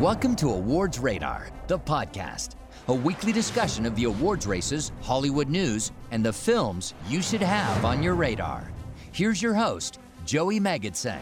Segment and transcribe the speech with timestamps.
[0.00, 2.56] Welcome to Awards Radar, the podcast,
[2.88, 7.82] a weekly discussion of the awards races, Hollywood news, and the films you should have
[7.82, 8.70] on your radar.
[9.12, 11.20] Here's your host, Joey Magidson.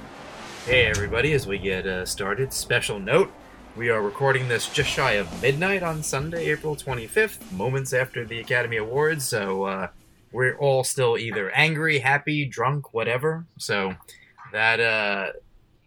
[0.67, 3.33] Hey, everybody, as we get uh, started, special note
[3.77, 8.41] we are recording this just shy of midnight on Sunday, April 25th, moments after the
[8.41, 9.89] Academy Awards, so uh,
[10.33, 13.47] we're all still either angry, happy, drunk, whatever.
[13.57, 13.95] So
[14.51, 15.33] that uh,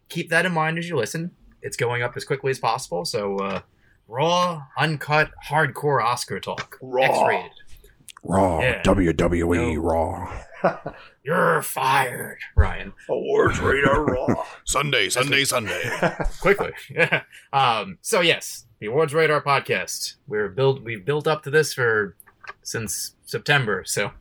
[0.08, 1.32] keep that in mind as you listen.
[1.62, 3.62] It's going up as quickly as possible, so uh,
[4.08, 6.78] raw, uncut, hardcore Oscar talk.
[6.82, 7.04] Raw.
[7.04, 7.52] X-rated.
[8.24, 8.82] Raw, Yeah.
[8.84, 9.82] WWE No.
[9.82, 10.44] Raw.
[11.24, 12.94] You're fired, Ryan.
[13.10, 14.44] Awards radar raw.
[14.66, 15.82] Sunday, Sunday, Sunday.
[16.42, 16.72] quickly.
[16.90, 17.24] Yeah.
[17.54, 20.16] Um, so yes, the Awards Radar podcast.
[20.28, 20.84] We're built.
[20.84, 22.16] We've built up to this for
[22.64, 24.12] since September, so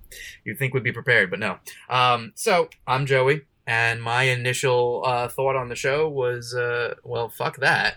[0.45, 1.59] you'd think we'd be prepared, but no.
[1.89, 7.29] Um, so I'm Joey, and my initial uh, thought on the show was, uh, well,
[7.29, 7.97] fuck that.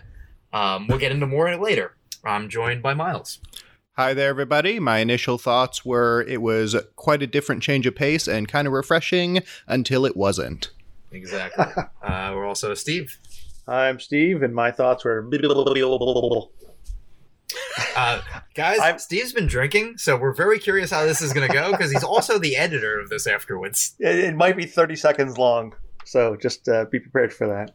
[0.52, 1.94] Um, we'll get into more later.
[2.24, 3.38] I'm joined by Miles.
[3.96, 4.80] Hi there, everybody.
[4.80, 8.72] My initial thoughts were it was quite a different change of pace and kind of
[8.72, 10.70] refreshing until it wasn't.
[11.12, 11.64] Exactly.
[12.02, 13.18] uh, we're also Steve.
[13.66, 15.28] Hi, I'm Steve, and my thoughts were.
[17.96, 18.20] Uh,
[18.54, 21.70] guys, I'm- Steve's been drinking, so we're very curious how this is going to go
[21.72, 23.94] because he's also the editor of this afterwards.
[23.98, 27.72] It, it might be 30 seconds long, so just uh, be prepared for that.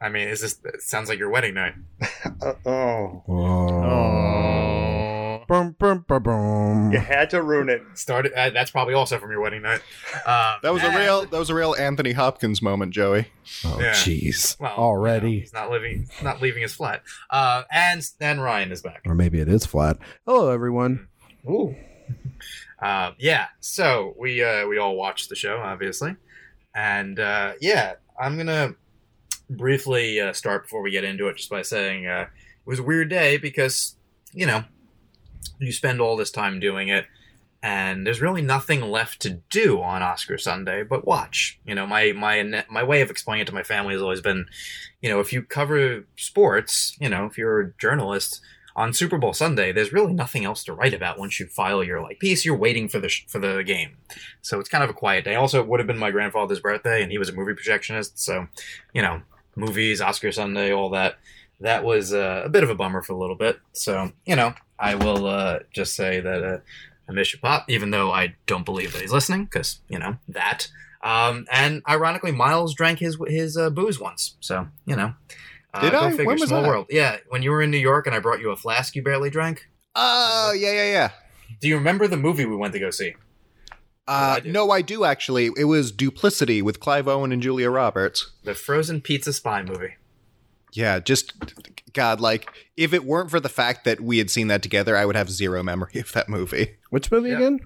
[0.00, 0.60] I mean, is this?
[0.64, 1.74] It sounds like your wedding night.
[2.40, 4.47] Uh, oh, Oh.
[5.48, 6.92] Bum, bum, bum, bum.
[6.92, 7.82] you had to ruin it.
[7.94, 8.32] Started.
[8.34, 9.80] Uh, that's probably also from your wedding night.
[10.26, 13.28] Uh, That was a real that was a real Anthony Hopkins moment, Joey.
[13.64, 13.92] Oh, Yeah.
[13.94, 14.60] jeez.
[14.60, 15.40] Well, you know, Already.
[15.40, 16.06] he's not living.
[16.22, 17.02] Not leaving his flat.
[17.30, 19.00] Uh, and then Ryan is back.
[19.06, 19.96] Or maybe it is flat.
[20.26, 21.08] Hello, everyone.
[21.48, 21.74] Ooh.
[22.80, 23.46] Uh, yeah.
[23.58, 26.14] So we uh, we all watched the show, obviously,
[26.76, 28.74] and uh, yeah, I'm gonna
[29.50, 32.82] briefly uh, start before we get into it, just by saying uh, it was a
[32.84, 33.96] weird day because
[34.32, 34.62] you know
[35.58, 37.06] you spend all this time doing it,
[37.62, 41.58] and there's really nothing left to do on Oscar Sunday but watch.
[41.64, 44.46] You know, my my my way of explaining it to my family has always been,
[45.00, 48.40] you know, if you cover sports, you know, if you're a journalist
[48.76, 52.00] on Super Bowl Sunday, there's really nothing else to write about once you file your
[52.00, 52.44] like piece.
[52.44, 53.96] You're waiting for the sh- for the game,
[54.40, 55.34] so it's kind of a quiet day.
[55.34, 58.46] Also, it would have been my grandfather's birthday, and he was a movie projectionist, so
[58.94, 59.22] you know,
[59.56, 61.18] movies, Oscar Sunday, all that.
[61.60, 63.58] That was uh, a bit of a bummer for a little bit.
[63.72, 66.58] So you know, I will uh, just say that uh,
[67.08, 70.16] I miss you, Pop, even though I don't believe that he's listening, because you know
[70.28, 70.68] that.
[71.02, 75.14] Um, and ironically, Miles drank his his uh, booze once, so you know.
[75.74, 76.10] Uh, Did I?
[76.10, 76.68] Figure, When was small that?
[76.68, 76.86] world.
[76.90, 79.30] Yeah, when you were in New York and I brought you a flask you barely
[79.30, 79.68] drank.
[79.94, 81.10] Oh, yeah, yeah, yeah.
[81.60, 83.14] Do you remember the movie we went to go see?
[84.06, 85.50] Uh, I no, I do actually.
[85.58, 88.30] It was Duplicity with Clive Owen and Julia Roberts.
[88.44, 89.94] The Frozen Pizza Spy movie.
[90.74, 91.32] Yeah, just
[91.94, 95.04] God, like if it weren't for the fact that we had seen that together, I
[95.06, 96.76] would have zero memory of that movie.
[96.90, 97.36] Which movie Yeah.
[97.36, 97.60] again?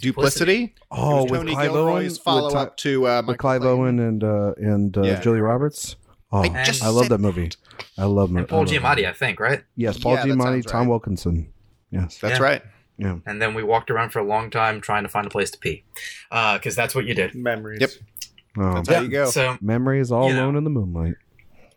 [0.00, 0.74] Duplicity.
[0.90, 2.24] Oh, with Tony Clive Gilroy's Owen.
[2.24, 3.78] follow with, up to uh, with Clive Clayton.
[3.80, 5.20] Owen and uh, and uh, Yeah.
[5.20, 5.96] Julia Roberts.
[6.34, 7.50] Oh, I I, love that movie.
[7.98, 8.48] I love And it.
[8.48, 9.62] Paul Giamatti, I think, right?
[9.76, 10.88] Yes, Paul Yeah, Giamatti, Tom right.
[10.88, 11.52] Wilkinson.
[11.90, 12.18] Yes.
[12.20, 12.44] That's Yeah.
[12.44, 12.62] right.
[12.96, 13.18] Yeah.
[13.26, 15.58] And then we walked around for a long time trying to find a place to
[15.58, 15.84] pee.
[16.30, 17.34] Because that's what you did.
[17.34, 17.80] Memories.
[17.82, 17.90] Yep.
[18.58, 19.26] Oh, That's how you go.
[19.30, 20.44] So, memories all You know.
[20.44, 21.14] alone in the moonlight.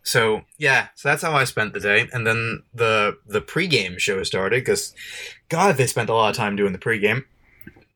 [0.06, 2.08] So yeah, so that's how I spent the day.
[2.12, 4.94] And then the the pregame show started because,
[5.48, 7.24] God, they spent a lot of time doing the pregame.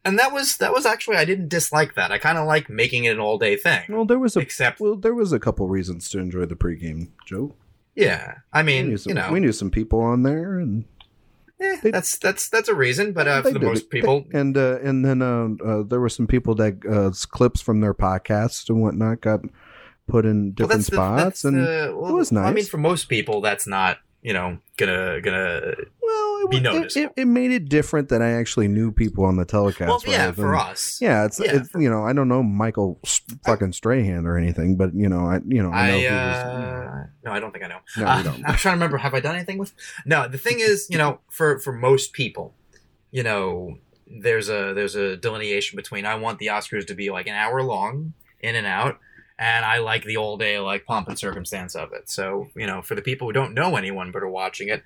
[0.05, 2.11] And that was that was actually I didn't dislike that.
[2.11, 3.85] I kind of like making it an all day thing.
[3.89, 7.11] Well, there was a Except, well, there was a couple reasons to enjoy the pregame,
[7.27, 7.55] Joe.
[7.95, 10.87] yeah, I mean, some, you know, we knew some people on there, and
[11.61, 13.13] eh, they- that's that's that's a reason.
[13.13, 13.91] But uh, for the most it.
[13.91, 17.81] people, and uh, and then uh, uh, there were some people that uh, clips from
[17.81, 19.41] their podcasts and whatnot got
[20.11, 23.41] put in different that's the- spots, and the- well, was I mean, for most people,
[23.41, 25.61] that's not you know gonna gonna.
[26.03, 29.25] well, it, be was- it- It, it made it different that I actually knew people
[29.25, 29.89] on the telecast.
[29.89, 30.99] well, yeah, rather for us.
[31.01, 32.99] Yeah, it's, Yeah, it's you know I don't know Michael
[33.47, 36.37] fucking Strahan or anything, but you know I you know I know I was.
[36.37, 37.79] uh, no, I don't think I know.
[37.97, 38.45] No, Uh, don't.
[38.47, 38.99] I'm trying to remember.
[38.99, 39.73] Have I done anything with?
[40.05, 40.29] No.
[40.29, 42.55] The thing is, you know, for for most people,
[43.11, 47.27] you know, there's a there's a delineation between I want the Oscars to be like
[47.27, 48.99] an hour long, in and out,
[49.41, 52.09] and I like the all day like pomp and circumstance of it.
[52.09, 54.85] So you know, for the people who don't know anyone but are watching it,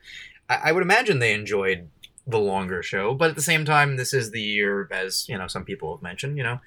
[0.48, 1.90] I, I would imagine they enjoyed
[2.26, 3.12] the longer show.
[3.12, 6.02] But at the same time, this is the year, as you know, some people have
[6.02, 6.60] mentioned, you know,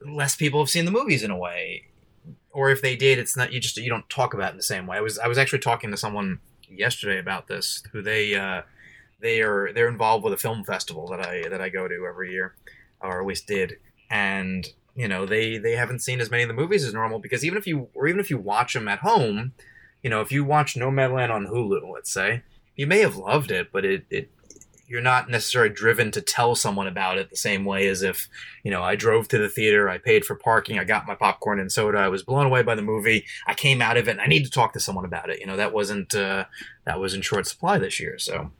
[0.00, 1.88] less people have seen the movies in a way
[2.58, 4.62] or if they did, it's not you just you don't talk about it in the
[4.62, 4.96] same way.
[4.96, 8.62] I was I was actually talking to someone yesterday about this who they uh,
[9.20, 12.32] they are they're involved with a film festival that I that I go to every
[12.32, 12.56] year,
[13.00, 13.76] or at least did,
[14.10, 14.66] and
[14.98, 17.56] you know they they haven't seen as many of the movies as normal because even
[17.56, 19.52] if you or even if you watch them at home,
[20.02, 22.42] you know, if you watch Nomadland on Hulu, let's say,
[22.74, 24.30] you may have loved it, but it, it
[24.88, 28.26] you're not necessarily driven to tell someone about it the same way as if,
[28.64, 31.60] you know, I drove to the theater, I paid for parking, I got my popcorn
[31.60, 34.20] and soda, I was blown away by the movie, I came out of it, and
[34.20, 35.38] I need to talk to someone about it.
[35.38, 36.46] You know, that wasn't uh,
[36.86, 38.18] that was in short supply this year.
[38.18, 38.50] So,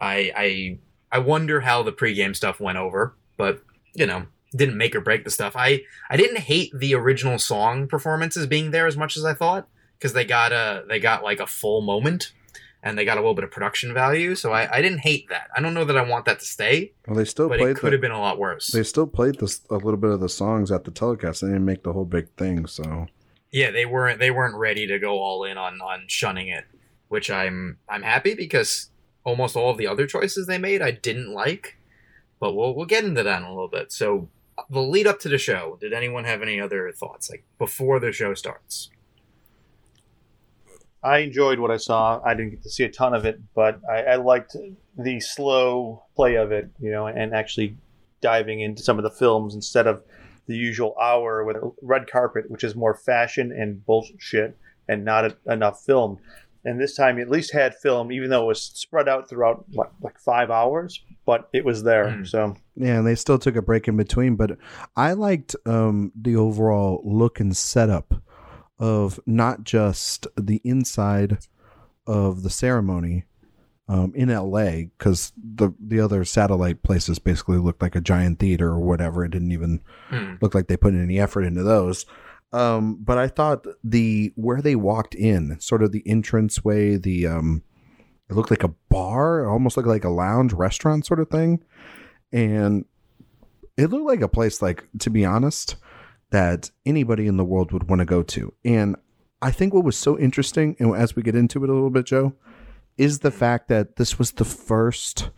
[0.00, 0.78] I I
[1.10, 3.62] I wonder how the pregame stuff went over, but
[3.94, 5.54] you know, didn't make or break the stuff.
[5.56, 9.68] I I didn't hate the original song performances being there as much as I thought
[9.98, 12.32] because they got a they got like a full moment
[12.82, 14.34] and they got a little bit of production value.
[14.36, 15.48] So I, I didn't hate that.
[15.56, 17.70] I don't know that I want that to stay, Well, they still but played.
[17.72, 18.68] it could the- have been a lot worse.
[18.68, 21.40] They still played this a little bit of the songs at the telecast.
[21.40, 22.66] They didn't make the whole big thing.
[22.66, 23.08] So
[23.50, 26.64] yeah, they weren't they weren't ready to go all in on on shunning it,
[27.08, 28.90] which I'm I'm happy because
[29.24, 31.76] almost all of the other choices they made I didn't like,
[32.40, 33.90] but we'll we'll get into that in a little bit.
[33.90, 34.28] So
[34.70, 38.12] the lead up to the show, did anyone have any other thoughts like before the
[38.12, 38.90] show starts?
[41.02, 42.20] I enjoyed what I saw.
[42.24, 44.56] I didn't get to see a ton of it, but I, I liked
[44.98, 47.76] the slow play of it, you know, and actually
[48.20, 50.02] diving into some of the films instead of
[50.46, 54.56] the usual hour with red carpet, which is more fashion and bullshit
[54.88, 56.18] and not a, enough film.
[56.64, 59.92] And this time, at least had film, even though it was spread out throughout what,
[60.02, 62.06] like five hours, but it was there.
[62.06, 62.26] Mm.
[62.26, 64.34] So yeah, and they still took a break in between.
[64.34, 64.56] But
[64.96, 68.14] I liked um, the overall look and setup
[68.78, 71.36] of not just the inside
[72.06, 73.24] of the ceremony
[73.88, 78.68] um, in LA, because the the other satellite places basically looked like a giant theater
[78.68, 79.22] or whatever.
[79.22, 80.36] It didn't even Hmm.
[80.40, 82.06] look like they put any effort into those.
[82.54, 87.26] Um, but I thought the where they walked in, sort of the entrance way, the
[87.26, 87.62] um,
[88.30, 91.62] it looked like a bar, it almost looked like a lounge restaurant sort of thing,
[92.32, 92.84] and
[93.76, 95.76] it looked like a place like to be honest
[96.30, 98.52] that anybody in the world would want to go to.
[98.64, 98.96] And
[99.40, 102.06] I think what was so interesting, and as we get into it a little bit,
[102.06, 102.34] Joe,
[102.96, 105.30] is the fact that this was the first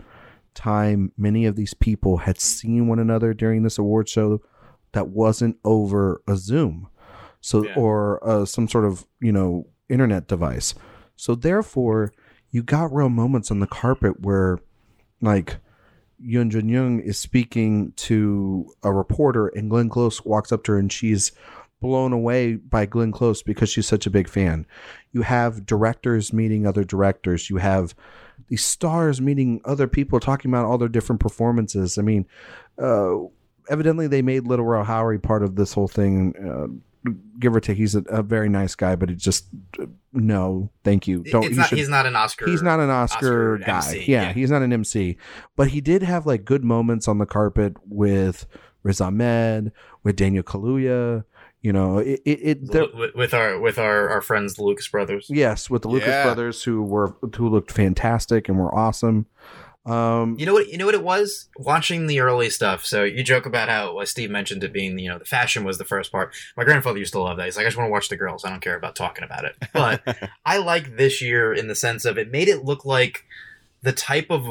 [0.54, 4.40] time many of these people had seen one another during this award show
[4.92, 6.88] that wasn't over a Zoom,
[7.40, 7.74] so Yeah.
[7.76, 10.74] or uh, some sort of you know internet device.
[11.14, 12.12] So therefore,
[12.50, 14.58] you got real moments on the carpet where,
[15.20, 15.56] like,
[16.22, 20.78] Yun Jun Young is speaking to a reporter, and Glenn Close walks up to her,
[20.78, 21.32] and she's
[21.80, 24.66] blown away by Glenn Close because she's such a big fan.
[25.12, 27.48] You have directors meeting other directors.
[27.48, 27.94] You have
[28.48, 31.96] these stars meeting other people, talking about all their different performances.
[31.96, 32.26] I mean,
[32.78, 33.16] uh,
[33.70, 36.34] evidently they made Lil Rel Howery part of this whole thing.
[36.36, 36.66] Uh,
[37.38, 39.46] give or take, he's a, a very nice guy, but it just
[40.12, 41.22] no, thank you.
[41.22, 41.44] Don't.
[41.44, 42.46] it's he not, should- he's not an Oscar.
[42.48, 43.92] He's not an Oscar, Oscar guy.
[44.06, 44.32] Yeah, yeah.
[44.32, 45.16] he's not an MC.
[45.56, 48.46] But he did have like good moments on the carpet with
[48.82, 51.24] Riz Ahmed, with Daniel Kaluuya.
[51.62, 54.88] You know, it it, it there, with, with our with our, our friends the Lucas
[54.88, 55.26] brothers.
[55.28, 56.22] yes, with the Lucas Yeah.
[56.24, 59.26] brothers who were who looked fantastic and were awesome.
[59.86, 60.68] Um, You know what?
[60.68, 62.84] You know what it was watching the early stuff.
[62.84, 65.78] So you joke about how well, Steve mentioned it being, you know, the fashion was
[65.78, 66.34] the first part.
[66.56, 67.46] My grandfather used to love that.
[67.46, 68.44] He's like, I just want to watch the girls.
[68.44, 69.56] I don't care about talking about it.
[69.72, 73.24] But I like this year in the sense of it made it look like
[73.82, 74.46] the type of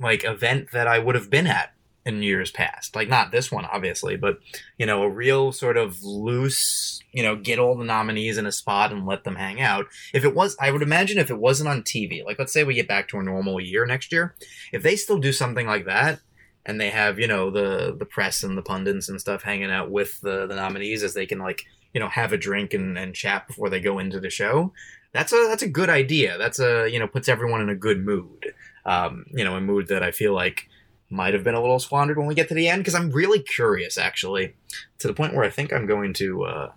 [0.00, 1.73] like event that I would have been at
[2.06, 2.94] in years past.
[2.94, 4.38] Like not this one, obviously, but
[4.78, 8.52] you know, a real sort of loose, you know, get all the nominees in a
[8.52, 9.86] spot and let them hang out.
[10.12, 12.74] If it was, I would imagine if it wasn't on TV, like let's say we
[12.74, 14.34] get back to a normal year next year,
[14.72, 16.20] if they still do something like that
[16.66, 19.90] and they have, you know, the the press and the pundits and stuff hanging out
[19.90, 23.14] with the the nominees as they can like, you know, have a drink and, and
[23.14, 24.72] chat before they go into the show.
[25.12, 26.36] That's a that's a good idea.
[26.36, 28.52] That's a you know puts everyone in a good mood.
[28.84, 30.68] Um, you know, a mood that I feel like
[31.14, 33.38] might have been a little squandered when we get to the end because I'm really
[33.40, 34.54] curious actually
[34.98, 36.72] to the point where I think I'm going to uh,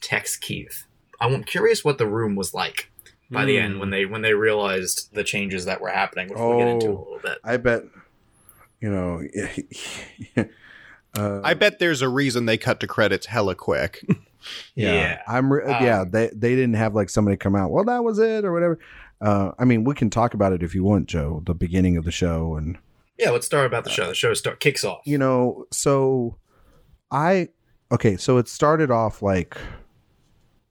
[0.00, 0.86] text Keith.
[1.20, 2.90] I'm curious what the room was like
[3.30, 6.58] by the end when they when they realized the changes that were happening, which we'll
[6.58, 6.98] get into a Oh.
[7.04, 7.38] little bit.
[7.44, 7.82] I bet,
[8.80, 9.22] you know,
[11.16, 14.04] uh, I bet there's a reason they cut to credits hella quick.
[14.76, 15.22] Yeah, Yeah.
[15.26, 15.52] I'm.
[15.52, 17.72] Re- yeah, Um, they they didn't have like somebody come out.
[17.72, 18.78] Well, that was it or whatever.
[19.20, 21.42] Uh, I mean, we can talk about it if you want, Joe.
[21.44, 22.78] The beginning of the show and
[23.18, 24.06] Yeah, let's start about the uh, show.
[24.08, 25.00] The show start kicks off.
[25.04, 26.36] you know, so
[27.10, 27.48] I
[27.90, 28.16] okay.
[28.16, 29.56] So it started off like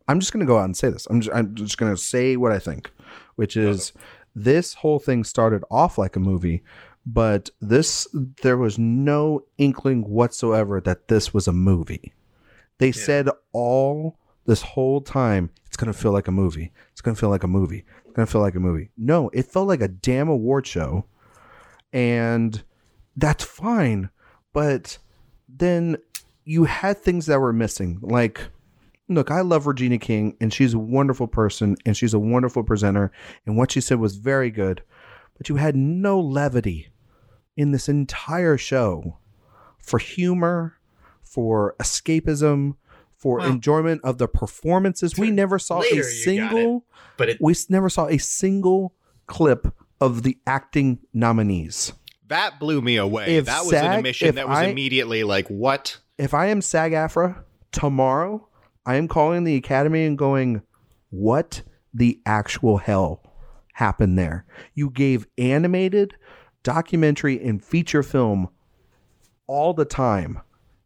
[0.08, 1.08] I'm just gonna go out and say this.
[1.10, 2.92] I'm just, I'm just gonna say what I think,
[3.36, 3.70] which uh-huh.
[3.70, 3.94] is
[4.36, 6.64] this whole thing started off like a movie,
[7.06, 8.08] but this
[8.42, 12.14] there was no inkling whatsoever that this was a movie.
[12.78, 16.72] They said all this whole time it's gonna feel like a movie.
[16.92, 17.84] It's gonna feel like a movie.
[18.06, 18.90] It's gonna feel like a movie.
[18.98, 21.06] No, it felt like a damn award show,
[21.94, 22.64] and
[23.16, 24.10] that's fine.
[24.54, 24.98] But
[25.48, 25.98] then
[26.46, 28.42] you had things that were missing, like
[29.10, 33.12] look, I love Regina King, and she's a wonderful person, and she's a wonderful presenter,
[33.46, 34.84] and what she said was very good.
[35.38, 36.90] But you had no levity
[37.56, 39.18] in this entire show
[39.78, 40.78] for humor,
[41.22, 42.76] for escapism,
[43.12, 45.18] for Well, enjoyment of the performances.
[45.18, 46.86] We never saw a single.
[47.18, 48.94] But it We never saw a single
[49.26, 51.94] clip of the acting nominees.
[52.28, 53.38] That blew me away.
[53.38, 55.98] If that was SAG an admission that was I- immediately like, what?
[56.18, 58.48] if I am SAG AFTRA tomorrow,
[58.86, 60.62] I am calling the Academy and going,
[61.10, 61.62] what
[61.94, 63.22] the actual hell
[63.74, 64.46] happened there?
[64.74, 66.16] You gave animated,
[66.64, 68.50] documentary, and feature film
[69.46, 70.42] all the time,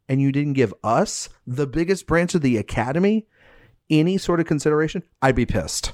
[0.09, 3.25] and you didn't give us, the biggest branch of the Academy,
[3.89, 5.03] any sort of consideration.
[5.21, 5.93] I'd be pissed.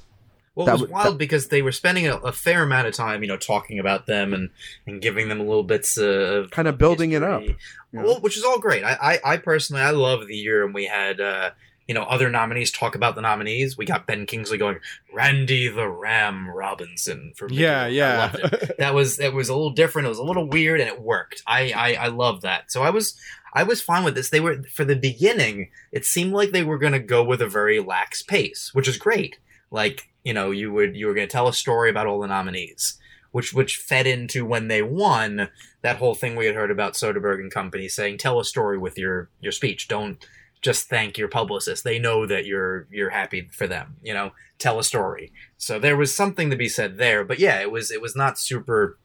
[0.58, 3.22] Well, That it was wild because they were spending a, a fair amount of time,
[3.22, 4.50] you know, talking about them and,
[4.88, 7.58] and giving them a little bits of Kind of building it up, history.
[7.94, 8.04] know?
[8.04, 8.84] Well, which is all great.
[8.84, 11.52] I, I, I personally, I love the year and we had, uh,
[11.88, 13.78] you know, other nominees talk about the nominees.
[13.78, 14.80] We got Ben Kingsley going,
[15.14, 18.36] Randy the Ram Robinson for Mickey Yeah, yeah.
[18.80, 20.08] that was it was a little different.
[20.08, 21.44] It was a little weird, and it worked.
[21.46, 22.72] I I, I love that.
[22.72, 23.16] So I was
[23.54, 24.32] I was fine with this.
[24.32, 25.70] They were for the beginning.
[25.92, 28.98] It seemed like they were going to go with a very lax pace, which is
[28.98, 29.38] great.
[29.72, 32.28] Like you know, you would you were going to tell a story about all the
[32.28, 33.00] nominees,
[33.32, 35.48] which which fed into when they won
[35.84, 38.98] that whole thing we had heard about Soderbergh and company saying, "Tell a story with
[38.98, 39.88] your your speech.
[39.88, 40.24] Don't."
[40.60, 41.84] Just thank your publicist.
[41.84, 43.96] They know that you're you're happy for them.
[44.02, 45.32] You know, tell a story.
[45.58, 47.24] So there was something to be said there.
[47.24, 48.98] But yeah, it was it was not super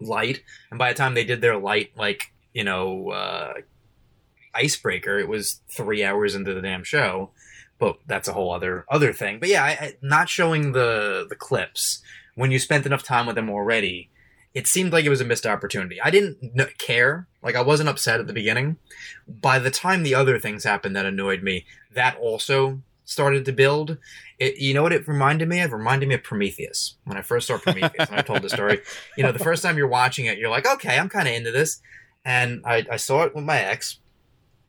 [0.00, 0.42] light.
[0.70, 3.54] And by the time they did their light, like you know, uh,
[4.54, 7.32] icebreaker, it was three hours into the damn show.
[7.78, 9.38] But that's a whole other other thing.
[9.38, 12.02] But yeah, I, I, not showing the the clips
[12.36, 14.10] when you spent enough time with them already,
[14.54, 16.00] it seemed like it was a missed opportunity.
[16.00, 17.26] I didn't n- care.
[17.42, 18.76] Like I wasn't upset at the beginning.
[19.26, 23.98] By the time the other things happened that annoyed me, that also started to build.
[24.38, 25.72] It, you know what it reminded me of?
[25.72, 26.96] It reminded me of Prometheus.
[27.04, 28.80] When I first saw Prometheus, and I told the story.
[29.16, 31.50] You know, the first time you're watching it, you're like, okay, I'm kind of into
[31.50, 31.80] this.
[32.24, 33.98] And I, I saw it with my ex.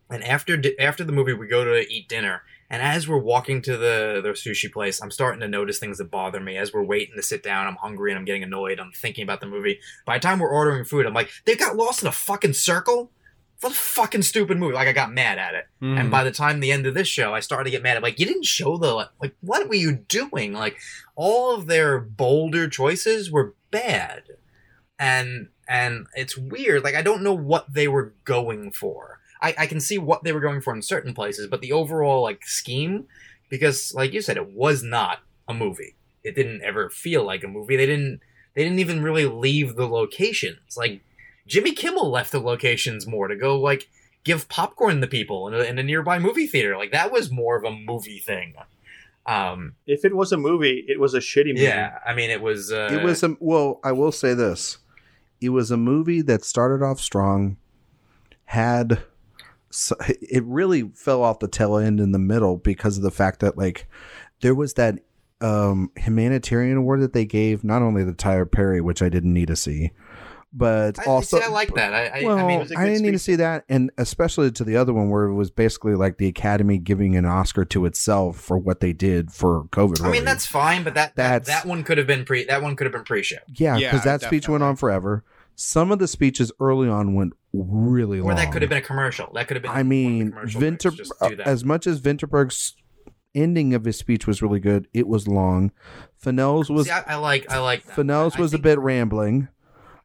[0.09, 2.43] And after after the movie, we go to eat dinner.
[2.69, 6.11] And as we're walking to the, the sushi place, I'm starting to notice things that
[6.11, 6.57] bother me.
[6.57, 8.79] As we're waiting to sit down, I'm hungry and I'm getting annoyed.
[8.79, 9.79] I'm thinking about the movie.
[10.05, 13.11] By the time we're ordering food, I'm like, they got lost in a fucking circle?
[13.61, 14.75] What a fucking stupid movie.
[14.75, 15.65] Like, I got mad at it.
[15.81, 15.97] Mm-hmm.
[15.97, 17.97] And by the time the end of this show, I started to get mad.
[17.97, 20.53] I'm like, you didn't show the like, what were you doing?
[20.53, 20.77] Like,
[21.15, 24.23] all of their bolder choices were bad,
[24.99, 26.83] and and it's weird.
[26.83, 29.19] Like, I don't know what they were going for.
[29.41, 32.21] I, I can see what they were going for in certain places, but the overall
[32.23, 33.05] like scheme,
[33.49, 35.95] because like you said, it was not a movie.
[36.23, 37.75] It didn't ever feel like a movie.
[37.75, 38.21] They didn't.
[38.53, 40.75] They didn't even really leave the locations.
[40.75, 41.01] Like
[41.45, 43.87] Jimmy Kimmel left the locations more to go like
[44.23, 46.75] give popcorn to people in a, in a nearby movie theater.
[46.75, 48.55] Like that was more of a movie thing.
[49.25, 51.61] Um, If it was a movie, it was a shitty movie.
[51.63, 52.71] yeah, I mean, it was.
[52.71, 54.77] Uh, it was a well i will say this
[55.39, 57.57] it was a movie that started off strong
[58.45, 59.03] had
[59.77, 63.39] s- it really fell off the tail end in the middle because of the fact
[63.41, 63.87] that like
[64.41, 64.99] there was that
[65.41, 69.47] um humanitarian award that they gave not only the tyler perry which i didn't need
[69.47, 69.91] to see
[70.53, 71.93] but I, also see, I like that.
[71.93, 73.91] I, I, well, I I, mean, was a good didn't need to see that, and
[73.97, 77.65] especially to the other one where it was basically like the Academy giving an Oscar
[77.65, 79.99] to itself for what they did for COVID.
[79.99, 80.25] I mean, relief.
[80.25, 82.45] that's fine, but that that, That's- that one could have been pre.
[82.45, 85.25] That one could have been pre-show, Yeah, Yeah, because that speech went on forever.
[85.55, 87.33] Some of the speeches early on went
[87.67, 88.31] really long.
[88.31, 89.31] or that could have been a commercial.
[89.33, 89.71] That could have been.
[89.71, 90.95] I one of the mean, Vinter, breaks.
[90.97, 91.47] Just do that.
[91.47, 92.75] as much as Vinterberg's
[93.35, 95.71] ending of his speech was really good, it was long.
[96.17, 97.49] Fennell's was see, I, I like.
[97.51, 97.85] I like.
[97.85, 97.95] That.
[97.95, 99.47] Fennell's I was a bit rambling.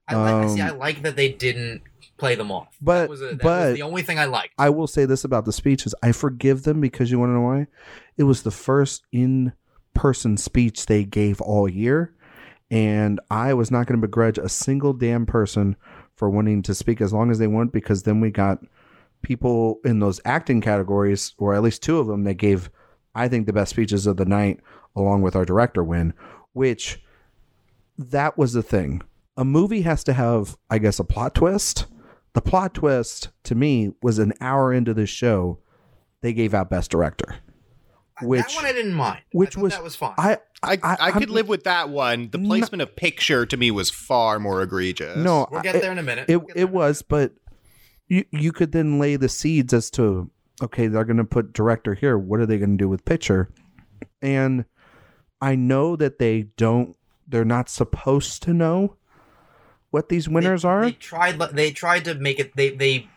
[0.08, 0.50] I like.
[0.50, 1.82] see, I um, like that they didn't
[2.18, 2.76] play them off.
[2.80, 4.54] but- that was, a, but- the only thing I liked.
[4.58, 7.40] I will say this about the speeches: I forgive them because you want to know
[7.40, 7.66] why?
[8.16, 12.14] It was the first in-person speech they gave all year,
[12.70, 15.76] and I was not going to begrudge a single damn person
[16.22, 18.60] for wanting to speak as long as they want because then we got
[19.22, 22.70] people in those acting categories, or at least two of them, that gave,
[23.12, 24.60] I think, the best speeches of the night,
[24.94, 26.14] along with our director win,
[26.52, 27.02] which
[27.98, 29.02] that was the thing.
[29.36, 31.86] A movie has to have, I guess, a plot twist.
[32.34, 35.58] The plot twist to me was an hour into the show,
[36.20, 37.34] they gave out best director.
[38.20, 39.20] Which that one I didn't mind.
[39.32, 40.14] Which thought was that was fine.
[40.18, 42.28] I I, I, I- could I'm- live with that one.
[42.30, 45.16] The No- placement of picture to me was far more egregious.
[45.16, 46.26] no, we'll I- get there in a minute.
[46.28, 47.32] it We'll it was, but
[48.08, 50.30] you you could then lay the seeds as to
[50.62, 52.16] okay, they're going to put director here.
[52.18, 53.48] What are they going to do with picture?
[54.20, 54.64] And
[55.40, 56.94] I know that they don't.
[57.26, 58.96] They're not supposed to know
[59.90, 60.84] what these winners they, are.
[60.84, 61.38] They tried.
[61.38, 62.54] They tried to make it.
[62.56, 63.08] They they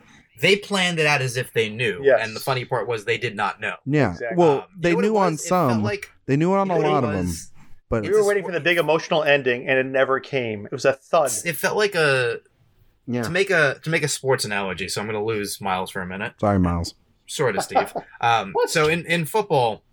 [0.41, 1.99] they planned it out as if they knew.
[2.03, 2.19] Yes.
[2.25, 3.75] And the funny part was they did not know.
[3.85, 4.11] Yeah.
[4.11, 4.37] Exactly.
[4.37, 5.45] Well, Um, you they know knew on was?
[5.45, 5.83] It felt some.
[5.83, 7.33] like they knew on you a know what it lot of them,
[7.89, 10.65] but We It's were waiting for the big emotional ending, and it never came.
[10.65, 11.31] It was a thud.
[11.45, 12.39] It felt like a
[13.07, 13.21] yeah.
[13.23, 14.87] to make a to make a sports analogy.
[14.87, 16.33] So I'm going to lose Miles for a minute.
[16.39, 16.95] Sorry, Miles.
[17.27, 17.93] sort of, Steve.
[18.21, 19.83] Um, so in, in football,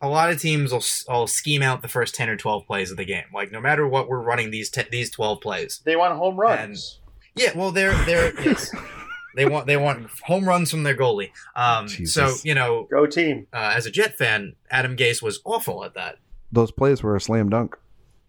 [0.00, 2.96] a lot of teams will, will scheme out the first ten or twelve plays of
[2.96, 3.24] the game.
[3.32, 5.80] Like no matter what, we're running these te- these twelve plays.
[5.84, 7.00] They want home runs.
[7.36, 8.74] Yeah, well, they're they're yes,
[9.34, 11.30] they want they want home runs from their goalie.
[11.56, 13.46] Um, so you know, Go team.
[13.52, 16.16] uh, as a Jet fan, Adam Gase was awful at that.
[16.52, 17.76] Those plays were a slam dunk.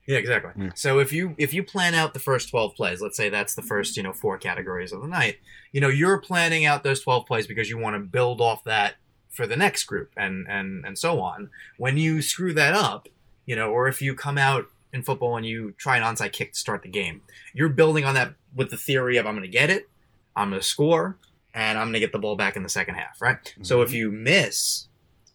[0.07, 0.71] Yeah, exactly.
[0.75, 3.63] So if you if you plan out the first twelve plays, let's say that's the
[3.63, 5.37] first you know four categories of the night,
[5.71, 8.95] you know you're planning out those twelve plays because you want to build off that
[9.31, 11.49] for the next group and and and so on.
[11.77, 13.09] When you screw that up,
[13.45, 16.53] you know, or if you come out in football and you try an onside kick
[16.53, 17.21] to start the game,
[17.53, 19.89] you're building on that with the theory of I'm going to get it,
[20.35, 21.17] I'm going to score,
[21.53, 23.37] and I'm going to get the ball back in the second half, right?
[23.61, 24.87] So if you miss,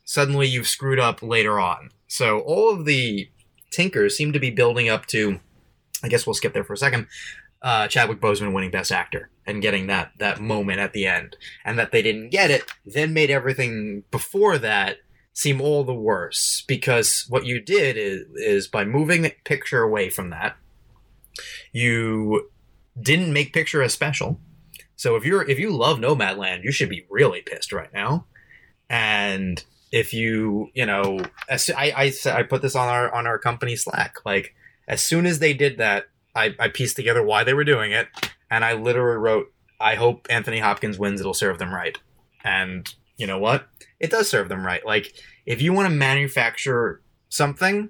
[0.04, 1.90] suddenly you've screwed up later on.
[2.06, 3.30] So all of the
[3.70, 5.40] tinkers seem to be building up to
[6.02, 7.06] I guess we'll skip there for a second.
[7.62, 11.78] Uh, Chadwick Boseman winning Best Actor and getting that that moment at the end, and
[11.78, 14.98] that they didn't get it, then made everything before that
[15.32, 20.08] seem all the worse because what you did is is by moving the picture away
[20.08, 20.56] from that,
[21.72, 22.50] you
[22.98, 24.40] didn't make picture as special.
[25.00, 28.26] So if you're if you love Nomadland, you should be really pissed right now.
[28.90, 33.76] And if you you know, I I I put this on our on our company
[33.76, 34.16] Slack.
[34.26, 34.54] Like
[34.86, 38.08] as soon as they did that, I I pieced together why they were doing it,
[38.50, 39.46] and I literally wrote,
[39.80, 41.18] "I hope Anthony Hopkins wins.
[41.18, 41.96] It'll serve them right."
[42.44, 43.68] And you know what?
[44.00, 44.84] It does serve them right.
[44.84, 45.14] Like
[45.46, 47.88] if you want to manufacture something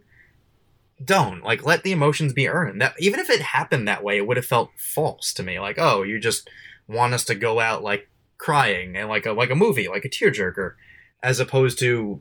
[1.03, 4.27] don't like let the emotions be earned that even if it happened that way it
[4.27, 6.47] would have felt false to me like oh you just
[6.91, 10.09] want us to go out like crying and like a like a movie like a
[10.09, 10.75] tearjerker
[11.23, 12.21] as opposed to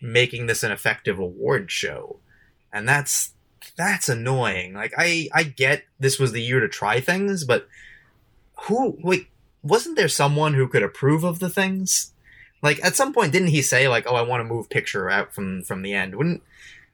[0.00, 2.20] making this an effective award show.
[2.72, 3.32] And that's
[3.76, 4.74] that's annoying.
[4.74, 7.68] Like i i get this was the year to try things but
[8.62, 9.30] who like
[9.62, 12.12] wasn't there someone who could approve of the things?
[12.62, 15.34] Like at some point didn't he say like oh i want to move picture out
[15.34, 16.14] from from the end?
[16.14, 16.42] Wouldn't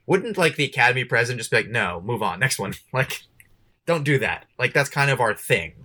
[0.07, 2.75] wouldn't like the academy president just be like no move on next one.
[2.93, 3.23] Like
[3.85, 4.47] don't do that.
[4.59, 5.83] Like that's kind of our thing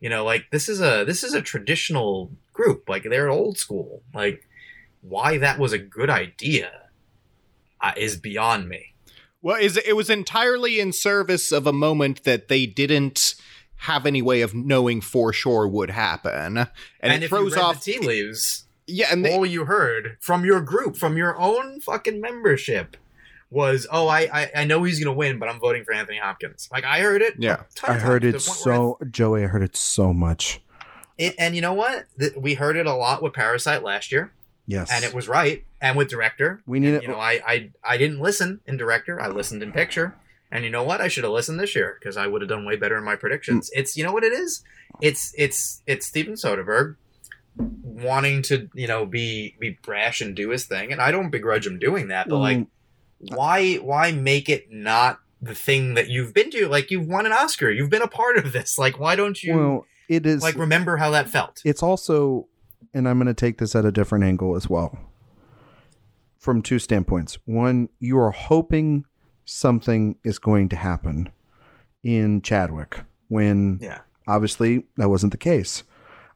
[0.00, 4.02] you know like this is a this is a traditional group like they're old school
[4.14, 4.46] like
[5.02, 6.70] why that was a good idea
[7.80, 8.94] uh, is beyond me
[9.40, 13.34] Well, is it was entirely in service of a moment that they didn't
[13.76, 16.58] have any way of knowing for sure would happen,
[17.00, 17.82] and, it if throws off.
[17.82, 21.80] the tea leaves yeah, and they, all you heard from your group from your own
[21.80, 22.96] fucking membership
[23.50, 26.68] was oh i i, I know he's gonna win but i'm voting for anthony hopkins
[26.72, 27.62] like i heard it Yeah.
[27.86, 29.44] I heard it to the point where I so Joey.
[29.44, 30.60] I heard it so much.
[31.18, 32.06] It, and you know what?
[32.18, 34.32] Th- we heard it a lot with Parasite last year,
[34.66, 35.64] Yes, and it was right.
[35.80, 39.20] And with Director, We need And, you know, I, I I didn't listen in Director.
[39.20, 40.14] I listened in Picture.
[40.52, 41.00] And you know what?
[41.00, 43.16] I should have listened this year because I would have done way better in my
[43.16, 43.68] predictions.
[43.70, 43.80] Mm.
[43.80, 44.62] It's you know what it is.
[45.00, 46.96] It's it's it's Steven Soderbergh
[47.56, 51.66] wanting to you know be be brash and do his thing, and I don't begrudge
[51.66, 52.28] him doing that.
[52.28, 52.66] But like, Mm,
[53.20, 56.68] why why make it not the thing that you've been to?
[56.68, 58.78] Like you've won an Oscar, you've been a part of this.
[58.78, 61.62] Like why don't you well, it is like remember how that felt?
[61.64, 62.48] it's also
[62.94, 64.98] and i'm going to take this at a different angle as well
[66.38, 69.04] from two standpoints one you are hoping
[69.44, 71.30] something is going to happen
[72.02, 73.98] in chadwick when Yeah.
[74.26, 75.84] obviously that wasn't the case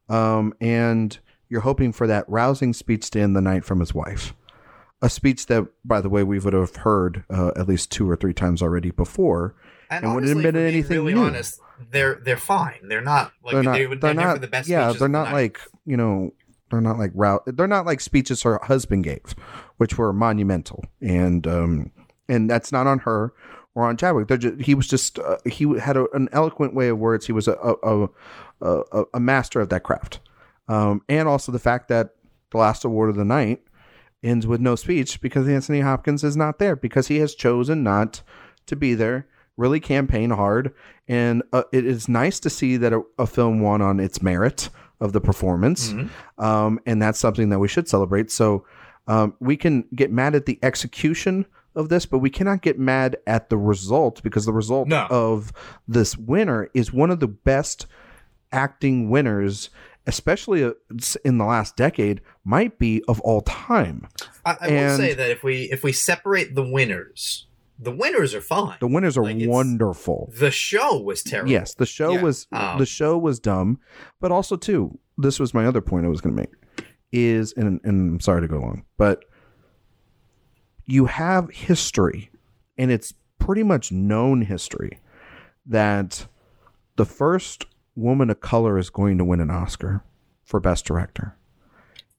[0.09, 1.19] um, and
[1.49, 4.35] you're hoping for that rousing speech to end the night from his wife
[5.05, 8.17] a speech that by the way we would have heard uh, at least two or
[8.17, 9.55] three times already before
[9.91, 11.25] And, And wouldn't honestly, admit anything really new.
[11.27, 12.81] honest, they're they're fine.
[12.89, 14.69] They're not like they're not they they're they're not the best.
[14.69, 16.33] yeah they're not like you know
[16.71, 19.35] they're not like route they're not like speeches her husband gave
[19.77, 21.91] which were monumental and um
[22.29, 23.33] and that's not on her
[23.75, 26.89] or on Chadwick they're just, he was just uh, he had a, an eloquent way
[26.89, 28.09] of words he was a a,
[28.63, 30.21] a, a, a master of that craft
[30.69, 32.15] um and also the fact that
[32.51, 33.61] the last award of the night
[34.25, 38.23] ends with no speech because Anthony Hopkins is not there because he has chosen not
[38.67, 40.75] to be there really campaign hard
[41.07, 44.69] and uh, it is nice to see that a, a film won on its merit
[45.01, 46.09] of the performance Mhm.
[46.39, 48.65] um, and that's something that we should celebrate so
[49.07, 53.17] um, we can get mad at the execution of this but we cannot get mad
[53.27, 55.07] at the result because the result No.
[55.11, 55.53] of
[55.87, 57.87] this winner is one of the best
[58.53, 59.71] acting winners
[60.07, 60.73] especially uh,
[61.25, 64.07] in the last decade might be of all time
[64.45, 68.41] I, I will say that if we if we separate the winners the winners are
[68.41, 68.77] fine.
[68.79, 70.31] The winners are Like, wonderful.
[70.39, 71.51] the show was terrible.
[71.51, 72.23] Yes, the show Yeah.
[72.23, 73.81] was Um, the show was dumb,
[74.21, 74.97] but also too.
[75.19, 76.53] This was my other point I was going to make
[77.11, 79.25] is, and, and I'm sorry to go long, but
[80.87, 82.31] you have history,
[82.79, 85.01] and it's pretty much known history
[85.67, 86.27] that
[86.97, 90.03] the first woman of color is going to win an Oscar
[90.45, 91.37] for Best Director,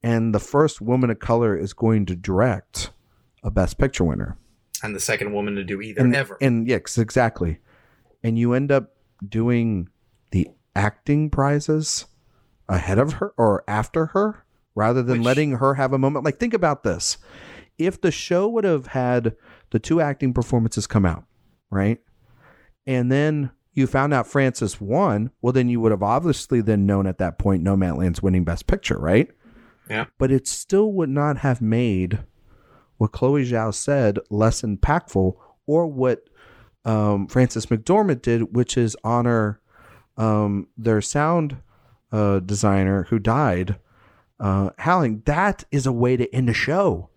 [0.01, 2.91] and the first woman of color is going to direct
[3.43, 4.37] a Best Picture winner
[4.83, 6.37] and the second woman to do either and, ever.
[6.41, 7.59] And yes, exactly.
[8.23, 8.91] And you end up
[9.27, 9.89] doing
[10.31, 12.05] the acting prizes
[12.67, 16.25] ahead of her or after her rather than Which- letting her have a moment.
[16.25, 17.17] Like, think about this.
[17.77, 19.35] If the show would have had
[19.71, 21.25] the two acting performances come out,
[21.69, 21.99] right?
[22.87, 27.05] And then you found out Frances won, well, then you would have obviously then known
[27.05, 29.29] at that point Nomadland's winning Best Picture, right?
[29.89, 30.05] Yeah.
[30.17, 32.19] But it still would not have made
[32.97, 35.35] what Chloe Zhao said less impactful
[35.67, 36.23] or what
[36.85, 39.59] um, Frances McDormand did, which is honor
[40.17, 41.57] um, their sound
[42.11, 43.77] uh, designer who died,
[44.39, 45.23] uh, Howling.
[45.25, 47.09] That is a way to end a show.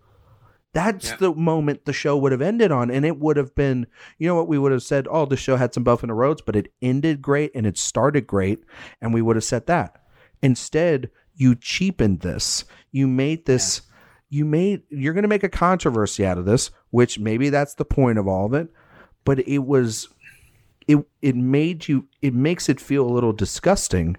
[0.74, 1.16] That's Yeah.
[1.16, 3.86] the moment the show would have ended on, and it would have been,
[4.18, 5.06] you know, what we would have said.
[5.10, 7.78] Oh, the show had some buff in the roads, but it ended great and it
[7.78, 8.62] started great,
[9.00, 10.02] and we would have said that.
[10.42, 12.64] Instead, you cheapened this.
[12.92, 13.82] You made this.
[14.28, 14.82] You made.
[14.90, 18.28] You're going to make a controversy out of this, which maybe that's the point of
[18.28, 18.68] all of it.
[19.24, 20.08] But it was,
[20.86, 22.06] it it made you.
[22.20, 24.16] It makes it feel a little disgusting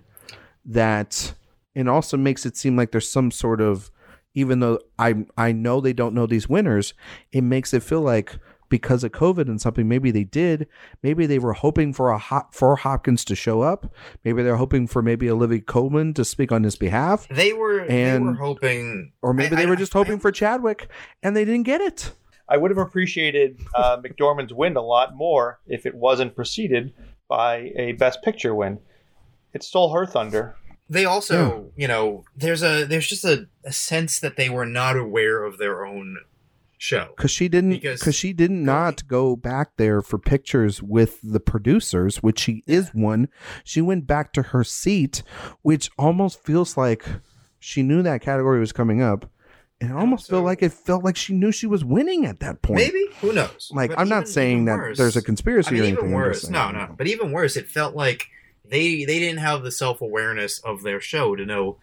[0.66, 1.34] that
[1.76, 3.92] and also makes it seem like there's some sort of
[4.40, 6.94] even though I I know they don't know these winners,
[7.32, 8.38] it makes it feel like
[8.70, 10.68] because of COVID and something maybe they did,
[11.02, 13.92] maybe they were hoping for a hot for Hopkins to show up,
[14.24, 18.04] maybe they're hoping for maybe Olivia Colman to speak on his behalf, they were they
[18.04, 20.88] and- were hoping, or maybe I- they I- were just I- hoping for Chadwick
[21.24, 22.12] and they didn't get it.
[22.48, 26.94] I would have appreciated uh, McDormand's win a lot more if it wasn't preceded
[27.28, 28.80] by a Best Picture win.
[29.54, 30.56] It stole her thunder.
[30.90, 34.98] They also, you know, there's a there's just a, a sense that they were not
[34.98, 36.18] aware of their own
[36.78, 37.10] show.
[37.16, 42.24] because she didn't Because- she did not go back there for pictures with the producers
[42.24, 43.28] which she is one.
[43.64, 45.22] She went back to her seat
[45.62, 47.06] which almost feels like
[47.60, 49.30] she knew that category was coming up.
[49.82, 52.40] And it almost also- felt like it felt like she knew she was winning at
[52.40, 52.80] that point.
[52.80, 53.06] Maybe.
[53.22, 53.70] Who knows?
[53.74, 56.16] like But i'm not saying that worse- there's a conspiracy I mean, or even anything
[56.16, 56.50] I'm worse.
[56.50, 56.96] No, no.
[56.98, 58.28] But even worse, it felt like
[58.70, 61.78] they they didn't have the self awareness of their show to know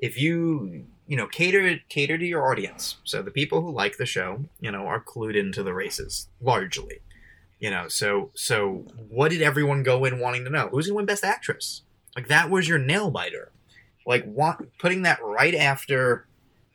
[0.00, 2.96] if you you know cater cater to your audience.
[3.04, 7.00] So the people who like the show, you know, are clued into the races largely.
[7.58, 10.68] You know, so so what did everyone go in wanting to know?
[10.68, 11.82] Who's gonna win Best Actress?
[12.16, 13.52] Like that was your nail biter.
[14.06, 16.26] Like what, putting that right after,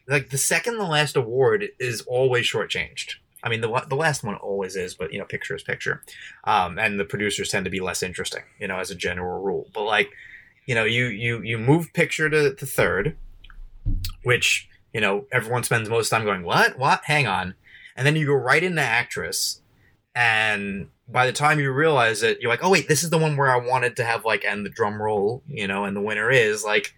[0.08, 3.16] like the second the last award is always shortchanged.
[3.48, 6.04] I mean, the the last one always is, but you know, picture is picture,
[6.44, 9.68] um, and the producers tend to be less interesting, you know, as a general rule.
[9.74, 10.10] But like,
[10.66, 13.16] you know, you you you move picture to, to third,
[14.24, 17.56] which you know everyone spends most time going, what, what, hang on,
[17.96, 19.62] and then you go right into actress,
[20.14, 23.38] and by the time you realize it, you're like, oh wait, this is the one
[23.38, 26.30] where I wanted to have like and the drum roll, you know, and the winner
[26.30, 26.94] is like,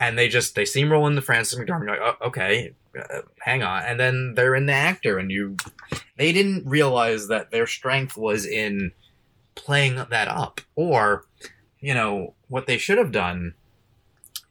[0.00, 1.86] and they just they steamroll into Frances McDormand.
[1.86, 5.56] You're like, oh, okay, uh, hang on, and then they're in the actor, and you
[6.16, 8.92] they didn't realize that their strength was in
[9.54, 10.60] playing that up.
[10.76, 11.24] Or
[11.80, 13.54] you know what they should have done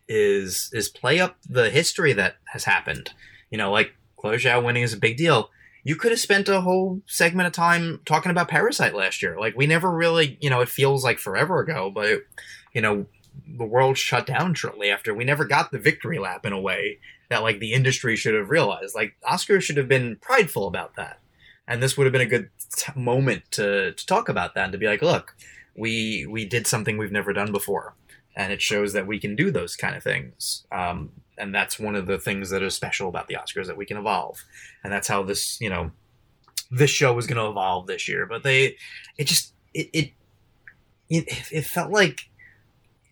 [0.07, 3.11] is is play up the history that has happened.
[3.49, 5.49] You know like Zhao winning is a big deal.
[5.83, 9.39] You could have spent a whole segment of time talking about Parasite last year.
[9.39, 12.23] Like we never really you know it feels like forever ago but
[12.73, 13.05] you know
[13.45, 15.13] the world shut down shortly after.
[15.13, 18.49] We never got the victory lap in a way that like the industry should have
[18.49, 18.95] realized.
[18.95, 21.19] Like Oscar should have been prideful about that.
[21.67, 24.71] And this would have been a good t- moment to, to talk about that and
[24.71, 25.35] to be like look
[25.77, 27.93] we we did something we've never done before
[28.35, 30.65] and it shows that we can do those kind of things.
[30.71, 33.85] Um, and that's one of the things that is special about the oscars that we
[33.85, 34.43] can evolve.
[34.83, 35.91] And that's how this you know
[36.69, 38.25] this show is going to evolve this year.
[38.25, 38.77] But they
[39.17, 40.11] it just it it
[41.09, 42.29] it, it felt like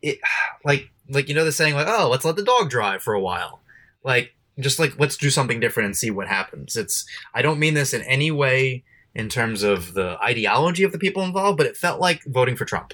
[0.06, 0.20] it
[0.64, 3.22] like like you know the saying like oh let's let the dog drive for a
[3.22, 3.62] while.
[4.04, 6.76] Like just like let's do something different and see what happens.
[6.76, 11.00] It's i don't mean this in any way in terms of the ideology of the
[11.00, 12.94] people involved but it felt like voting for trump.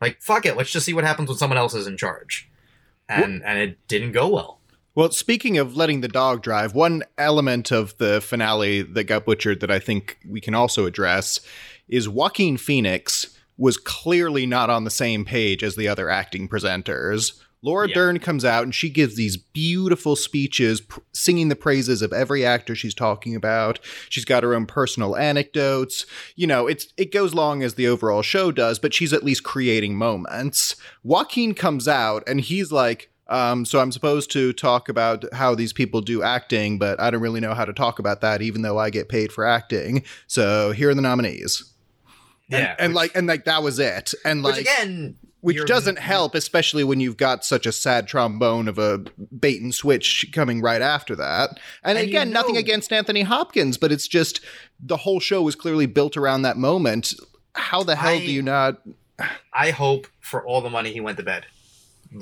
[0.00, 2.48] Like fuck it let's just see what happens when someone else is in charge.
[3.08, 4.58] And and it didn't go well.
[4.94, 9.60] Well, speaking of letting the dog drive, one element of the finale that got butchered
[9.60, 11.40] that I think we can also address
[11.88, 17.40] is Joaquin Phoenix was clearly not on the same page as the other acting presenters
[17.64, 17.94] Laura Yeah.
[17.94, 22.44] Dern comes out and she gives these beautiful speeches pr- singing the praises of every
[22.44, 23.78] actor she's talking about.
[24.08, 26.04] She's got her own personal anecdotes.
[26.34, 29.44] You know, it's it goes long as the overall show does, but she's at least
[29.44, 30.74] creating moments.
[31.04, 35.72] Joaquin comes out and he's like um, so I'm supposed to talk about how these
[35.72, 38.78] people do acting, but I don't really know how to talk about that, even though
[38.78, 40.02] I get paid for acting.
[40.26, 41.71] So here are the nominees.
[42.52, 44.14] And, Yeah, and which- like, and like that was it.
[44.24, 48.68] And like, which again, which doesn't help, especially when you've got such a sad trombone
[48.68, 48.98] of a
[49.38, 51.58] bait and switch coming right after that.
[51.82, 54.40] And, And you again, nothing against Anthony Hopkins, but it's just
[54.78, 57.14] the whole show was clearly built around that moment.
[57.54, 58.80] How the hell I- do you not?
[59.52, 61.46] I hope for all the money he went to bed.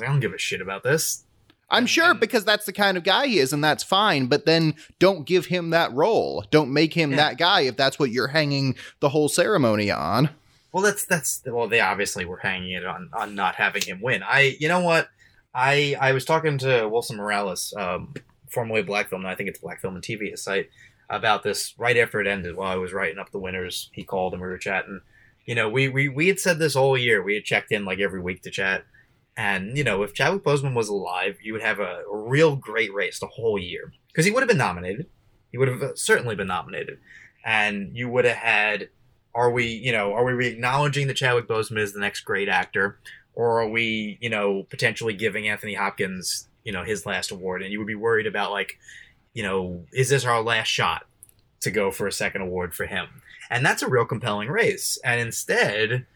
[0.01, 1.25] I don't give a shit about this.
[1.71, 4.27] I'm And- sure and- because that's the kind of guy he is, and that's fine.
[4.27, 6.45] But then don't give him that role.
[6.51, 7.17] Don't make him Yeah.
[7.19, 10.31] that guy if that's what you're hanging the whole ceremony on.
[10.73, 14.23] Well, that's that's well, they obviously were hanging it on on not having him win.
[14.23, 15.09] I, you know what,
[15.55, 18.15] I I was talking to Wilson Morales, um,
[18.49, 20.71] formerly Black Film, and I think it's Black Film and TV, a site
[21.09, 22.55] about this right after it ended.
[22.55, 25.01] While I was writing up the winners, he called and we were chatting.
[25.45, 27.21] You know, we we we had said this all year.
[27.21, 28.85] We had checked in like every week to chat,
[29.37, 32.93] and you know, if Chadwick Boseman was alive, you would have a, a real great
[32.93, 33.93] race the whole year.
[34.09, 35.07] Because he would have been nominated.
[35.53, 36.99] He would have uh, certainly been nominated,
[37.45, 38.89] and you would have had
[39.35, 42.99] are we you know are we acknowledging that Chadwick Boseman is the next great actor?
[43.35, 47.63] Or are we you know potentially giving Anthony Hopkins you know his last award?
[47.63, 48.79] And you would be worried about like
[49.33, 51.07] you know is this our last shot
[51.61, 53.23] to go for a second award for him?
[53.49, 54.99] And that's a real compelling race.
[55.05, 56.07] And instead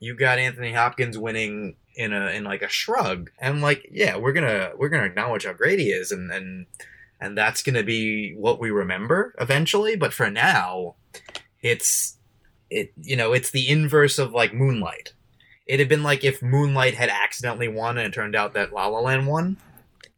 [0.00, 3.30] you got Anthony Hopkins winning in a in like a shrug.
[3.38, 6.66] And like yeah we're gonna we're gonna acknowledge how great he is and and
[7.20, 10.94] and that's gonna be what we remember eventually but for now
[11.62, 12.16] it's
[12.70, 15.12] it you know it's the inverse of like moonlight.
[15.66, 18.86] It had been like if moonlight had accidentally won and it turned out that la
[18.86, 19.56] la land won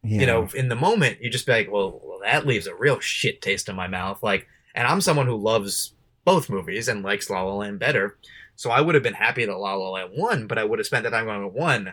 [0.05, 0.21] Yeah.
[0.21, 3.01] you know in the moment you just be like well, well that leaves a real
[3.01, 4.23] shit taste in my mouth.
[4.23, 8.17] Like and i'm someone who loves both movies and likes la la land better
[8.57, 10.87] so i would have been happy that la la land won but i would have
[10.87, 11.93] spent that time going one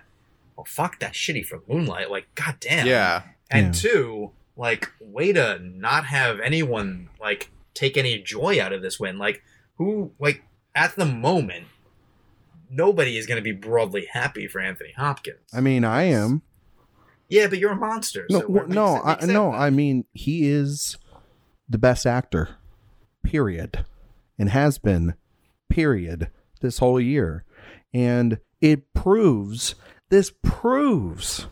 [0.56, 3.24] well fuck that shitty for moonlight like god damn Yeah.
[3.52, 3.82] and Yeah.
[3.82, 9.18] two, like, way to not have anyone like take any joy out of this win.
[9.18, 9.42] Like,
[9.78, 10.44] who like
[10.76, 11.66] at the moment,
[12.70, 15.40] nobody is going to be broadly happy for Anthony Hopkins.
[15.54, 16.42] I mean, I am.
[17.30, 18.26] yeah, but you're a monster.
[18.30, 19.52] No, so wh- what makes no, it- I, makes that no.
[19.52, 19.62] bad?
[19.62, 20.98] I mean, he is
[21.70, 22.50] the best actor.
[23.24, 23.86] Period,
[24.38, 25.14] and has been.
[25.70, 26.30] Period.
[26.62, 27.46] This whole year,
[27.94, 29.76] and it proves.
[30.10, 31.48] This proves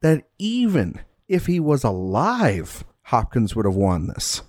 [0.00, 4.42] that even if he was alive, Hopkins would have won this.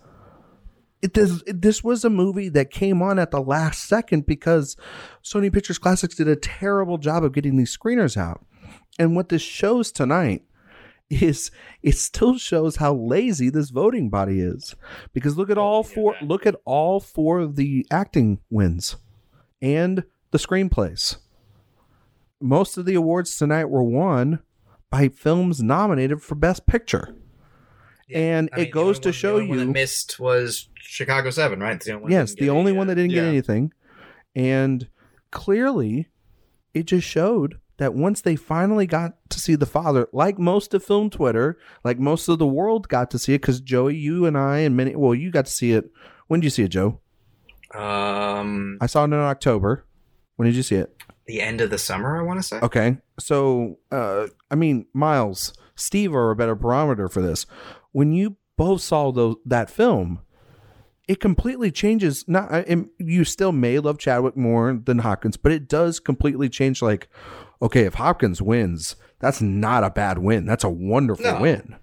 [1.02, 4.78] It does, this was a movie that came on at the last second because
[5.24, 8.46] Sony Pictures Classics did a terrible job of getting these screeners out.
[9.00, 10.44] And what this shows tonight
[11.10, 14.76] is it still shows how lazy this voting body is.
[15.14, 18.96] Because look at all four look at all four of the acting wins
[19.62, 21.18] and the screenplays.
[22.40, 24.40] Most of the awards tonight were won
[24.90, 27.16] by films nominated for Best Picture.
[28.14, 30.68] and I mean, it goes to one- the show only one that you missed was
[30.76, 31.76] Chicago Seven, right?
[31.76, 33.72] It's the only one that yes, didn't get only one that didn't get anything.
[34.36, 34.88] And
[35.32, 36.10] clearly,
[36.74, 40.84] it just showed that once they finally got to see the father, like most of
[40.84, 44.38] film Twitter, like most of the world got to see it, because Joey, you and
[44.38, 45.90] I, and many, well, you got to see it.
[46.28, 47.00] When did you see it, Joe?
[47.76, 49.86] Um, I saw it in October.
[50.36, 50.96] When did you see it?
[51.28, 52.60] the end of the summer, I want to say.
[52.60, 52.98] Okay.
[53.18, 57.46] So, uh, I mean, Miles, Steve are a better barometer for this.
[57.94, 60.20] When you both saw those, that film,
[61.08, 62.26] it completely changes.
[62.28, 66.50] Not, I- and you still may love Chadwick more than Hopkins, but it does completely
[66.50, 66.82] change.
[66.82, 67.08] Like,
[67.62, 70.46] okay, if Hopkins wins, that's not a bad win.
[70.46, 71.40] That's a wonderful No.
[71.42, 71.76] win,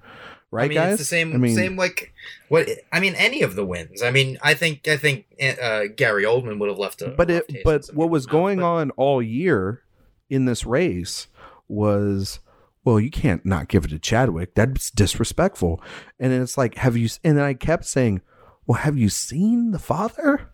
[0.51, 0.93] right, I mean, guys?
[0.95, 1.33] it's the same.
[1.35, 2.13] I mean, same like
[2.49, 2.69] what?
[2.93, 4.03] I mean, any of the wins.
[4.03, 5.27] I mean, I think I think
[5.63, 7.09] uh, Gary Oldman would have left a.
[7.09, 9.83] but it, rough taste in but what was going but- on all year
[10.31, 11.27] in this race
[11.69, 12.41] was
[12.85, 15.83] well you can't not give it to chadwick that's disrespectful
[16.19, 18.21] and then it's like have you and then i kept saying
[18.67, 20.51] well have you seen the father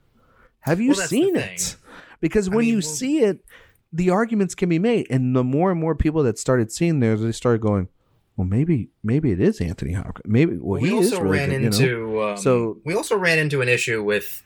[0.60, 1.76] have you Well, seen it
[2.20, 3.44] because I when mean, you well- see it
[3.92, 7.20] the arguments can be made and the more and more people that started seeing theirs
[7.20, 7.88] they started going
[8.36, 10.24] well maybe maybe it is anthony hopkins.
[10.26, 11.76] Maybe well we he also is really ran good, you know?
[11.76, 14.42] into um, So- we also ran into an issue with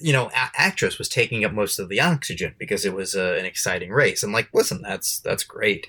[0.00, 3.36] you know a- actress was taking up most of the oxygen because it was uh,
[3.38, 4.22] an exciting race.
[4.22, 5.86] And I'm like listen that's that's great.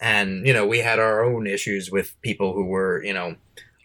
[0.00, 3.36] And you know we had our own issues with people who were you know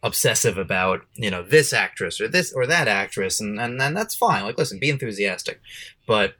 [0.03, 4.15] obsessive about you know this actress or this or that actress and and, and that's
[4.15, 4.43] fine.
[4.43, 5.59] Like listen be enthusiastic.
[6.07, 6.35] But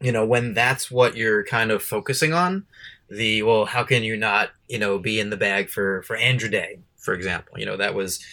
[0.00, 2.66] you know when that's what you're kind of focusing on
[3.08, 6.50] the well, how can you not you know be in the bag for for Andra
[6.50, 7.58] Day, for example?
[7.58, 8.24] You know that was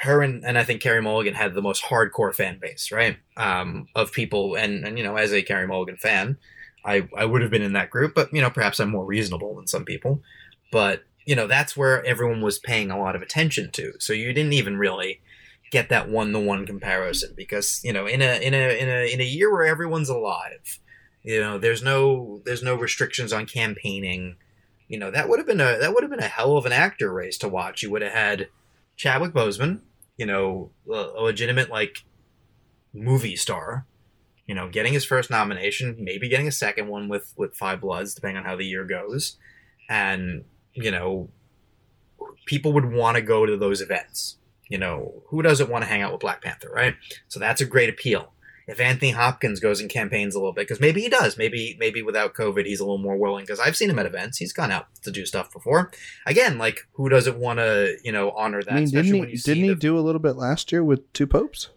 [0.00, 3.16] her and, and I think Carey Mulligan had the most hardcore fan base, right?
[3.36, 6.38] Um, of people, and and you know, as a Carey Mulligan fan,
[6.84, 9.54] I I would have been in that group, but you know, perhaps I'm more reasonable
[9.56, 10.22] than some people.
[10.70, 13.92] But you know, that's where everyone was paying a lot of attention to.
[13.98, 15.20] So you didn't even really
[15.70, 19.12] get that one to one comparison because you know, in a in a in a
[19.12, 20.78] in a year where everyone's alive,
[21.28, 24.36] you know, there's no there's no restrictions on campaigning.
[24.88, 26.72] You know, that would have been a that would have been a hell of an
[26.72, 27.82] actor race to watch.
[27.82, 28.48] You would have had
[28.96, 29.80] Chadwick Boseman,
[30.16, 31.98] you know, a legitimate like
[32.94, 33.84] movie star,
[34.46, 38.14] you know, getting his first nomination, maybe getting a second one with with Five Bloods,
[38.14, 39.36] depending on how the year goes,
[39.86, 41.28] and you know,
[42.46, 44.38] people would want to go to those events.
[44.70, 46.94] You know, who doesn't want to hang out with Black Panther, right?
[47.28, 48.32] So that's a great appeal.
[48.68, 52.02] If Anthony Hopkins goes and campaigns a little bit, because maybe he does, maybe maybe
[52.02, 53.44] without COVID he's a little more willing.
[53.44, 55.90] Because I've seen him at events; he's gone out to do stuff before.
[56.26, 58.72] Again, like who doesn't want to, you know, honor that?
[58.72, 60.70] I mean, didn't he when you see didn't he the- do a little bit last
[60.70, 61.70] year with two popes?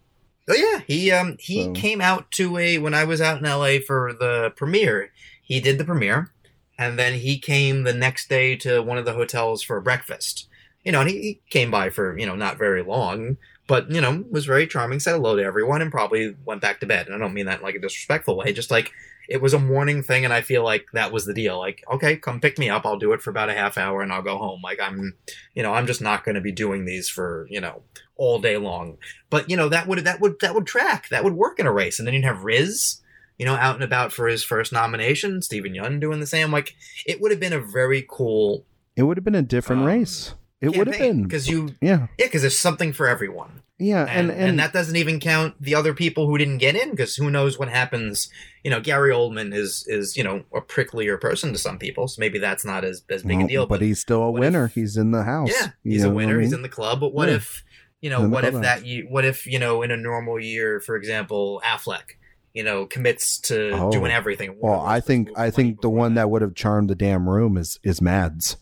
[0.49, 3.45] Oh yeah, he um he So- came out to a when I was out in
[3.45, 5.11] LA for the premiere.
[5.41, 6.31] He did the premiere,
[6.77, 10.47] and then he came the next day to one of the hotels for breakfast.
[10.83, 13.37] You know, and he, he came by for you know not very long,
[13.71, 14.99] but you know was very charming.
[14.99, 17.05] Said hello to everyone, and probably went back to bed.
[17.05, 18.51] And I don't mean that in like a disrespectful way.
[18.51, 18.91] Just like
[19.29, 21.57] it was a morning thing, and I feel like that was the deal.
[21.57, 22.85] Like, okay, come pick me up.
[22.85, 24.59] I'll do it for about a half hour, and I'll go home.
[24.61, 25.15] Like I'm,
[25.55, 27.83] you know, I'm just not going to be doing these for you know
[28.17, 28.97] all day long
[29.31, 31.71] but you know that would that would that would track that would work in a
[31.71, 33.01] race and then you'd have riz
[33.39, 36.75] you know out and about for his first nomination Steven Yeun doing the same like
[37.07, 38.63] it would have been a very cool
[38.95, 40.35] It would have been a different Um, race.
[40.61, 44.29] It would have been because you Yeah, yeah because there's something for everyone yeah, and,
[44.29, 47.31] and and, that doesn't even count the other people who didn't get in because who
[47.31, 48.29] knows what happens
[48.63, 52.19] you know gary oldman is is you know a pricklier person to some people so
[52.19, 54.65] maybe that's not as, as big well, a deal but, he's still a winner.
[54.65, 55.49] if- he's in the house.
[55.51, 56.39] Yeah, he's a what I winner.
[56.39, 56.99] He's in the club.
[56.99, 57.35] But what Yeah.
[57.35, 57.63] if
[58.01, 58.17] you know?
[58.17, 58.85] He's in the What if that?
[58.85, 59.81] You what if you know?
[59.81, 62.17] In a normal year, for example, Affleck,
[62.53, 63.91] you know, commits to Oh.
[63.91, 64.55] doing everything.
[64.59, 67.79] Well, I think I think the one that would have charmed the damn room is
[67.83, 68.57] is Mads.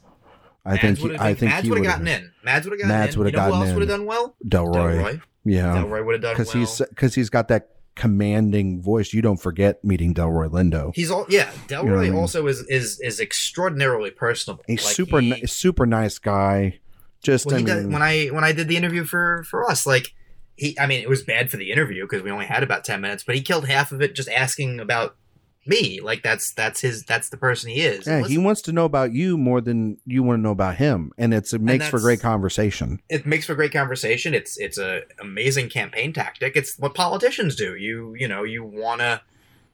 [0.70, 2.32] I Mads think he, I think Mads would have gotten in.
[2.44, 3.20] Mads would have gotten Mads in.
[3.20, 4.36] you know who gotten else would have done well?
[4.48, 5.02] Delroy.
[5.04, 5.22] Delroy.
[5.46, 6.60] Yeah, Delroy would have done because well.
[6.60, 9.14] he's because he's got that commanding voice.
[9.14, 10.92] You don't forget meeting Delroy Lindo.
[10.96, 11.52] He's all yeah.
[11.68, 12.16] Delroy know what I mean?
[12.16, 14.64] also is is is extraordinarily personable.
[14.68, 16.80] He's Like, super he- ni- super nice guy.
[17.22, 19.86] Just Well, I mean, does, when I when I did the interview for for us,
[19.86, 20.14] like
[20.56, 23.02] he, I mean, it was bad for the interview because we only had about ten
[23.02, 25.16] minutes, but he killed half of it just asking about
[25.70, 26.02] me.
[26.02, 28.06] Like that's that's his that's the person he is.
[28.08, 30.76] yeah, And he wants to know about you more than you want to know about
[30.76, 33.00] him, and it's it makes for great conversation.
[33.08, 34.34] it makes for great conversation.
[34.34, 36.58] It's it's a amazing campaign tactic.
[36.58, 37.76] It's what politicians do.
[37.76, 39.22] You you know you want to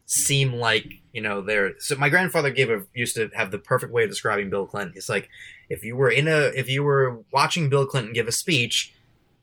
[0.06, 1.74] seem like you know they're.
[1.80, 4.94] So my grandfather gave a used to have the perfect way of describing Bill Clinton.
[4.96, 5.30] It's like
[5.70, 8.92] if you were in a if you were watching Bill Clinton give a speech.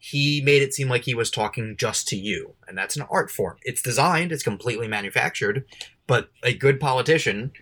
[0.05, 3.31] He made it seem like he was talking just to you, and that's an art
[3.31, 3.59] form.
[3.63, 5.65] It's designed, it's completely manufactured,
[6.07, 7.53] but a good politician,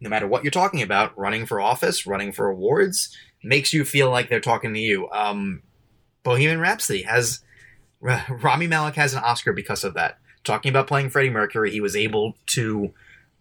[0.00, 4.10] no matter what you're talking about, running for office, running for awards, makes you feel
[4.10, 5.08] like they're talking to you.
[5.10, 5.62] Um,
[6.22, 7.40] Bohemian Rhapsody has
[8.00, 10.18] Ra- Rami Malek has an Oscar because of that.
[10.44, 12.92] Talking about playing Freddie Mercury, he was able to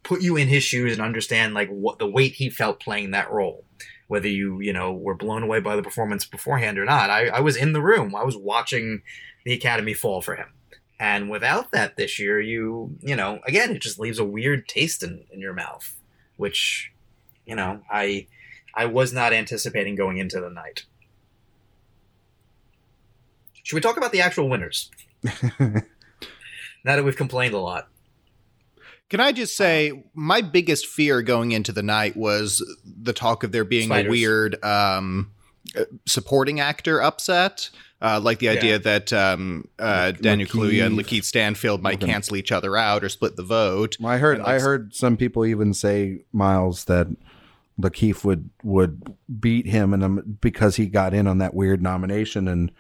[0.04, 3.32] put you in his shoes and understand like what the weight he felt playing that
[3.32, 3.66] role.
[4.08, 7.40] Whether you you know were blown away by the performance beforehand or not, I, I
[7.40, 8.16] was in the room.
[8.16, 9.02] I was watching
[9.46, 10.48] the Academy fall for him.
[11.02, 15.02] And without that this year, you you know again it just leaves a weird taste
[15.02, 16.00] in, in your mouth,
[16.38, 16.92] which
[17.44, 18.28] you know I
[18.76, 20.86] I was not anticipating going into the night.
[23.64, 24.92] Should we talk about the actual winners?
[25.60, 25.82] now
[26.84, 27.88] that we've complained a lot.
[29.10, 33.52] Can I just say my biggest fear going into the night was the talk of
[33.52, 34.08] there being Spiders.
[34.08, 35.32] a weird um,
[35.76, 38.78] uh, supporting actor upset, uh, like the idea Yeah.
[38.80, 41.24] that um, uh, Daniel Kaluuya and Lakeith.
[41.24, 43.98] Stanfield might cancel each other out or split the vote.
[44.04, 47.08] I heard I heard some people even say Miles that
[47.80, 52.48] Lakeith would would beat him and um, because he got in on that weird nomination
[52.48, 52.72] and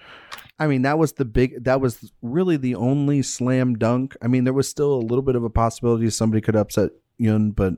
[0.59, 4.15] I mean that was the big that was really the only slam dunk.
[4.21, 7.55] I mean there was still a little bit of a possibility somebody could upset Yeun,
[7.55, 7.75] but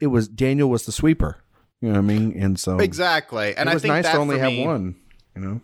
[0.00, 1.38] it was Daniel was the sweeper.
[1.82, 2.32] You know what I mean?
[2.40, 4.96] And so Exactly, and it I think nice to only have me- one.
[5.34, 5.60] You know,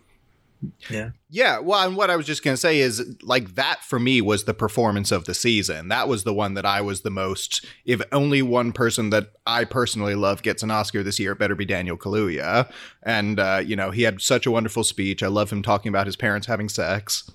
[0.89, 1.59] Yeah, Yeah.
[1.59, 4.43] well, and what I was just going to say is like that for me was
[4.45, 5.87] the performance of the season.
[5.89, 7.65] That was the one that I was the most.
[7.85, 11.55] If only one person that I personally love gets an Oscar this year, it better
[11.55, 12.71] be Daniel Kaluuya.
[13.03, 15.21] And uh, you know, he had such a wonderful speech.
[15.23, 17.29] I love him talking about his parents having sex.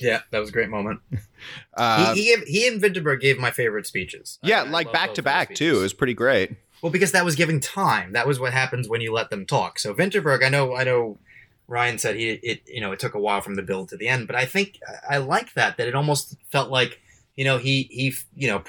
[0.00, 1.00] Yeah, that was a great moment.
[1.74, 4.38] Uh, he, he, he and Vinterberg gave my favorite speeches.
[4.42, 5.78] yeah, I- I like love back to back too.
[5.78, 6.52] It was pretty great.
[6.82, 8.12] Well, because that was giving time.
[8.12, 9.78] That was what happens when you let them talk.
[9.78, 11.18] So Vinterberg, I know, I know.
[11.66, 14.08] Ryan said he, it, you know, it took a while from the build to the
[14.08, 15.76] end, but I think I like that.
[15.76, 17.00] That it almost felt like,
[17.36, 18.62] you know, he he, you know,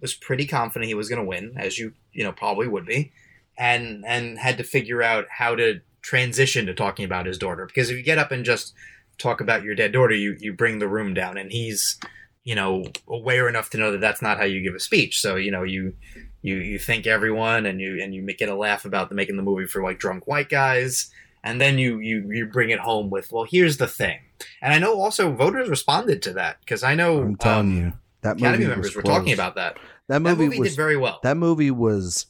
[0.00, 3.12] was pretty confident he was going to win, as you, you know, probably would be,
[3.58, 7.66] and and had to figure out how to transition to talking about his daughter.
[7.66, 8.72] Because if you get up and just
[9.18, 11.98] talk about your dead daughter, you you bring the room down, and he's,
[12.44, 15.20] you know, aware enough to know that that's not how you give a speech.
[15.20, 15.94] So you know, you
[16.42, 19.36] you you thank everyone and you and you make, get a laugh about the, making
[19.36, 21.10] the movie for like drunk white guys
[21.46, 24.18] and then you you you bring it home with well here's the thing.
[24.60, 27.92] And i know also voters responded to that because i know I'm telling um, you
[28.22, 29.74] that movie academy members were talking about that.
[29.74, 31.20] That that movie, movie was did very well.
[31.22, 32.26] that movie was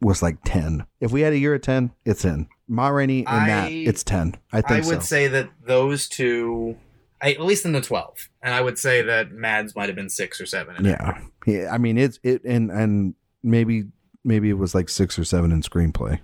[0.00, 2.48] was like 10 if we had a year of 10 it's in.
[2.68, 5.06] Ma rainey and that I- it's 10 i think i would so.
[5.06, 6.76] say that those two
[7.22, 10.08] I, at least in the 12 and i would say that mads might have been
[10.08, 11.20] six or seven yeah.
[11.46, 13.86] Yeah i mean it's it and and maybe
[14.24, 16.20] maybe it was like six or seven in screenplay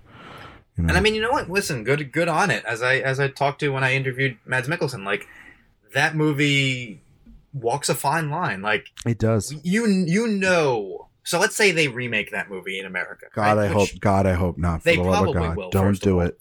[0.77, 0.89] you know?
[0.89, 1.49] And I mean, you know what?
[1.49, 2.63] Listen, good good on it.
[2.65, 5.27] As I as I talked to when I interviewed Mads Mikkelsen, like
[5.93, 7.01] that movie
[7.53, 8.61] walks a fine line.
[8.61, 11.07] Like it does you you know.
[11.23, 13.25] So let's say they remake that movie in America.
[13.33, 13.65] god right?
[13.65, 15.69] i Which- hope god i hope not for they the love of probably god will,
[15.69, 16.39] don't do it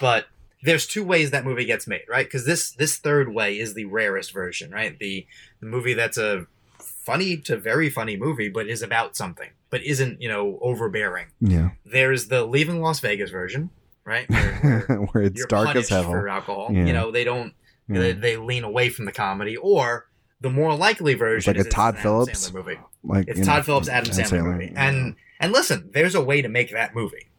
[0.00, 0.26] But
[0.62, 2.26] there's two ways that movie gets made, right?
[2.26, 4.96] Because this this third way is the rarest version, right?
[4.98, 5.26] The
[5.60, 6.46] the movie that's a
[6.78, 11.28] funny to very funny movie, but is about something, but isn't you know overbearing.
[11.40, 13.70] yeah There's the Leaving Las Vegas version,
[14.04, 14.28] right?
[14.28, 16.68] Where, where where it's dark as hell for alcohol.
[16.72, 16.86] Yeah.
[16.86, 17.54] You know, they don't
[17.88, 18.14] they, yeah.
[18.20, 20.06] they lean away from the comedy, or
[20.40, 22.50] the more likely version like a is it's Todd Phillips?
[22.50, 22.78] Sandler movie.
[23.02, 24.88] like It's you know, Todd Phillips, Adam and Sandler, movie, yeah.
[24.88, 27.30] and and listen, there's a way to make that movie,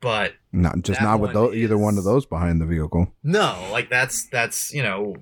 [0.00, 3.88] but not just not with those, either one of those behind the vehicle no, like
[3.90, 5.16] that's that's you know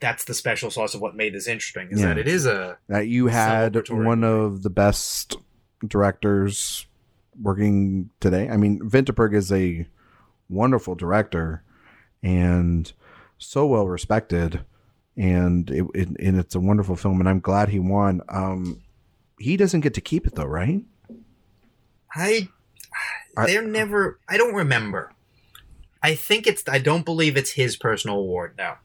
[0.00, 2.08] that's the special sauce of what made this interesting is Yeah.
[2.08, 4.44] that it is a that you had one movie.
[4.56, 5.36] of the best
[5.88, 6.86] directors
[7.40, 8.48] working today.
[8.48, 9.86] I mean, Vinterberg is a
[10.48, 11.62] wonderful director
[12.22, 12.92] and
[13.38, 14.64] so well respected,
[15.16, 17.20] and it, it and it's a wonderful film.
[17.20, 18.20] And I'm glad he won.
[18.28, 18.82] Um,
[19.38, 20.82] he doesn't get to keep it though, right?
[22.14, 22.48] I
[23.36, 25.12] I- they're never I don't remember.
[26.02, 28.78] I think it's I don't believe it's his personal award now.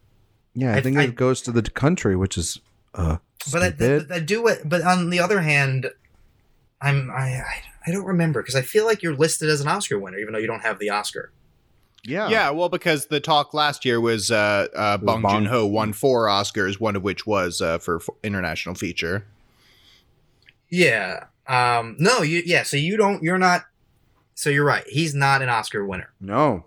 [0.56, 2.60] Yeah, I, I- think I- it goes to the country, which is
[2.96, 3.18] uh,
[3.52, 3.86] but I.
[3.86, 4.68] I, I do it.
[4.68, 5.90] But on the other hand,
[6.82, 10.00] I'm I I, I don't remember because I feel like you're listed as an Oscar
[10.00, 11.32] winner, even though you don't have the Oscar.
[12.04, 15.66] yeah, Yeah, well, because the talk last year was uh, uh, Bong Bong- Joon Ho
[15.66, 19.26] won four Oscars, one of which was uh, for f- international feature.
[20.70, 21.26] Yeah.
[21.48, 21.96] Um.
[22.00, 22.22] No.
[22.22, 22.42] You.
[22.46, 22.64] Yeah.
[22.64, 23.24] So you don't.
[23.24, 23.66] You're not.
[24.36, 24.84] So you're right.
[24.88, 26.10] He's not an Oscar winner.
[26.22, 26.66] No,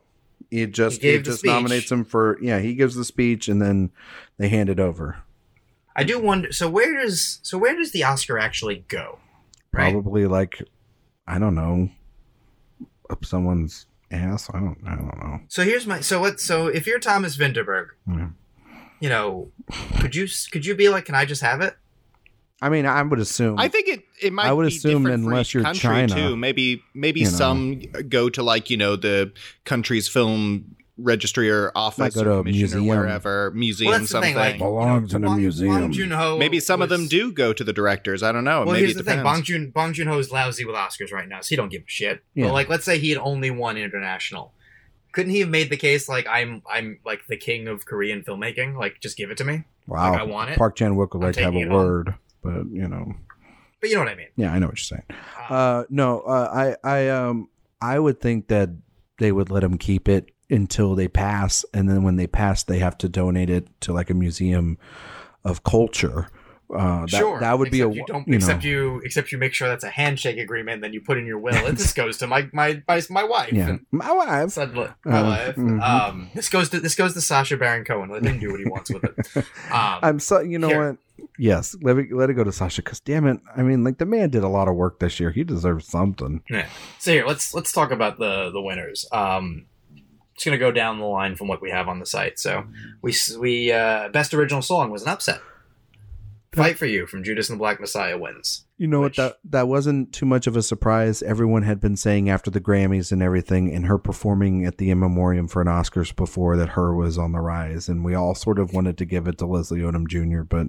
[0.50, 1.50] it just He gave it the just speech.
[1.50, 2.58] nominates him for yeah.
[2.58, 3.90] He gives the speech and then
[4.38, 5.18] they hand it over.
[5.94, 6.52] I do wonder.
[6.52, 9.18] So where does so where does the Oscar actually go?
[9.72, 9.92] Right.
[9.92, 10.62] Probably like
[11.26, 11.88] I don't know,
[13.10, 14.50] up someone's ass.
[14.52, 14.78] I don't.
[14.86, 15.40] I don't know.
[15.48, 16.00] So here's my.
[16.00, 16.40] So what?
[16.40, 18.28] So if you're Thomas Vinterberg, Yeah.
[19.00, 19.50] you know,
[20.00, 21.74] could you could you be like, can I just have it?
[22.60, 23.58] I mean, I would assume.
[23.58, 24.46] I think it it might.
[24.46, 26.36] I would be assume unless you're country China, too.
[26.36, 27.32] Maybe maybe you know.
[27.32, 29.32] some go to like you know the
[29.64, 32.86] country's film registry or office go to or a commission or museum.
[32.86, 34.34] wherever museum Well, something.
[34.34, 34.36] thing.
[34.36, 35.72] Like Belongs in a Bong- museum.
[35.80, 38.22] Bong Joon-ho maybe some of them do go to the directors.
[38.22, 38.60] I don't know.
[38.64, 39.22] Well, maybe here's it the thing.
[39.22, 41.82] Bong Joon Bong Joon Ho is lousy with Oscars right now, so he don't give
[41.82, 42.22] a shit.
[42.34, 42.46] Yeah.
[42.46, 44.52] But like, let's say he had only won international.
[45.12, 48.76] Couldn't he have made the case like I'm I'm like the king of Korean filmmaking?
[48.76, 49.64] Like, just give it to me.
[49.86, 50.12] wow.
[50.12, 50.58] Like, I want it.
[50.58, 53.14] Park Chan Wook would like to have a taking it word, but you know,
[53.80, 54.28] But you know what I mean.
[54.36, 55.02] yeah, I know what you're saying.
[55.50, 57.48] Uh, Uh, no, uh, I, I, um,
[57.80, 58.70] I would think that
[59.18, 62.78] they would let him keep it until they pass, and then when they pass, they
[62.78, 64.78] have to donate it to like a museum
[65.44, 66.28] of culture.
[66.74, 69.30] Uh, that, sure, that would be a Except you don't you know, except you except
[69.32, 70.80] you make sure that's a handshake agreement.
[70.80, 71.66] Then you put in your will.
[71.66, 73.52] And this goes to my my my, my wife.
[73.52, 74.50] yeah, my wife.
[74.52, 75.56] suddenly, my Uh, wife.
[75.56, 75.82] mhm.
[75.82, 78.08] Um, this goes to this goes to Sacha Baron Cohen.
[78.08, 79.44] Let him do what he wants with it.
[79.70, 80.88] Um, I'm so you know here.
[80.92, 81.28] what?
[81.38, 84.06] Yes, let it let it go to Sacha because damn it, I mean, like the
[84.06, 85.30] man did a lot of work this year.
[85.30, 86.42] He deserves something.
[86.48, 86.66] Yeah.
[86.98, 89.06] So here, let's let's talk about the the winners.
[89.12, 89.66] Um,
[90.42, 92.38] just gonna go down the line from what we have on the site.
[92.38, 92.64] So
[93.00, 95.40] we we uh, best original song was an upset.
[96.54, 98.66] Fight for you from Judas and the Black Messiah wins.
[98.76, 99.40] You know Which- what?
[99.42, 101.22] That that wasn't too much of a surprise.
[101.22, 104.98] Everyone had been saying after the Grammys and everything, and her performing at the in
[104.98, 108.58] memoriam for an Oscars before that her was on the rise, and we all sort
[108.58, 110.42] of wanted to give it to Leslie Odom Jr.
[110.42, 110.66] But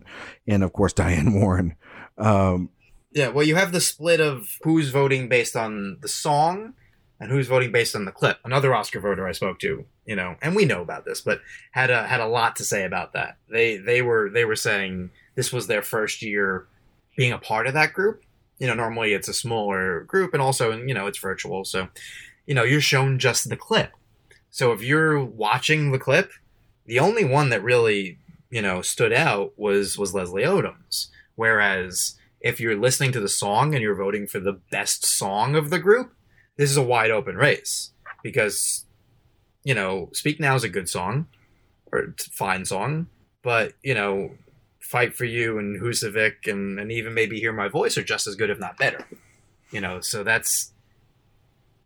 [0.47, 1.75] and of course Diane Warren.
[2.17, 2.69] Um,
[3.11, 6.75] Yeah, well, you have the split of who's voting based on the song
[7.19, 8.39] and who's voting based on the clip.
[8.43, 11.41] Another Oscar voter I spoke to, you know, and we know about this, but
[11.71, 13.37] had a had a lot to say about that.
[13.49, 16.67] They they were they were saying this was their first year
[17.15, 18.23] being a part of that group,
[18.57, 21.87] you know, normally it's a smaller group, and also, you know, it's virtual, so
[22.45, 23.91] you know, you're shown just the clip.
[24.49, 26.31] So if you're watching the clip,
[26.85, 31.09] the only one that really you know stood out was was Leslie Odom's.
[31.35, 35.69] Whereas if you're listening to the song and you're voting for the best song of
[35.69, 36.13] the group,
[36.57, 37.91] this is a wide open race
[38.21, 38.85] because
[39.63, 41.27] you know Speak Now is a good song
[41.91, 43.07] or fine song,
[43.41, 44.31] but you know
[44.79, 48.35] Fight for You and Husavik and and even maybe Hear My Voice are just as
[48.35, 49.05] good if not better.
[49.71, 50.71] You know, so that's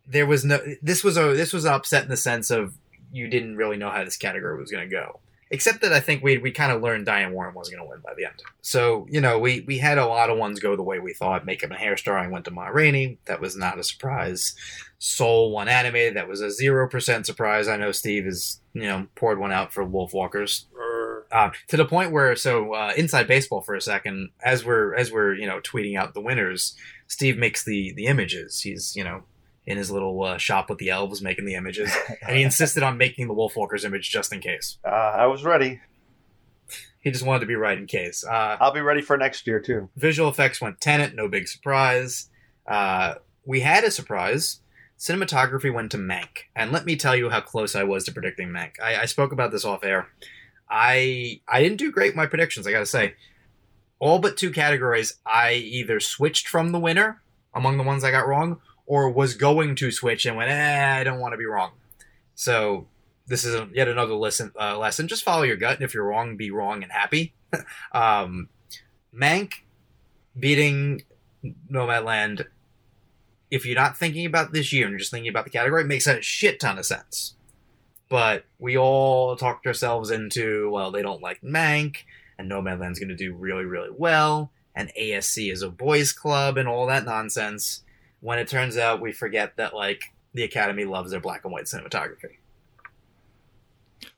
[0.05, 2.73] there was no this was a this was upset in the sense of
[3.11, 5.19] you didn't really know how this category was going to go.
[5.49, 8.01] Except that I think we we kind of learned Diane Warren wasn't going to win
[8.01, 8.41] by the end.
[8.61, 11.45] So you know we we had a lot of ones go the way we thought.
[11.45, 13.17] Makeup and hair starring went to Ma Rainey.
[13.25, 14.55] That was not a surprise.
[14.99, 16.15] Soul won animated.
[16.15, 17.67] That was a zero percent surprise.
[17.67, 20.65] I know Steve has you know poured one out for Wolfwalkers.
[21.29, 25.11] Uh, to the point where so uh, inside baseball for a second as we're as
[25.11, 26.73] we're you know tweeting out the winners
[27.07, 29.23] steve makes the the images he's you know
[29.67, 31.93] in his little uh, shop with the elves making the images,
[32.27, 34.79] and he insisted on making the Wolfwalkers image just in case.
[34.83, 35.81] Uh, I was ready.
[37.01, 38.23] He just wanted to be right in case.
[38.25, 39.89] Uh, I'll be ready for next year too.
[39.95, 42.29] visual effects went Tenet, no big surprise.
[42.65, 43.15] Uh,
[43.45, 44.61] we had a surprise.
[44.97, 48.49] Cinematography went to Mank, and let me tell you how close I was to predicting
[48.49, 48.71] Mank.
[48.81, 50.07] I, I spoke about this off air.
[50.69, 52.65] I I didn't do great in my predictions.
[52.65, 53.15] I got to say,
[53.99, 57.21] all but two categories, I either switched from the winner
[57.53, 61.03] among the ones I got wrong, or was going to switch and went, eh, I
[61.03, 61.71] don't want to be wrong.
[62.33, 62.87] So
[63.27, 64.51] this is a, yet another lesson.
[64.59, 65.07] Uh, lesson.
[65.07, 67.35] Just follow your gut, and if you're wrong, be wrong and happy.
[67.91, 68.49] um,
[69.13, 69.53] Mank
[70.39, 71.03] beating
[71.71, 72.45] Nomadland.
[73.51, 75.87] If you're not thinking about this year and you're just thinking about the category, it
[75.87, 77.35] makes a shit ton of sense.
[78.09, 81.97] But we all talked ourselves into, well, they don't like Mank,
[82.37, 86.69] and Nomadland's going to do really, really well, and ASC is a boys' club, and
[86.69, 87.83] all that nonsense
[88.21, 90.01] when it turns out we forget that like
[90.33, 92.37] the Academy loves their black and white cinematography.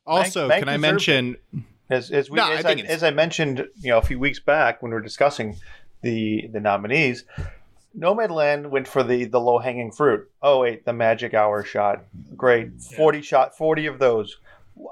[0.06, 1.38] Also, Mank can I mention?
[1.90, 4.02] As, as, we, No, I as, I, think it's- as I mentioned, you know, a
[4.02, 5.58] few weeks back when we were discussing
[6.02, 7.26] the the nominees,
[7.98, 10.30] Nomadland went for the the low hanging fruit.
[10.42, 12.04] Oh wait, the magic hour shot,
[12.36, 14.38] great, forty shot, forty of those.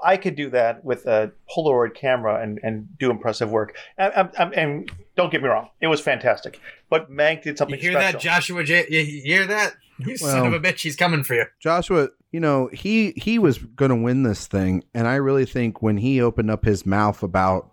[0.04, 3.76] I could do that with a Polaroid camera and, and do impressive work.
[3.96, 6.60] And, and, and- and don't get me wrong, it was fantastic.
[6.90, 7.74] But Mank did something.
[7.76, 8.18] You something hear special.
[8.18, 8.64] that, Joshua?
[8.64, 9.74] J- you hear that?
[10.00, 10.82] You son of a bitch!
[10.82, 11.46] He's coming for you.
[11.58, 15.82] Joshua, you know, he he was going to win this thing, and I really think
[15.82, 17.72] when he opened up his mouth about,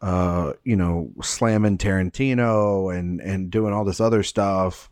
[0.00, 4.88] uh, you know, slamming Tarantino and and doing all this other stuff,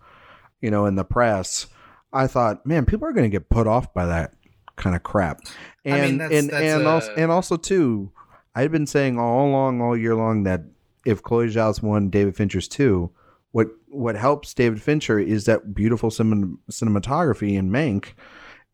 [0.61, 1.69] you know, in the press,
[2.13, 4.35] I thought, man, people are going to get put off by that
[4.77, 5.41] kind of crap,
[5.85, 8.11] and I mean, that's- and that's, and uh, also and also too,
[8.55, 10.63] I've been saying all along, all year long that
[11.05, 13.11] if Chloe Zhao's won, David Fincher's too.
[13.53, 18.15] What what helps David Fincher is that beautiful cinem- cinematography in Mank,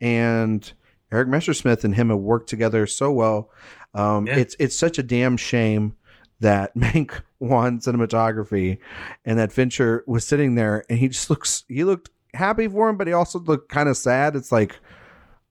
[0.00, 0.72] and
[1.10, 3.50] Erik Messerschmidt and him have worked together so well.
[3.94, 4.36] Um, Yeah.
[4.36, 5.94] It's it's such a damn shame
[6.40, 8.78] that Mank won cinematography,
[9.24, 12.96] and that Fincher was sitting there and he just looks he looked happy for him,
[12.96, 14.36] but he also looked kind of sad.
[14.36, 14.76] It's like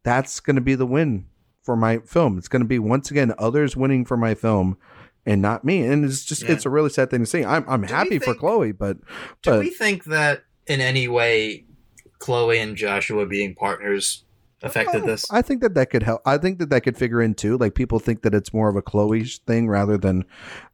[0.07, 1.25] that's going to be the win
[1.63, 2.37] for my film.
[2.37, 4.77] It's going to be once again others winning for my film.
[5.25, 6.53] And not me, and it's just Yeah.
[6.53, 7.43] it's a really sad thing to see.
[7.43, 8.97] I'm I'm Do happy for Chloe, but
[9.41, 11.65] Do but we think that in any way,
[12.19, 14.23] Chloe and Joshua being partners
[14.63, 15.29] affected this?
[15.29, 16.21] I think that that could help.
[16.25, 17.57] I think that that could figure in too.
[17.57, 20.23] Like people think that it's more of a Chloe thing rather than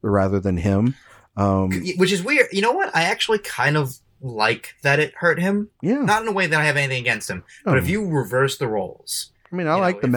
[0.03, 0.93] rather than him.
[1.35, 2.45] Um, Which is weird.
[2.51, 2.95] You know what?
[2.95, 5.69] I actually kind of like that it hurt him.
[5.81, 7.77] yeah, Not in a way that I have anything against him, but Oh.
[7.77, 10.11] if you reverse the roles, I mean, I like know, the if,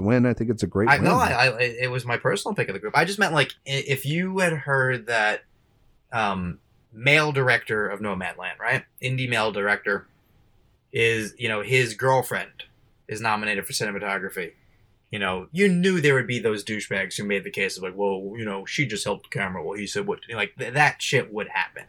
[0.00, 0.26] uh, win.
[0.26, 0.90] I think it's a great.
[0.90, 1.04] I win.
[1.04, 2.96] know I, I it was my personal pick of the group.
[2.96, 5.44] I just meant like if you had heard that
[6.12, 6.58] um,
[6.92, 8.84] male director of Nomadland, right?
[9.02, 10.06] Indie male director
[10.92, 12.64] is you know his girlfriend
[13.08, 14.52] is nominated for cinematography.
[15.10, 17.94] You know, you knew there would be those douchebags who made the case of like,
[17.94, 19.62] well, you know, she just helped the camera.
[19.62, 21.84] Well, he said what, like th- that shit would happen.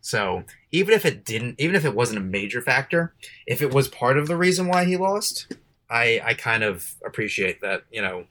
[0.00, 3.14] So even if it didn't, even if it wasn't a major factor,
[3.46, 5.52] if it was part of the reason why he lost,
[5.90, 7.84] I I kind of appreciate that.
[7.90, 8.24] You know,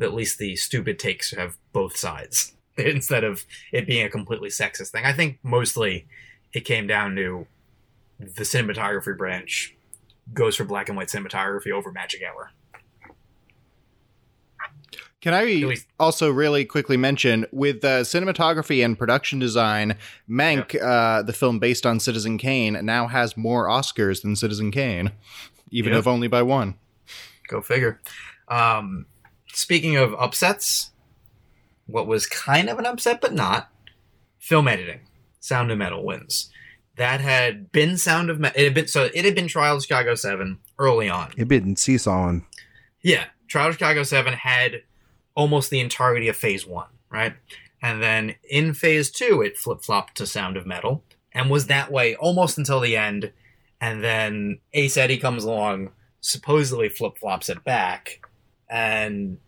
[0.00, 4.90] at least the stupid takes have both sides instead of it being a completely sexist
[4.90, 5.04] thing.
[5.04, 6.06] I think mostly
[6.52, 7.46] it came down to
[8.18, 9.76] the cinematography branch
[10.32, 12.50] goes for black and white cinematography over magic hour.
[15.20, 19.96] Can I also really quickly mention with uh, cinematography and production design,
[20.30, 25.10] Mank, uh, the film based on Citizen Kane, now has more Oscars than Citizen Kane,
[25.72, 25.98] even Yeah.
[25.98, 26.76] if only by one.
[27.48, 28.00] Go figure.
[28.46, 29.06] Um,
[29.52, 30.92] speaking of upsets,
[31.86, 33.72] what was kind of an upset but not,
[34.38, 35.00] film editing.
[35.40, 36.50] Sound of Metal wins.
[36.96, 38.60] that had been Sound of Metal.
[38.60, 41.30] It had been so it had been Trial of Chicago Seven early on.
[41.32, 42.44] It had been seesawing.
[43.02, 44.82] Yeah, Trial of Chicago Seven had
[45.38, 47.34] almost the entirety of Phase One, right?
[47.80, 51.92] And then in Phase Two, it flip flopped to Sound of Metal and was that
[51.92, 53.32] way almost until the end.
[53.80, 58.26] And then Ace Eddie comes along, supposedly flip flops it back,
[58.68, 59.38] and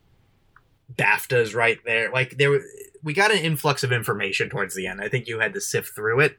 [0.94, 2.12] BAFTA's right there.
[2.12, 2.60] Like there,
[3.02, 5.00] we got an influx of information towards the end.
[5.00, 6.38] I think you had to sift through it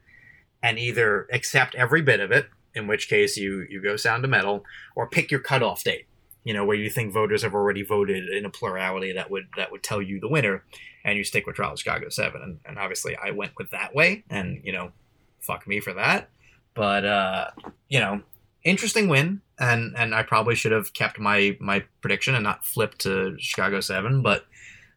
[0.62, 4.28] and either accept every bit of it, in which case you you go sound to
[4.28, 4.64] metal,
[4.96, 6.06] or pick your cutoff date.
[6.44, 9.70] You know where you think voters have already voted in a plurality that would that
[9.70, 10.64] would tell you the winner,
[11.04, 12.42] and you stick with Trial Chicago Seven.
[12.42, 14.92] And, and obviously, I went with that way, and you know,
[15.40, 16.30] fuck me for that.
[16.74, 17.50] But uh,
[17.88, 18.22] you know,
[18.64, 23.00] interesting win, and and I probably should have kept my my prediction and not flipped
[23.00, 24.22] to Chicago Seven.
[24.22, 24.44] But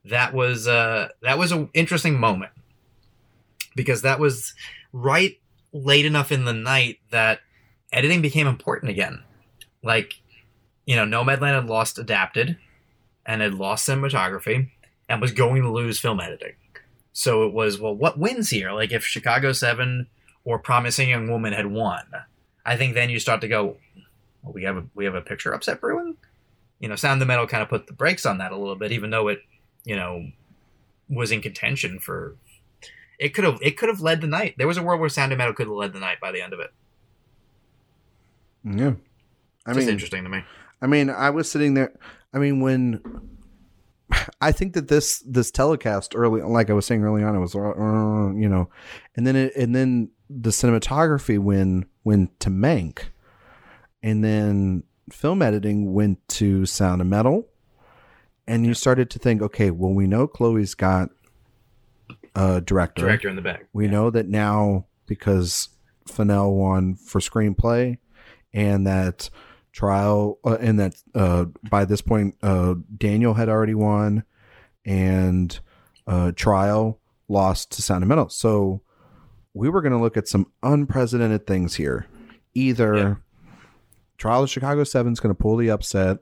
[0.05, 2.51] that was uh, that was an interesting moment
[3.75, 4.53] because that was
[4.93, 5.37] right
[5.73, 7.41] late enough in the night that
[7.91, 9.23] editing became important again.
[9.83, 10.21] Like,
[10.85, 12.57] you know, Nomadland had lost adapted
[13.25, 14.69] and had lost cinematography
[15.09, 16.53] and was going to lose film editing.
[17.13, 18.71] So it was, well, what wins here?
[18.71, 20.07] Like, if Chicago 7
[20.43, 22.03] or Promising Young Woman had won,
[22.65, 23.77] I think then you start to go,
[24.43, 26.17] well, we have a we have a picture upset brewing.
[26.79, 28.91] You know, Sound the Metal kind of put the brakes on that a little bit,
[28.91, 29.39] even though it,
[29.85, 30.27] you know,
[31.09, 32.35] was in contention for
[33.17, 34.55] it could have it could have led the night.
[34.57, 36.41] There was a world where Sound of Metal could have led the night by the
[36.41, 36.73] end of it.
[38.63, 38.93] Yeah.
[39.65, 40.43] I Just mean, interesting to me.
[40.81, 41.93] I mean, I was sitting there.
[42.33, 43.01] I mean, when
[44.41, 47.55] I think that this this telecast early, like I was saying early on, it was
[47.55, 48.69] uh, you know,
[49.15, 53.05] and then it, and then the cinematography when went to Mank,
[54.03, 57.47] and then film editing went to Sound of Metal,
[58.47, 61.09] and you started to think, okay, well, we know Chloe's got
[62.35, 63.03] a director.
[63.03, 63.67] Director in the back.
[63.73, 65.69] We know that now because
[66.07, 67.97] Fennell won for screenplay,
[68.53, 69.29] and that
[69.75, 74.23] trial, uh, and that uh, by this point uh, Daniel had already won,
[74.85, 75.59] and
[76.07, 78.29] uh, trial lost to Metal.
[78.29, 78.81] So
[79.53, 82.07] we were going to look at some unprecedented things here.
[82.53, 83.15] Either Yeah.
[84.17, 86.19] Trial of Chicago Seven is going to pull the upset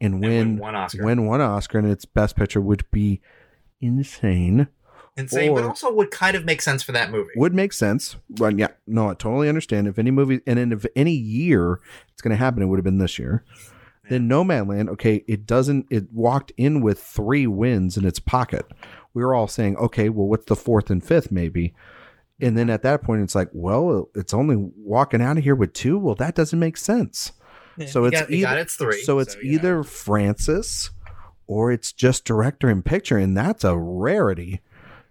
[0.00, 1.04] and And win win one Oscar.
[1.04, 3.22] win one Oscar, and its Best Picture would be
[3.80, 4.68] insane.
[5.16, 7.30] Insane, but or- also would kind of make sense for that movie.
[7.36, 8.16] would make sense.
[8.30, 9.86] But yeah, no, I totally understand.
[9.86, 11.80] If any movie and in if any year
[12.12, 13.44] it's going to happen, it would have been this year.
[14.08, 15.86] Then Nomadland, okay, it doesn't.
[15.90, 18.66] It walked in with three wins in its pocket.
[19.14, 21.74] We were all saying, okay, well, what's the fourth and fifth, maybe?
[22.40, 25.72] And then at that point, it's like, well, it's only walking out of here with
[25.74, 25.98] two.
[25.98, 27.32] Well, that doesn't make sense.
[27.76, 29.02] Yeah, So it's got, either- its three.
[29.02, 29.42] So it's know.
[29.44, 30.90] either Frances
[31.46, 34.60] or it's just director and picture, and that's a rarity.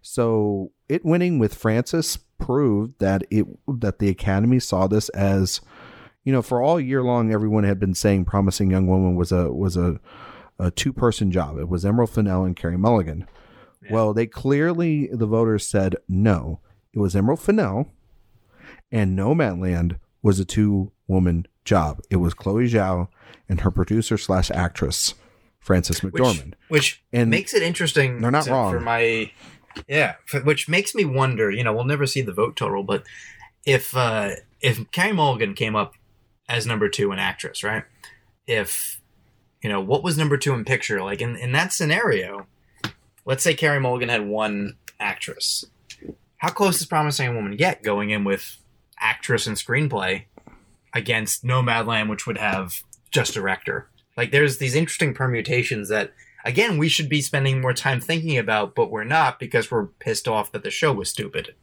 [0.01, 5.61] So it winning with Frances proved that it that the Academy saw this as,
[6.23, 9.51] you know, for all year long, everyone had been saying "Promising Young Woman" was a
[9.51, 9.99] was a,
[10.59, 11.57] a two person job.
[11.57, 13.27] It was Emerald Fennell and Carey Mulligan.
[13.89, 16.59] Well, they clearly the voters said no.
[16.93, 17.87] It was Emerald Fennell,
[18.91, 22.01] and Nomadland was a two woman job.
[22.09, 23.07] It was Chloe Zhao
[23.49, 25.13] and her producer slash actress
[25.59, 26.53] Frances which, McDormand.
[26.69, 28.21] which And makes it interesting.
[28.21, 28.71] they're not wrong.
[28.73, 29.31] for my
[29.87, 31.51] yeah, which makes me wonder.
[31.51, 33.03] You know, we'll never see the vote total, but
[33.65, 35.93] if uh if Carey Mulligan came up
[36.47, 37.83] as number two in actress, right?
[38.47, 39.01] If
[39.61, 42.47] you know what was number two in picture, like in in that scenario,
[43.25, 45.65] let's say Carey Mulligan had one actress.
[46.37, 48.57] How close does Promising Woman get going in with
[48.99, 50.25] actress and screenplay
[50.93, 53.89] against Nomadland, which would have just director?
[54.17, 56.13] Like, there's these interesting permutations that,
[56.45, 60.27] again, we should be spending more time thinking about, but we're not because we're pissed
[60.27, 61.55] off that the show was stupid.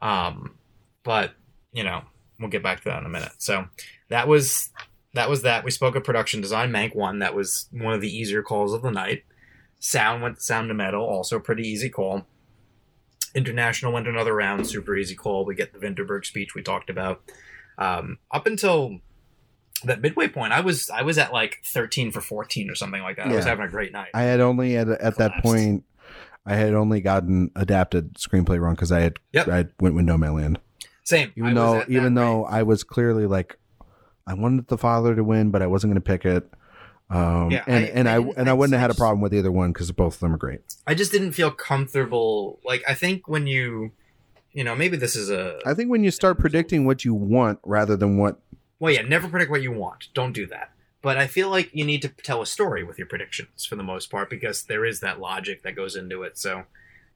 [0.00, 0.56] Um,
[1.02, 1.32] but
[1.72, 2.02] you know,
[2.38, 3.32] we'll get back to that in a minute.
[3.38, 3.66] So
[4.08, 4.70] that was
[5.14, 5.64] that was that.
[5.64, 6.70] We spoke of production design.
[6.70, 7.18] Mank one.
[7.18, 9.24] That was one of the easier calls of the night.
[9.80, 12.26] Sound went sound to metal, also pretty easy call.
[13.34, 15.44] International went another round, super easy call.
[15.44, 17.22] We get the Vinterberg speech we talked about.
[17.76, 18.98] Um, up until
[19.84, 23.16] that midway point, I was I was at like thirteen for fourteen or something like
[23.16, 23.28] that.
[23.28, 24.08] I was having a great night.
[24.14, 25.84] I had only at at that point,
[26.46, 29.48] I had only gotten adapted screenplay wrong because I had Yep.
[29.48, 30.56] I went with Nomadland.
[31.04, 31.28] Same.
[31.28, 32.22] I Even was though even rate.
[32.22, 33.58] though I was clearly like,
[34.26, 36.48] I wanted the father to win, but I wasn't going to pick it.
[37.10, 39.22] Um, Yeah, and I- and I I, and I I wouldn't have had a problem
[39.22, 40.60] with either one because both of them are great.
[40.86, 42.60] I just didn't feel comfortable.
[42.64, 43.92] Like I think when you,
[44.52, 47.58] you know, maybe this is a I think when you start predicting what you want
[47.64, 48.40] rather than what
[48.80, 49.02] well, yeah.
[49.02, 50.08] Never predict what you want.
[50.14, 50.72] Don't do that.
[51.00, 53.82] But I feel like you need to tell a story with your predictions for the
[53.82, 56.36] most part because there is that logic that goes into it.
[56.36, 56.64] So,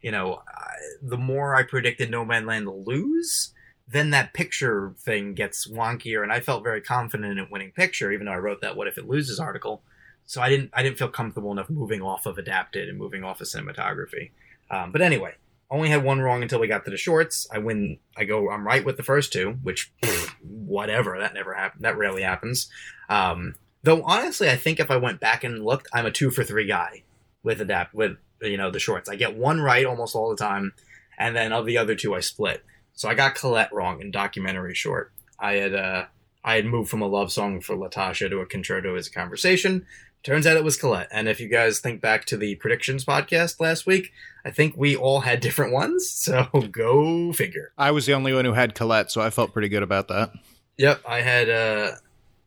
[0.00, 3.52] you know, I, the more I predicted Nomadland to lose,
[3.88, 8.26] then that picture thing gets wonkier, and I felt very confident in winning picture, even
[8.26, 9.82] though I wrote that "What if it loses" article.
[10.24, 13.40] So I didn't I didn't feel comfortable enough moving off of adapted and moving off
[13.40, 14.30] of cinematography.
[14.70, 15.34] Um, but anyway,
[15.72, 17.48] only had one wrong until we got to the shorts.
[17.50, 17.98] I win.
[18.16, 18.50] I go.
[18.50, 19.90] I'm right with the first two, which
[20.42, 21.18] whatever.
[21.18, 21.84] That never happened.
[21.84, 22.68] That rarely happens.
[23.08, 26.44] Um, though honestly, I think if I went back and looked, I'm a two for
[26.44, 27.02] three guy
[27.42, 29.08] with adapt with you know the shorts.
[29.08, 30.74] I get one right almost all the time,
[31.18, 32.62] and then of the other two, I split.
[32.92, 35.10] So I got Colette wrong in documentary short.
[35.38, 36.04] I had uh,
[36.44, 39.86] I had moved from a love song for Latasha to a concerto is a conversation.
[40.22, 41.08] Turns out it was Colette.
[41.10, 44.12] And if you guys think back to the predictions podcast last week,
[44.44, 46.08] I think we all had different ones.
[46.08, 47.72] So go figure.
[47.76, 50.32] I was the only one who had Colette, so I felt pretty good about that.
[50.76, 51.92] Yep, I had uh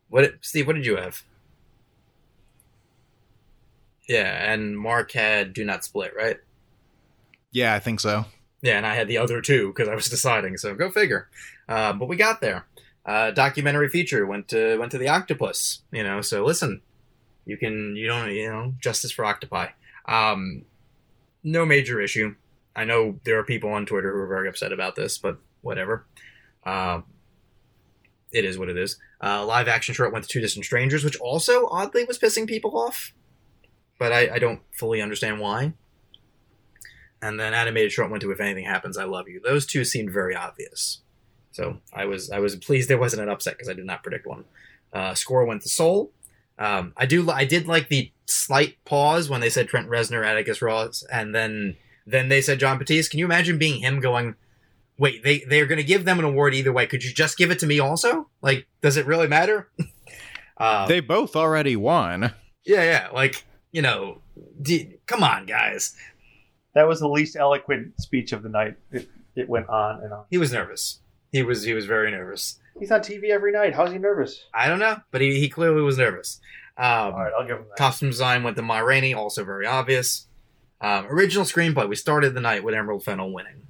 [0.08, 1.22] what Steve, what did you have?
[4.08, 6.36] Yeah, and Mark had Do Not Split, right?
[7.50, 8.24] Yeah, I think so.
[8.62, 10.56] Yeah, and I had the other two because I was deciding.
[10.56, 11.28] So go figure.
[11.68, 12.66] Uh, but we got there.
[13.04, 15.82] Uh, documentary feature went to went to the octopus.
[15.92, 16.80] You know, so listen,
[17.46, 19.68] you can you don't you know justice for octopi.
[20.04, 20.64] Um,
[21.42, 22.34] no major issue.
[22.74, 26.06] I know there are people on Twitter who are very upset about this, but whatever.
[26.64, 27.00] Uh,
[28.32, 28.98] it is what it is.
[29.22, 32.76] Uh, live action short went to Two Distant Strangers, which also oddly was pissing people
[32.76, 33.14] off,
[33.98, 35.72] but I, I don't fully understand why.
[37.22, 39.40] And then animated short went to If Anything Happens, I Love You.
[39.40, 41.00] Those two seemed very obvious,
[41.50, 44.26] so I was I was pleased there wasn't an upset because I did not predict
[44.26, 44.44] one.
[44.92, 46.12] Uh, score went to Soul.
[46.58, 50.62] Um, I do I did like the slight pause when they said Trent Reznor, Atticus
[50.62, 51.76] Ross, and then
[52.06, 53.10] then they said Jon Batiste.
[53.10, 54.36] Can you imagine being him going?
[54.98, 56.86] Wait, they they're going to give them an award either way.
[56.86, 58.28] Could you just give it to me also?
[58.40, 59.68] Like, does it really matter?
[60.56, 62.32] uh, they both already won.
[62.64, 63.08] Yeah, yeah.
[63.12, 64.22] Like, you know,
[64.60, 65.94] d- come on, guys.
[66.74, 68.76] That was the least eloquent speech of the night.
[68.90, 70.24] It, it went on and on.
[70.30, 71.00] He was nervous.
[71.32, 72.58] He was he was very nervous.
[72.78, 73.74] He's on TV every night.
[73.74, 74.44] How's he nervous?
[74.52, 76.40] I don't know, but he, he clearly was nervous.
[76.76, 77.76] Um, All right, I'll give him that.
[77.76, 80.26] Costume design went to Ma Rainey, also very obvious.
[80.80, 83.62] Um, original screenplay, we started the night with Emerald Fennell winning.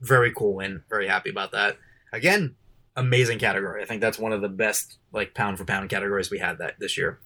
[0.00, 0.82] Very cool win.
[0.90, 1.78] Very happy about that.
[2.12, 2.56] Again,
[2.96, 3.82] amazing category.
[3.82, 6.78] I think that's one of the best like pound for pound categories we had that
[6.78, 7.20] this year.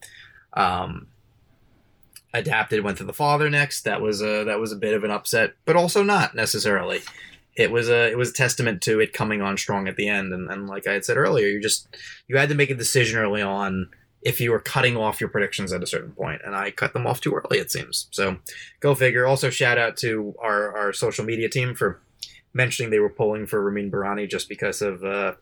[0.52, 1.08] Um,
[2.32, 3.82] adapted went to the father next.
[3.82, 7.00] That was a that was a bit of an upset, but also not necessarily.
[7.56, 10.32] It was a it was a testament to it coming on strong at the end,
[10.32, 11.88] and, and like I had said earlier, you just
[12.28, 13.88] you had to make a decision early on
[14.22, 17.06] if you were cutting off your predictions at a certain point, and I cut them
[17.06, 18.08] off too early, it seems.
[18.10, 18.38] So
[18.80, 19.26] go figure.
[19.26, 22.00] Also, shout out to our our social media team for
[22.52, 25.34] mentioning they were pulling for Ramin Bahrani just because of uh,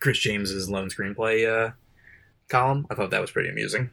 [0.00, 1.72] Chris James's lone screenplay uh,
[2.48, 2.86] column.
[2.90, 3.90] I thought that was pretty amusing.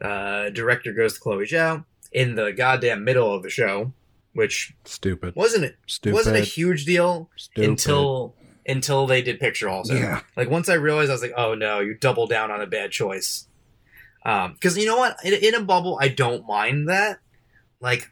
[0.00, 3.92] Uh, director goes to Chloe Zhao in the goddamn middle of the show,
[4.34, 5.34] which Stupid.
[5.34, 6.14] wasn't it Stupid.
[6.14, 7.68] wasn't a huge deal Stupid.
[7.70, 8.34] until
[8.66, 9.94] until they did picture also.
[9.94, 10.20] Yeah.
[10.36, 12.90] Like once I realized, I was like, oh no, you double down on a bad
[12.90, 13.46] choice.
[14.26, 17.18] Um, because you know what, in, in a bubble, I don't mind that.
[17.80, 18.10] Like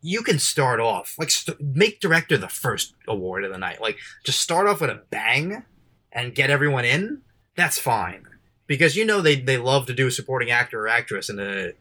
[0.00, 3.80] you can start off like st- make director the first award of the night.
[3.80, 5.64] Like just start off with a bang
[6.10, 7.22] and get everyone in.
[7.56, 8.24] That's fine
[8.66, 11.74] because you know they they love to do a supporting actor or actress in the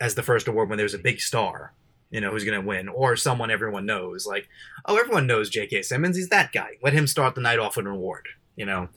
[0.00, 1.72] as the first award when there's a big star
[2.10, 4.48] you know who's going to win or someone everyone knows like
[4.86, 6.72] oh everyone knows j.k simmons he's that guy.
[6.82, 8.88] Let him start the night off with an award you know?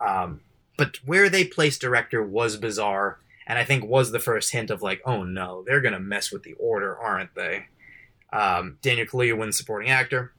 [0.00, 0.40] Um,
[0.76, 4.82] but where they placed director was bizarre and i think was the first hint of
[4.82, 7.66] like oh no they're going to mess with the order aren't they?
[8.32, 10.32] Um, daniel kaluuya wins supporting actor.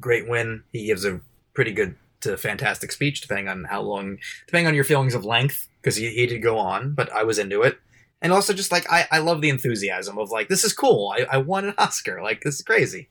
[0.00, 0.64] Great win.
[0.72, 1.20] He gives a
[1.54, 5.68] pretty good to fantastic speech depending on how long depending on your feelings of length
[5.80, 7.78] because he, he did go on but i was into it
[8.22, 11.12] and also just like I, I love the enthusiasm of like this is cool.
[11.16, 12.22] I, I won an oscar.
[12.22, 13.08] Like this is crazy.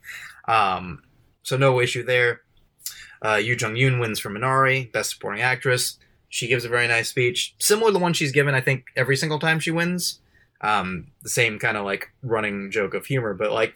[0.47, 1.03] Um
[1.43, 2.41] so no issue there.
[3.24, 5.97] Uh Yu Jung Yoon wins for Minari best supporting actress.
[6.30, 9.16] She gives a very nice speech similar to the one she's given I think every
[9.16, 10.20] single time she wins.
[10.62, 13.76] Um the same kind of like running joke of humor but like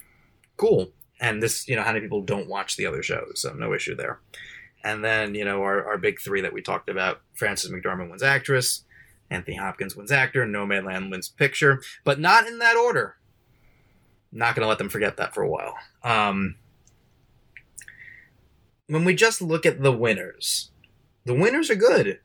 [0.56, 0.92] cool.
[1.20, 3.96] And this you know how many people don't watch the other shows so no issue
[3.96, 4.20] there.
[4.84, 8.22] And then you know our, our big three that we talked about Frances McDormand wins
[8.22, 8.84] actress
[9.30, 13.16] Anthony Hopkins wins actor, Nomadland wins picture, but not in that order.
[14.32, 15.74] Not going to let them forget that for a while.
[16.02, 16.56] Um,
[18.88, 20.70] when we just look at the winners,
[21.24, 22.20] the winners are good.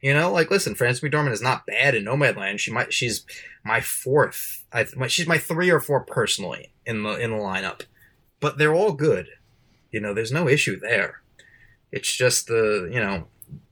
[0.00, 2.58] You know, like listen, Frances McDormand is not bad in Nomadland.
[2.58, 3.24] She might, she's
[3.64, 4.64] my fourth.
[4.72, 7.82] I, she's my three or four personally in the in the lineup,
[8.38, 9.28] but they're all good.
[9.90, 11.22] You know, there's no issue there.
[11.90, 13.28] It's just the you know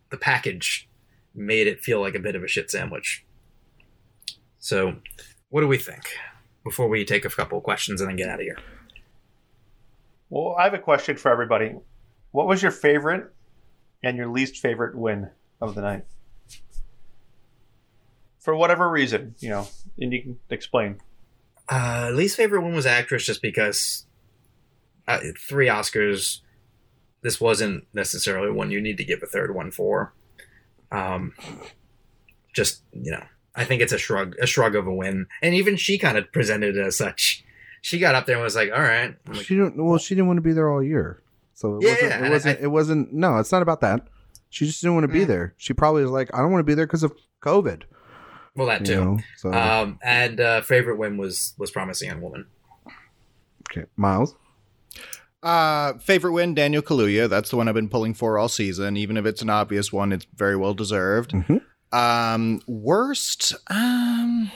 [0.08, 0.88] the package
[1.34, 3.24] made it feel like a bit of a shit sandwich.
[4.58, 4.96] So,
[5.48, 6.04] what do we think
[6.64, 8.58] before we take a couple of questions and then get out of here?
[10.30, 11.74] Well, I have a question for everybody.
[12.30, 13.32] What was your favorite
[14.02, 15.30] and your least favorite win
[15.60, 16.04] of the night?
[18.40, 19.68] For whatever reason, you know,
[20.00, 21.00] and you can explain.
[21.68, 24.06] Uh, least favorite one was actress, just because
[25.06, 26.40] uh, three Oscars.
[27.22, 30.12] This wasn't necessarily one you need to give a third one for.
[30.92, 31.32] Um,
[32.52, 33.22] just you know,
[33.56, 36.30] I think it's a shrug, a shrug of a win, and even she kind of
[36.32, 37.44] presented it as such.
[37.80, 39.82] She got up there and was like, "All right." Like, She didn't.
[39.82, 41.22] Well, she didn't want to be there all year,
[41.54, 42.10] so it Yeah, wasn't.
[42.10, 42.58] yeah, it wasn't.
[42.58, 43.12] I- it wasn't.
[43.12, 44.06] No, it's not about that.
[44.50, 45.28] She just didn't want to be Mm.
[45.28, 45.54] there.
[45.56, 47.12] She probably was like, I don't want to be there because of
[47.42, 47.82] COVID.
[48.54, 49.04] well, that You too.
[49.04, 49.18] know.
[49.38, 52.46] So Um, and uh, favorite win was was Promising Young Woman.
[53.70, 54.36] okay, Miles.
[55.42, 57.28] Uh, favorite win, Daniel Kaluuya.
[57.28, 58.96] That's the one I've been pulling for all season.
[58.96, 61.32] Even if it's an obvious one, it's very well deserved.
[61.32, 61.60] Mhm.
[61.92, 64.50] Um, worst, um,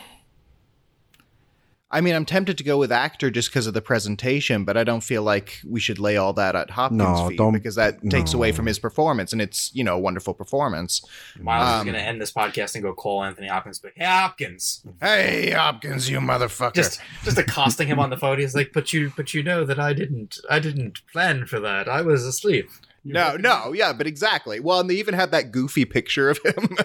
[1.96, 4.84] I mean, I'm tempted to go with actor just because of the presentation, but I
[4.84, 7.94] don't feel like we should lay all that at Hopkins' No, feet don't- because that
[8.10, 11.00] takes away from his performance, and it's you know a wonderful performance.
[11.40, 14.04] Miles is Um, going to end this podcast and go call Anthony Hopkins, but hey,
[14.04, 16.74] Hopkins, Hey, Hopkins, you motherfucker!
[16.74, 18.38] just just accosting him on the phone.
[18.38, 21.88] He's like, "But you, but you know that I didn't, I didn't plan for that.
[21.88, 22.68] I was asleep."
[23.12, 24.60] No, no, yeah, but exactly.
[24.60, 26.76] Well, and they even had that goofy picture of him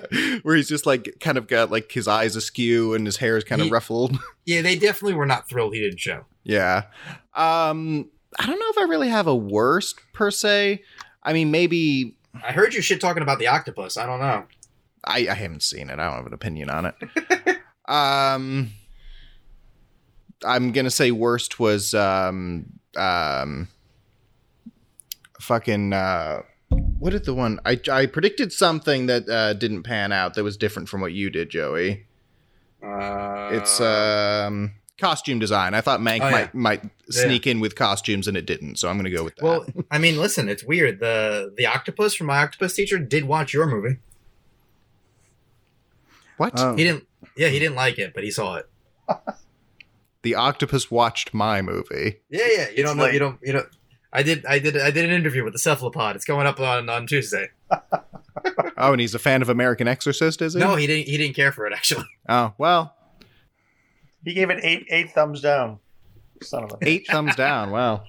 [0.43, 3.43] where he's just like kind of got like his eyes askew and his hair is
[3.43, 4.17] kind of ruffled.
[4.45, 6.25] Yeah, they definitely were not thrilled he didn't show.
[6.43, 6.83] yeah.
[7.35, 8.09] Um
[8.39, 10.81] I don't know if I really have a worst per se.
[11.23, 13.97] I mean, maybe I heard you shit talking about the octopus.
[13.97, 14.45] I don't know.
[15.03, 15.99] I, I haven't seen it.
[15.99, 16.95] I don't have an opinion on it.
[17.87, 18.71] um
[20.43, 22.65] I'm gonna say worst was um
[22.97, 23.67] um
[25.51, 26.41] fucking uh
[26.99, 30.55] what did the one I I predicted something that uh didn't pan out that was
[30.55, 32.05] different from what you did, Joey.
[32.81, 35.73] Uh, It's um costume design.
[35.73, 36.31] I thought Mank Oh, yeah.
[36.31, 39.43] might might sneak in with costumes and it didn't, so I'm gonna go with that.
[39.43, 39.65] well.
[39.91, 41.01] I mean, listen, it's weird.
[41.01, 43.97] the The octopus from my octopus teacher did watch your movie.
[46.37, 46.57] what?
[46.57, 47.05] Um, He didn't.
[47.35, 48.69] Yeah, he didn't like it, but he saw it.
[50.21, 52.19] the octopus watched my movie.
[52.29, 52.69] Yeah, yeah.
[52.69, 53.03] You don't know.
[53.03, 53.13] late.
[53.15, 53.39] You don't.
[53.43, 53.65] You know.
[54.13, 54.45] I did.
[54.45, 54.77] I did.
[54.77, 56.15] I did an interview with the cephalopod.
[56.15, 57.49] It's going up on on Tuesday.
[58.77, 60.59] Oh, and he's a fan of American Exorcist, is he?
[60.59, 61.07] No, he didn't.
[61.07, 62.05] He didn't care for it actually.
[62.29, 62.95] Oh, well,
[64.23, 65.79] He gave it eight eight thumbs down.
[66.41, 67.69] Son of a eight thumbs down.
[67.71, 68.03] Wow.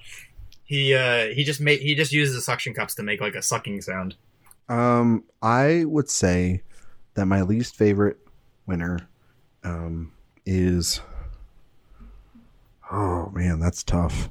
[0.63, 3.41] He uh he just made he just uses the suction cups to make like a
[3.43, 4.15] sucking sound.
[4.69, 6.63] Um, I would say
[7.13, 8.17] that my least favorite
[8.65, 9.07] winner,
[9.63, 10.13] um,
[10.45, 11.01] is.
[12.91, 14.29] Oh man, that's tough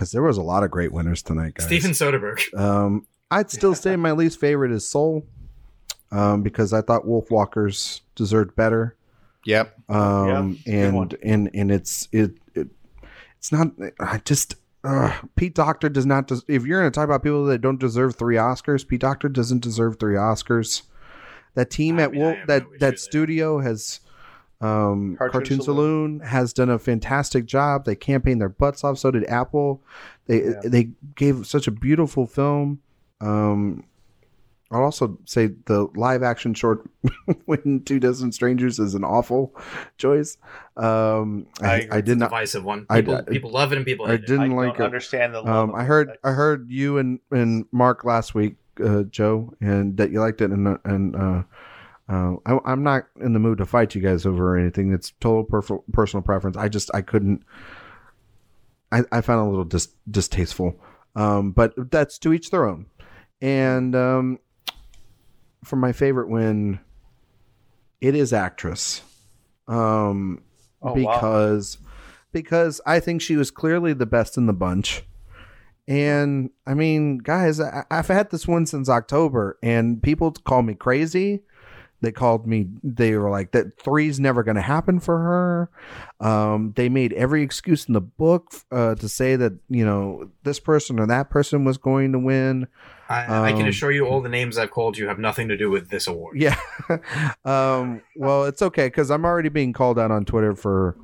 [0.00, 1.66] because there was a lot of great winners tonight, guys.
[1.66, 2.58] Steven Soderbergh.
[2.58, 5.26] Um, I'd still say my least favorite is Soul,
[6.10, 8.96] um, because I thought Wolf Walkers deserved better.
[9.44, 9.74] Yep.
[9.90, 11.10] Um, Yeah, good one.
[11.22, 12.68] and and and it's it, it
[13.36, 13.72] it's not.
[14.00, 16.28] I just uh, Pete Docter does not.
[16.28, 19.28] Des- if you're going to talk about people that don't deserve three Oscars, Pete Docter
[19.28, 20.80] doesn't deserve three Oscars.
[21.56, 24.00] That team I at mean, Wolf, have that no that studio has.
[24.60, 26.18] Um, Cartoon Cartoon, Saloon.
[26.18, 26.20] Saloon.
[26.20, 27.84] has done a fantastic job.
[27.86, 28.98] They campaigned their butts off.
[28.98, 29.82] So did Apple.
[30.26, 30.60] They Yeah.
[30.64, 32.80] they gave such a beautiful film.
[33.22, 33.84] Um,
[34.72, 36.88] I'll also say the live action short
[37.46, 39.52] "When Two Dozen Strangers" is an awful
[39.98, 40.36] choice.
[40.76, 41.88] Um, I I.
[41.92, 42.26] I did not.
[42.30, 42.86] divisive one.
[42.88, 44.84] I- People, I- people love it and people I hate didn't I like don't it.
[44.84, 45.40] understand the.
[45.42, 45.86] love Um, I it.
[45.86, 50.40] heard I heard you and and Mark last week, uh, Joe, and that you liked
[50.40, 51.42] it, and and uh,
[52.10, 54.92] uh, I, I'm not in the mood to fight you guys over anything.
[54.92, 56.56] It's total perf- personal preference.
[56.56, 57.44] I just I couldn't.
[58.92, 60.74] I, I found it a little dis- distasteful,
[61.14, 62.86] um, but that's to each their own.
[63.40, 64.38] And um,
[65.64, 66.80] for my favorite win,
[68.00, 69.02] it is actress,
[69.68, 70.42] um,
[70.82, 71.14] Oh, wow.
[71.14, 71.78] because
[72.32, 75.04] because I think she was clearly the best in the bunch.
[75.86, 80.74] And I mean, guys, I, I've had this one since October, and people call me
[80.74, 81.42] crazy.
[82.00, 82.66] They called me.
[82.82, 85.70] They were like, "That three's never going to happen for her."
[86.20, 90.60] Um, they made every excuse in the book uh, to say that you know this
[90.60, 92.68] person or that person was going to win.
[93.08, 95.56] I, I can um, assure you, all the names I've called you have nothing to
[95.56, 96.40] do with this award.
[96.40, 96.56] Yeah.
[97.44, 100.96] um, well, it's okay because I'm already being called out on Twitter for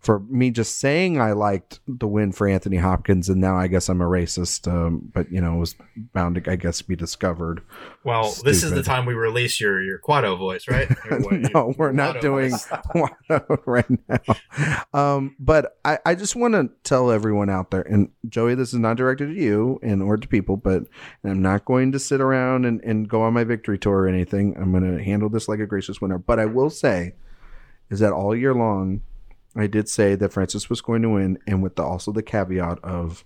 [0.00, 3.88] for me just saying I liked the win for Anthony Hopkins, and now I guess
[3.88, 4.70] I'm a racist.
[4.72, 5.74] Um, but you know, it was
[6.14, 7.62] bound to, I guess, be discovered.
[8.04, 10.88] Well, this is the time we release your your Quado voice, right?
[11.10, 12.52] Your- your- no, we're your not doing.
[12.52, 14.84] Watto right now.
[14.94, 18.78] Um, but I, I just want to tell everyone out there, and Joey, this is
[18.78, 20.84] not directed at you and or to people, but
[21.22, 24.08] and I'm not going to sit around and, and go on my victory tour or
[24.08, 24.56] anything.
[24.56, 26.18] I'm going to handle this like a gracious winner.
[26.18, 27.14] But I will say
[27.90, 29.00] is that all year long,
[29.60, 32.78] I did say that Frances was going to win, and with the also the caveat
[32.84, 33.24] of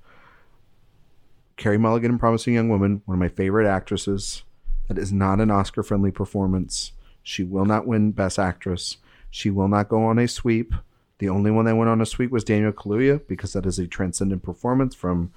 [1.57, 4.43] Carey Mulligan in Promising Young Woman, one of my favorite actresses.
[4.89, 6.93] That is not an Oscar friendly performance.
[7.23, 8.97] She will not win Best Actress.
[9.31, 10.75] She will not go on a sweep.
[11.19, 13.87] The only one that went on a sweep was Daniel Kaluuya because that is a
[13.87, 15.33] transcendent performance from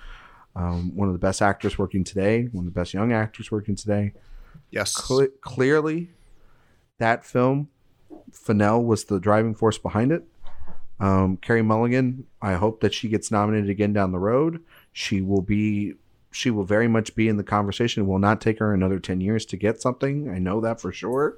[0.56, 3.76] um, one of the best actors working today, one of the best young actors working
[3.76, 4.14] today.
[4.72, 4.96] Yes.
[4.96, 6.10] Cle- clearly,
[6.98, 7.70] that film,
[8.32, 10.26] Fennell was the driving force behind it.
[11.00, 14.64] Um, Carey Mulligan, I hope that she gets nominated again down the road.
[14.94, 15.94] She will be,
[16.32, 18.04] she will very much be in the conversation.
[18.04, 20.30] It will not take her another 10 years to get something.
[20.30, 21.38] I know that for sure.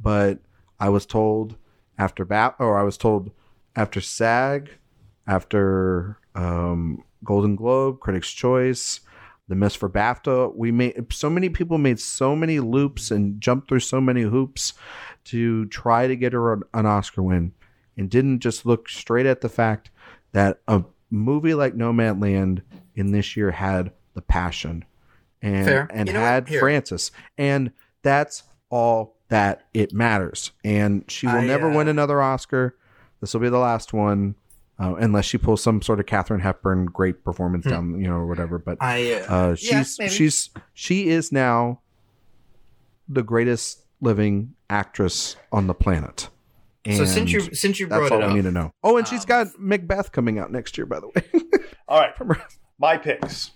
[0.00, 0.38] But
[0.80, 1.56] I was told
[1.98, 3.30] after BAP, or I was told
[3.76, 4.70] after SAG,
[5.26, 9.00] after um, Golden Globe, Critics' Choice,
[9.48, 13.68] the miss for BAFTA, we made so many people made so many loops and jumped
[13.68, 14.72] through so many hoops
[15.24, 17.52] to try to get her an, an Oscar win
[18.02, 19.90] and didn't just look straight at the fact
[20.32, 22.62] that a movie like Nomadland
[22.96, 24.84] in this year had the passion
[25.40, 25.88] and Fair.
[25.92, 27.12] and You know had Frances.
[27.38, 27.70] And
[28.02, 30.50] that's all that it matters.
[30.64, 32.76] And she will I, never uh, win another Oscar.
[33.20, 34.34] This will be the last one.
[34.80, 38.26] Uh, unless she pulls some sort of Katharine Hepburn great performance down, you know, or
[38.26, 38.58] whatever.
[38.58, 38.84] But Hmm.
[38.84, 40.10] I uh, uh, yeah, she's maybe.
[40.10, 41.82] she's she is now
[43.08, 46.30] the greatest living actress on the planet.
[46.90, 48.72] So since you since you that's brought all it I up, need to know.
[48.82, 51.60] Oh, and she's got Macbeth coming out next year, by the way.
[51.88, 52.12] All right,
[52.78, 53.52] my picks.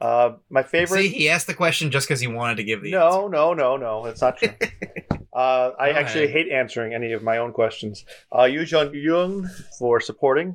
[0.00, 0.98] Uh, my favorite.
[1.02, 3.08] see, he asked the question just because he wanted to give the answer.
[3.22, 4.04] No, no, no, no.
[4.04, 4.50] That's not true.
[5.32, 6.36] uh, I Go actually ahead.
[6.36, 8.04] hate answering any of my own questions.
[8.32, 10.54] Uh, Yuh-jung Youn for supporting,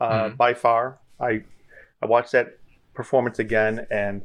[0.00, 0.36] uh, Mhm.
[0.36, 0.98] by far.
[1.20, 1.42] I
[2.02, 2.58] I watched that
[2.94, 4.22] performance again, and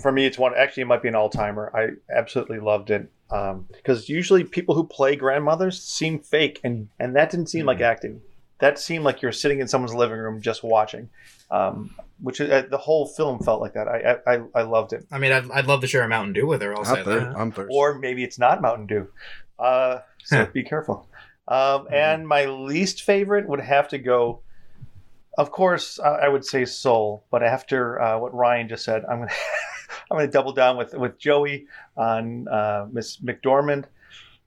[0.00, 0.52] for me, it's one.
[0.56, 1.72] Actually, it might be an all timer.
[1.74, 7.30] I absolutely loved it because usually people who play grandmothers seem fake, and and that
[7.30, 8.20] didn't seem like acting.
[8.60, 11.08] That seemed like you're sitting in someone's living room just watching.
[11.50, 13.86] Um, which uh, the whole film felt like that.
[13.88, 15.06] I I, I loved it.
[15.12, 16.74] I mean, I'd, I'd love to share a Mountain Dew with her.
[16.76, 17.36] I'll say I'm, thir- that.
[17.38, 17.74] I'm thirsty.
[17.74, 19.08] or maybe it's not Mountain Dew.
[19.58, 21.06] Uh, so be careful.
[21.46, 21.94] Um, Mm-hmm.
[21.94, 24.40] and my least favorite would have to go.
[25.38, 29.20] Of course, I I would say Soul, but after uh, what Ryan just said, I'm
[29.20, 29.30] gonna
[30.10, 31.66] I'm gonna double down with with Joey
[31.96, 33.84] on uh, Miss McDormand.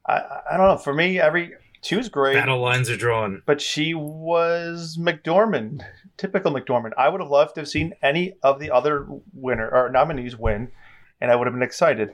[0.06, 0.78] I, I- I don't know.
[0.78, 3.42] For me, every she was great, Battle lines are drawn.
[3.46, 5.82] but she was McDormand,
[6.18, 6.92] typical McDormand.
[6.98, 10.72] I would have loved to have seen any of the other winner or nominees win,
[11.20, 12.14] and I would have been excited.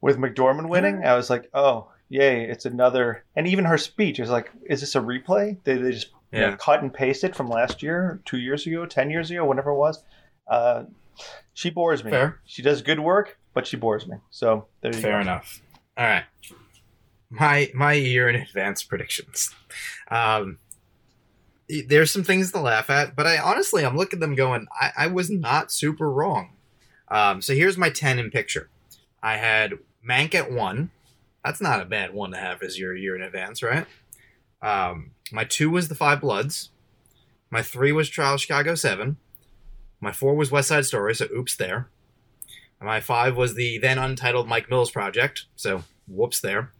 [0.00, 3.24] With McDormand winning, I was like, oh, yay, it's another.
[3.34, 5.56] And even her speech is like, is this a replay?
[5.64, 8.86] They, they just you know, cut and paste it from last year, two years ago,
[8.86, 10.04] 10 years ago, whatever it was.
[10.46, 10.84] Uh,
[11.54, 12.10] she bores me.
[12.10, 12.40] Fair.
[12.44, 14.16] She does good work, but she bores me.
[14.30, 15.20] So there you Fair go.
[15.20, 15.60] enough.
[15.96, 16.24] All right.
[17.30, 19.54] My my year in advance predictions.
[20.10, 20.58] Um,
[21.86, 24.92] there's some things to laugh at, but I honestly I'm looking at them going, I,
[24.96, 26.54] I was not super wrong.
[27.08, 28.70] Um, so here's my ten in picture.
[29.22, 29.74] I had
[30.06, 30.90] Mank at one.
[31.44, 33.86] That's not a bad one to have as your year in advance, right?
[34.62, 36.70] Um, my two was the Five Bloods.
[37.50, 39.16] My three was Trial Chicago Seven.
[40.00, 41.88] My four was West Side Story, so oops there.
[42.80, 46.72] My five was the then untitled Mike Mills project, so whoops there.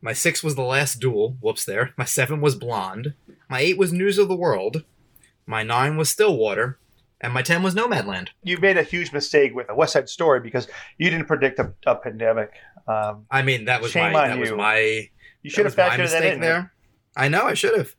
[0.00, 1.92] My six was The Last Duel, whoops there.
[1.96, 3.14] My seven was Blonde.
[3.48, 4.84] My eight was News of the World.
[5.46, 6.78] My nine was Stillwater.
[7.20, 8.28] And my ten was Nomadland.
[8.42, 11.72] You made a huge mistake with a West Side Story because you didn't predict a,
[11.86, 12.50] a pandemic.
[12.86, 15.08] Um, I mean, that was Shame my on that was my
[15.42, 16.74] you should have that was my factored that in there.
[17.16, 17.94] I know I should have.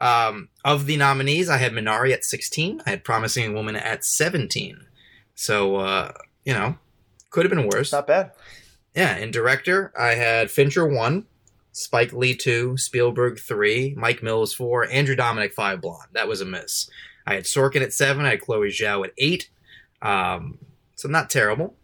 [0.00, 2.82] Um, of the nominees, I had Minari at 16.
[2.86, 4.86] I had Promising Woman at 17.
[5.34, 6.12] So uh,
[6.44, 6.76] you know,
[7.30, 7.92] could have been worse.
[7.92, 8.32] Not bad.
[8.94, 11.26] Yeah, in director, I had Fincher one,
[11.72, 15.80] Spike Lee two, Spielberg three, Mike Mills four, Andrew Dominik five.
[15.80, 16.08] Blonde.
[16.12, 16.88] That was a miss.
[17.26, 18.24] I had Sorkin at seven.
[18.24, 19.50] I had Chloe Zhao at eight.
[20.00, 20.58] Um,
[20.94, 21.74] so not terrible.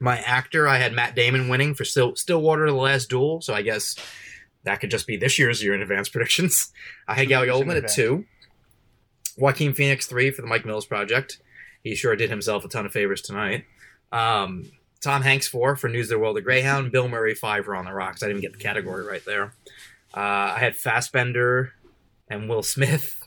[0.00, 3.42] My actor, I had Matt Damon winning for Still Stillwater: The Last Duel.
[3.42, 3.96] So I guess
[4.64, 6.72] that could just be this year's year in advance predictions.
[7.06, 8.24] I had Two Oldman at two.
[9.36, 11.40] Joaquin Phoenix three for the Mike Mills project.
[11.82, 13.64] He sure did himself a ton of favors tonight.
[14.10, 16.90] Um, Tom Hanks four for News of the World of Greyhound.
[16.90, 18.22] Bill Murray five for On the Rocks.
[18.22, 19.54] I didn't even get the category right there.
[20.14, 21.72] Uh, I had Fassbender
[22.28, 23.22] and Will Smith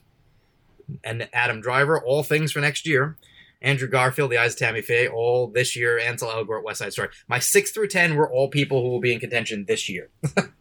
[1.03, 2.01] and Adam Driver.
[2.03, 3.15] All things for next year.
[3.61, 5.99] Andrew Garfield, The Eyes of Tammy Faye, all this year.
[5.99, 7.09] Ansel Elgort, West Side Story.
[7.27, 10.09] My six through ten were all people who will be in contention this year.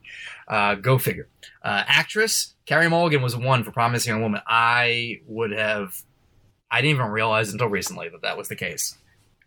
[0.50, 1.28] uh, go figure.
[1.62, 4.42] Uh, actress Carey Mulligan was one for Promising Young Woman.
[4.46, 6.02] I would have.
[6.70, 8.96] I didn't even realize until recently that that was the case.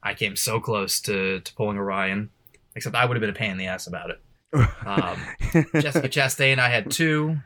[0.01, 2.31] I came so close to, to pulling Orion,
[2.75, 4.19] except I would have been a pain in the ass about it.
[4.85, 5.17] Um,
[5.79, 7.37] Jessica Chastain, I had two.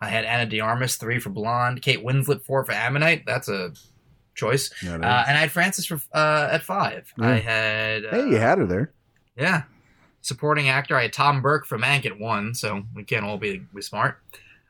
[0.00, 1.80] I had Ana de Armas three for Blonde.
[1.80, 3.24] Kate Winslet four for Ammonite.
[3.26, 3.72] That's a
[4.34, 4.70] choice.
[4.86, 7.12] Uh, and I had Frances for uh, at five.
[7.18, 7.28] Yeah.
[7.28, 8.92] I had uh, hey, you had her there.
[9.36, 9.62] yeah
[10.28, 10.94] supporting actor.
[10.96, 14.18] I had Tom Burke from Mank at one, so we can't all be, be smart.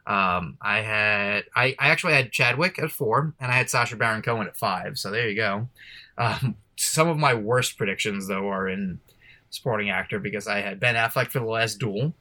[0.06, 4.22] Um, I had I, I actually had Chadwick at four, and I had Sacha Baron
[4.22, 4.98] Cohen at five.
[4.98, 5.68] So there you go.
[6.16, 9.00] Um, some of my worst predictions though are in
[9.50, 12.14] supporting actor because I had Ben Affleck for The Last Duel.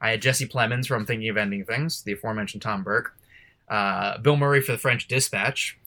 [0.00, 3.14] I had Jesse Plemons from Thinking of Ending Things, the aforementioned Tom Burke.
[3.68, 5.78] Uh, Bill Murray for The French Dispatch,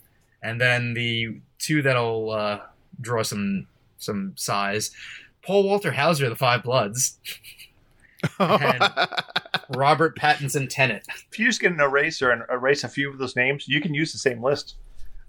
[0.41, 2.59] and then the two that'll uh,
[3.01, 3.67] draw some
[3.97, 4.91] some size.
[5.45, 7.19] Paul Walter Hauser, The Five Bloods.
[9.69, 11.03] Robert Pattinson, Tenet.
[11.31, 13.93] If you just get an eraser and erase a few of those names, you can
[13.93, 14.75] use the same list.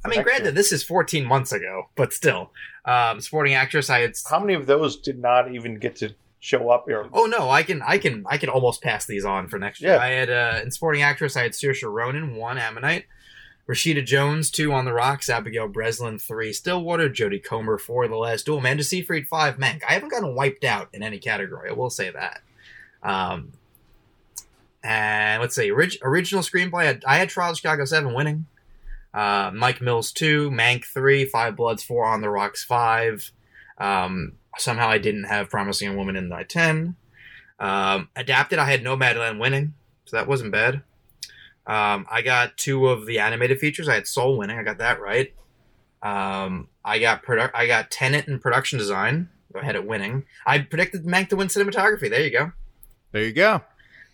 [0.04, 0.52] I mean, granted, year.
[0.52, 2.52] this is 14 months ago, but still.
[2.84, 4.14] Um, supporting actress, I had.
[4.28, 7.08] How many of those did not even get to show up here?
[7.12, 9.94] Oh no, I can, I can, I can almost pass these on for next year.
[9.94, 9.98] Yeah.
[9.98, 13.06] I had uh, in supporting actress, I had Saoirse Ronan, one Ammonite,
[13.68, 18.44] Rashida Jones, two on the rocks, Abigail Breslin, three Stillwater, Jodie Comer, four the last
[18.44, 19.82] duel, Amanda Seyfried, five Mank.
[19.88, 21.70] I haven't gotten wiped out in any category.
[21.70, 22.42] I will say that.
[23.02, 23.52] Um,
[24.82, 27.02] and let's see, orig- original screenplay.
[27.06, 28.46] I had, Trial of Chicago Seven winning.
[29.14, 33.30] Uh, Mike Mills two, Mank three, Five Bloods four, On the Rocks five.
[33.78, 36.96] Um, somehow I didn't have Promising Young Woman in my ten.
[37.58, 40.82] Um, adapted, I had Nomadland winning, so that wasn't bad.
[41.66, 43.88] Um, I got two of the animated features.
[43.88, 44.58] I had Soul winning.
[44.58, 45.32] I got that right.
[46.02, 49.30] Um, I got produ- I got Tenet in production design.
[49.54, 50.24] I had it winning.
[50.44, 52.10] I predicted Mank to win cinematography.
[52.10, 52.52] There you go.
[53.12, 53.62] there you go.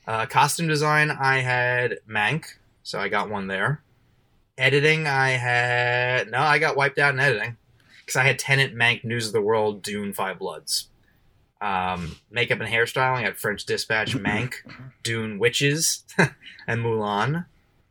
[0.07, 2.45] Uh, costume design, I had Mank,
[2.83, 3.83] so I got one there.
[4.59, 7.57] Editing, I had no, I got wiped out in editing
[8.01, 10.90] because I had Tenet, Mank, News of the World, Dune, Five Bloods.
[11.61, 14.55] Um, makeup and hairstyling, had French Dispatch, Mank,
[15.03, 16.05] Dune, Witches,
[16.67, 17.47] and Mulan.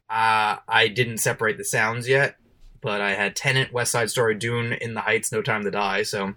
[0.09, 2.37] Uh, I didn't separate the sounds yet,
[2.81, 6.03] but I had Tenet, West Side Story, Dune, In the Heights, No Time to Die.
[6.03, 6.33] So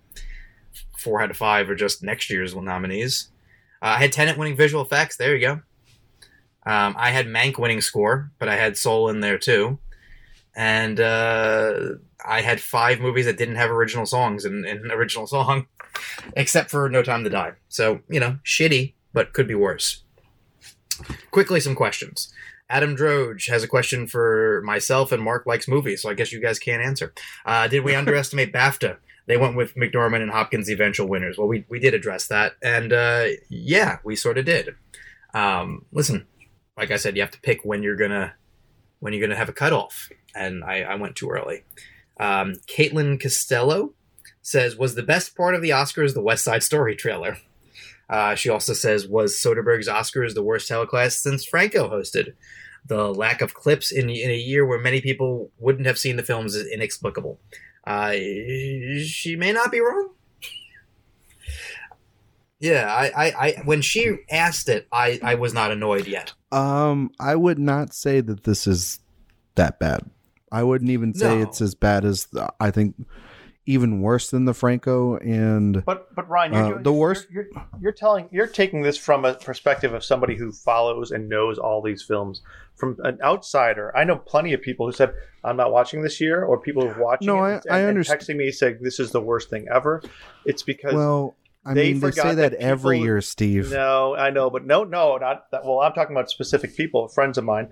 [0.98, 3.30] four out of five are just next year's nominees.
[3.80, 5.16] Uh, I had Tenet winning visual effects.
[5.16, 5.52] There you go.
[6.64, 9.78] Um, I had Mank winning score, but I had Soul in there too.
[10.54, 11.80] And uh,
[12.26, 15.66] I had five movies that didn't have original songs and, in an original song,
[16.36, 17.52] except for No Time to Die.
[17.68, 20.02] So, you know, shitty, but could be worse.
[21.30, 22.32] Quickly, some questions.
[22.68, 26.40] Adam Droge has a question for myself, and Mark likes movies, so I guess you
[26.40, 27.12] guys can't answer.
[27.44, 28.96] Uh, did we underestimate BAFTA?
[29.26, 31.38] They went with McDormand and Hopkins, the eventual winners.
[31.38, 34.74] Well, we, we did address that, and uh, yeah, we sort of did.
[35.34, 36.26] Um, listen,
[36.76, 38.34] like I said, you have to pick when you're gonna
[39.00, 41.64] when you're gonna have a cutoff, and I, I went too early.
[42.18, 43.94] Um, Caitlin Costello
[44.42, 47.38] says, "Was the best part of the Oscars the West Side Story trailer?"
[48.08, 52.34] Uh, she also says, "Was Soderbergh's Oscars the worst telecast since Franco hosted?"
[52.86, 56.22] The lack of clips in in a year where many people wouldn't have seen the
[56.22, 57.38] films is inexplicable.
[57.86, 60.10] Uh, she may not be wrong.
[62.62, 66.32] Yeah, I, I, I, when she asked it, I, I was not annoyed yet.
[66.52, 69.00] Um, I would not say that this is
[69.56, 70.08] that bad.
[70.52, 71.42] I wouldn't even say No.
[71.42, 72.94] it's as bad as the, I think
[73.64, 77.46] even worse than the Franco and But but Ryan, you're Uh, doing, the worst- You're,
[77.52, 81.58] you're, you're telling you're taking this from a perspective of somebody who follows and knows
[81.58, 82.42] all these films.
[82.74, 86.42] From an outsider, I know plenty of people who said I'm not watching this year,
[86.44, 89.10] or people who've watching No, it I- and, I and texting me saying this is
[89.12, 90.02] the worst thing ever.
[90.44, 93.70] It's because well, I they mean they say that that, every year, Steve.
[93.70, 95.64] No, I know, but no, no, not that.
[95.64, 97.68] Well, I'm talking about specific people, friends of mine.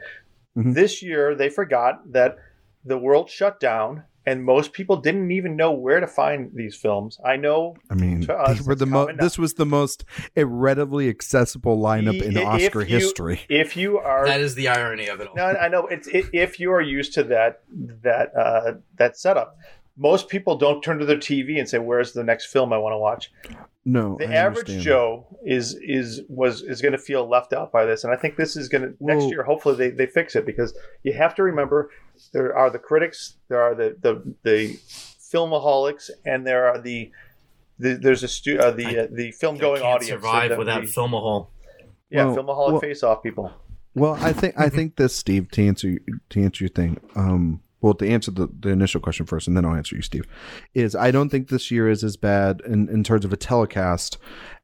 [0.57, 0.75] Mhm.
[0.75, 2.37] This year, they forgot that
[2.85, 7.19] the world shut down, and most people didn't even know where to find these films.
[7.25, 7.77] I know.
[7.91, 10.05] I mean, To us, were the mo- this was the most
[10.37, 13.41] readily accessible lineup in If Oscar you- history.
[13.49, 15.35] If you are That is the irony of it all.
[15.37, 17.63] No, I know it's i if you are used to that
[18.03, 19.57] that uh, that setup.
[19.97, 22.95] Most people don't turn to their TV and say, "Where's the next film I want
[22.95, 23.31] to watch?"
[23.85, 24.83] No, The I average understand.
[24.83, 28.37] Joe is is was is going to feel left out by this, and I think
[28.37, 29.43] this is going to next year.
[29.43, 31.91] Hopefully, they, they fix it because you have to remember
[32.33, 34.79] there are the critics, there are the the, the
[35.33, 37.11] filmaholics, and there are the,
[37.79, 40.11] the there's a stu- uh, the uh, the film going can't audience.
[40.11, 41.49] survive the, without the, Filmahol.
[42.11, 43.51] yeah, Well, filmaholic well- face off people.
[43.95, 45.99] Well, I think I think this, Steve, to answer
[46.29, 47.01] to answer your thing.
[47.17, 50.27] Um, well, to answer the, the initial question first, and then I'll answer you, Steve.
[50.75, 54.19] Is I don't think this year is as bad in, in terms of a telecast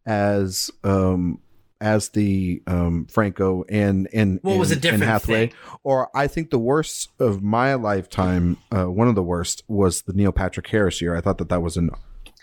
[0.05, 1.41] as um
[1.81, 5.47] as the um Franco and and what it was a and- different and Hathaway.
[5.49, 5.57] thing.
[5.83, 10.13] Or I think the worst of my lifetime, uh, one of the worst was the
[10.13, 11.15] Neil Patrick Harris year.
[11.17, 11.91] I thought that that was an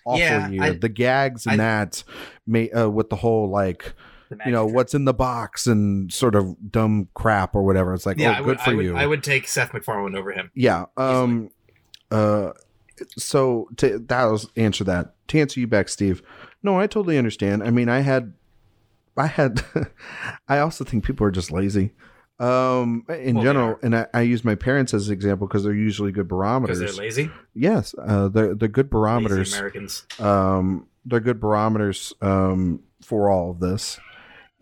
[0.05, 0.63] awful Yeah, year.
[0.63, 2.03] I- the gags and that,
[2.45, 3.93] may, uh, with the whole like
[4.45, 7.93] you know what's in the box and sort of dumb crap or whatever.
[7.93, 8.17] It's like.
[8.17, 8.95] Yeah, oh, I good would, for I would, you.
[8.97, 10.51] I would take Seth MacFarlane over him.
[10.55, 10.85] yeah.
[10.97, 11.49] Um.
[12.11, 12.51] uh,
[13.17, 16.21] so to that was answer that to answer you back, Steve.
[16.61, 17.63] No, I totally understand.
[17.63, 18.33] I mean, I had,
[19.17, 19.63] I had,
[20.47, 21.91] I also think people are just lazy.
[22.39, 25.73] Um, in Well, general, and I, I use my parents as an example because they're
[25.73, 26.79] usually good Because barometers.
[26.79, 27.31] they're lazy.
[27.53, 29.53] Yes, uh, they're they're good Lazy barometers.
[29.53, 30.05] Americans.
[30.19, 33.99] um, they're good barometers um, for all of this.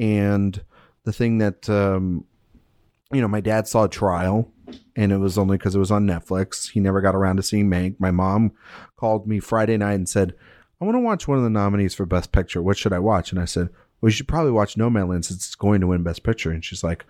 [0.01, 0.59] And
[1.03, 2.25] the thing that, um,
[3.13, 4.51] you know, my dad saw a Trial,
[4.95, 6.71] and it was only because it was on Netflix.
[6.71, 7.99] He never got around to seeing Mank.
[7.99, 8.53] My mom
[8.97, 10.33] called me Friday night and said,
[10.81, 12.63] I want to watch one of the nominees for Best Picture.
[12.63, 13.31] What should I watch?
[13.31, 13.69] And I said,
[14.01, 16.49] Well, you should probably watch Nomadland since it's going to win Best Picture.
[16.49, 17.05] And she's like,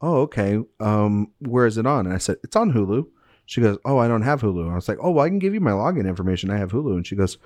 [0.00, 0.58] Oh, okay.
[0.80, 2.06] Um, where is it on?
[2.06, 3.06] And I said, It's on Hulu.
[3.44, 4.62] She goes, Oh, I don't have Hulu.
[4.62, 6.50] And I was like, Oh, well, I can give you my login information.
[6.50, 6.94] I have Hulu.
[6.94, 7.36] And she goes,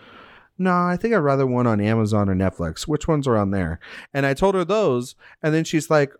[0.58, 2.82] No, I think I'd rather one on Amazon or Netflix.
[2.88, 3.78] Which ones are on there?
[4.14, 5.14] And I told her those.
[5.42, 6.12] And then she's like,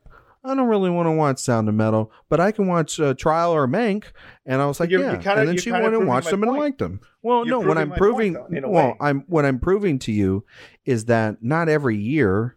[0.44, 3.50] I don't really want to watch Sound of Metal, but I can watch uh, Trial
[3.52, 4.04] or Mank.
[4.44, 5.12] And I was like, You're- yeah.
[5.12, 6.60] you're kinda- and then she went and watched them and point.
[6.60, 7.00] liked them.
[7.22, 8.96] Well, You're no, what proving I'm proving, point, though, well, way.
[9.00, 10.44] I'm what I'm proving to you
[10.84, 12.56] is that not every year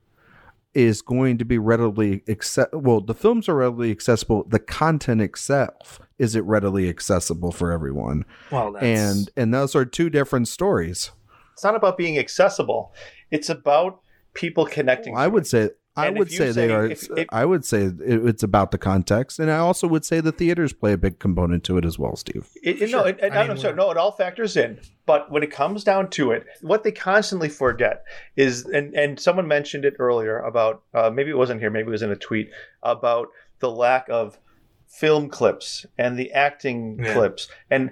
[0.75, 2.67] is going to be readily access.
[2.73, 4.43] Well, the films are readily accessible.
[4.47, 9.85] The content itself is it readily accessible for everyone, Well, that's, and and those are
[9.85, 11.09] two different stories.
[11.59, 12.93] It's not about being accessible.
[13.31, 13.99] It's about
[14.33, 15.17] people connecting.
[15.17, 16.85] I would say I would if you say they are.
[16.85, 20.21] if- if- I would say it, it's about the context, and I also would say
[20.21, 22.47] the theaters play a big component to it as well, Steve.
[22.63, 23.01] It, it- Sure.
[23.01, 24.79] No, it, it, I mean, I'm sorry, no, it all factors in.
[25.05, 28.05] But when it comes down to it, what they constantly forget
[28.37, 31.91] is, and, and someone mentioned it earlier about, uh, maybe it wasn't here, maybe it
[31.91, 32.49] was in a tweet,
[32.81, 33.27] about
[33.59, 34.39] the lack of
[34.87, 37.13] film clips and the acting Yeah.
[37.13, 37.49] clips.
[37.69, 37.91] And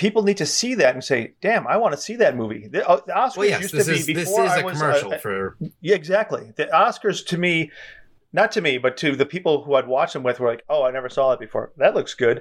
[0.00, 2.66] people need to see that and say, damn, I want to see that movie.
[2.66, 4.78] The, uh, the Oscars well, yes, used to be is this before I a was,
[4.78, 6.54] commercial uh, for yeah, exactly.
[6.56, 7.70] The Oscars to me,
[8.32, 10.84] not to me, but to the people who I'd watch them with were like, oh,
[10.84, 11.72] I never saw that before.
[11.76, 12.40] That looks good.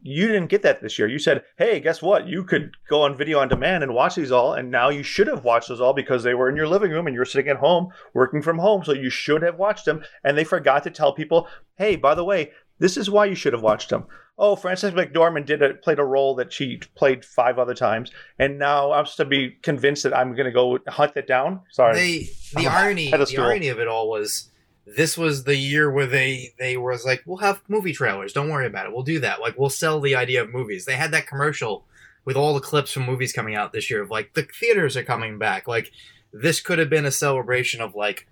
[0.00, 1.08] You didn't get that this year.
[1.08, 2.28] You said, hey, guess what?
[2.28, 4.54] You could go on video on demand and watch these all.
[4.54, 7.08] And now you should have watched those all because they were in your living room
[7.08, 8.84] and you were sitting at home working from home.
[8.84, 10.02] So you should have watched them.
[10.22, 13.52] And they forgot to tell people, hey, by the way, this is why you should
[13.52, 14.06] have watched them.
[14.36, 18.58] Oh, Frances McDormand did a, played a role that she played five other times, and
[18.58, 21.60] now I'm supposed to be convinced that I'm going to go hunt it down.
[21.70, 22.18] Sorry, they
[22.60, 24.50] the I'm irony the irony of it all was
[24.86, 28.32] this was the year where they they was like we'll have movie trailers.
[28.32, 28.92] Don't worry about it.
[28.92, 29.40] We'll do that.
[29.40, 30.86] Like we'll sell the idea of movies.
[30.86, 31.86] They had that commercial
[32.24, 35.04] with all the clips from movies coming out this year of like the theaters are
[35.04, 35.68] coming back.
[35.68, 35.92] Like
[36.32, 38.26] this could have been a celebration of like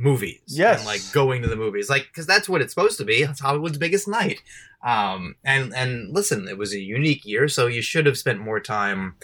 [0.00, 0.78] movies Yes.
[0.78, 3.40] and like going to the movies like because that's what it's supposed to be it's
[3.40, 4.40] hollywood's biggest night
[4.86, 8.60] um and and listen it was a unique year so you should have spent more
[8.60, 9.16] time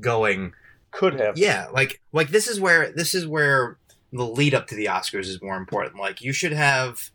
[0.00, 0.52] going
[0.92, 1.36] could have.
[1.36, 3.76] yeah like like this is where this is where
[4.12, 7.10] the lead up to the oscars is more important like you should have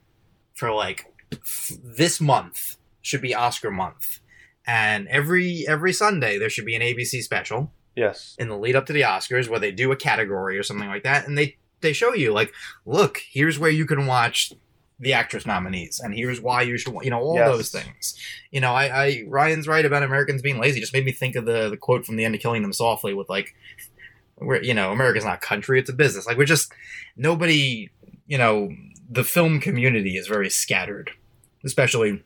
[0.53, 4.19] for like f- this month should be oscar month
[4.67, 8.35] and every every sunday there should be an abc special Yes.
[8.37, 11.03] in the lead up to the oscars where they do a category or something like
[11.03, 11.55] that and they
[11.85, 12.51] they show you like
[12.85, 14.51] look here's where you can watch
[14.99, 17.47] the actress nominees and here's why you should you know all Yes.
[17.49, 18.15] those things
[18.51, 21.45] you know I, I ryan's right about americans being lazy just made me think of
[21.45, 23.53] the the quote from the end of killing them softly with like
[24.37, 26.71] we're you know america's not a country it's a business like we're just
[27.17, 27.89] nobody
[28.27, 28.69] you know
[29.09, 31.11] the film community is very scattered
[31.63, 32.23] especially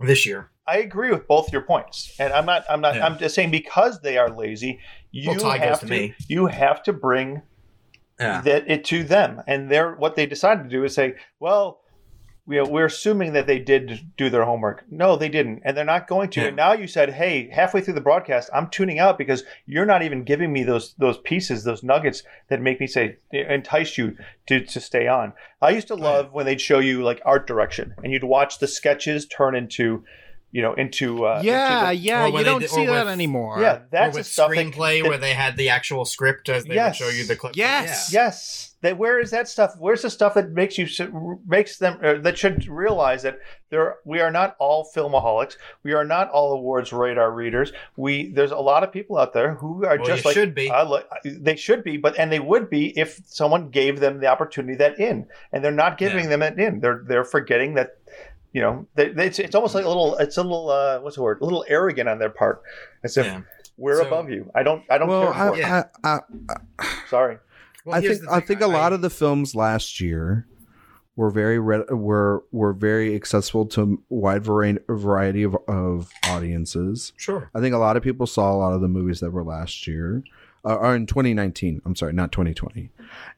[0.00, 2.62] this year I agree with both your points, and I'm not.
[2.70, 2.94] I'm not.
[2.94, 3.04] Yeah.
[3.04, 4.78] I'm just saying because they are lazy,
[5.10, 5.90] you Well, have to to.
[5.90, 6.14] me.
[6.28, 7.42] You have to bring
[8.22, 11.78] yeah that it to them, and they're what they decided to do is say, well.
[12.44, 14.84] We, we're assuming that they did do their homework.
[14.90, 16.40] No, they didn't, and they're not going to.
[16.40, 16.46] Yeah.
[16.48, 20.02] And now you said, "Hey, halfway through the broadcast, I'm tuning out because you're not
[20.02, 24.16] even giving me those those pieces, those nuggets that make me say entice you
[24.48, 27.94] to to stay on." I used to love when they'd show you like art direction,
[28.02, 30.02] and you'd watch the sketches turn into,
[30.52, 33.60] you know, into uh, yeah, into yeah, or you don't did- see that with- anymore.
[33.60, 36.74] yeah, that's the with stuff screenplay that, where they had the actual script as they
[36.74, 37.00] Yes.
[37.00, 38.10] would show you the clip Yes.
[38.12, 38.24] yeah.
[38.26, 38.68] Yes.
[38.82, 39.74] That where is that stuff?
[39.78, 40.88] Where's the stuff that makes you
[41.46, 43.38] makes them uh, that should realize that
[43.70, 45.54] there we are not all filmaholics.
[45.84, 47.72] We are not all awards radar readers.
[47.96, 50.68] We there's a lot of people out there who are Well, just like should be.
[50.68, 50.84] I
[51.24, 54.98] they should be, but and they would be if someone gave them the opportunity that
[54.98, 56.30] in, and they're not giving Yeah.
[56.30, 56.80] them that in.
[56.80, 57.90] They're they're forgetting that.
[58.52, 61.16] You know, they, they, it's, it's almost like a little, it's a little, uh, what's
[61.16, 61.40] the word?
[61.40, 62.62] A little arrogant on their part,
[63.02, 63.40] as if Yeah.
[63.78, 64.50] we're So- above you.
[64.54, 65.32] I don't, I don't Well, care.
[65.32, 65.58] For I, it.
[65.58, 65.82] Yeah.
[66.04, 66.18] I,
[66.78, 67.38] I, Sorry.
[67.84, 70.46] Well, I think I think a lot of the films last year
[71.16, 77.12] were very re- were were very accessible to a wide variety variety of, of audiences.
[77.16, 79.42] sure I think a lot of people saw a lot of the movies that were
[79.42, 80.22] last year,
[80.64, 81.82] uh, or in 2019.
[81.84, 82.90] I'm sorry, not 2020.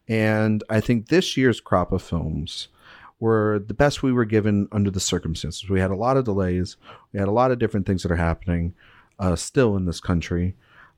[0.09, 2.69] And I think this year's crop of films
[3.25, 5.69] were the best we were given under the circumstances.
[5.71, 6.77] We had a lot of delays.
[7.13, 8.75] We had a lot of different things that are happening.
[9.21, 10.55] uh, still in this country.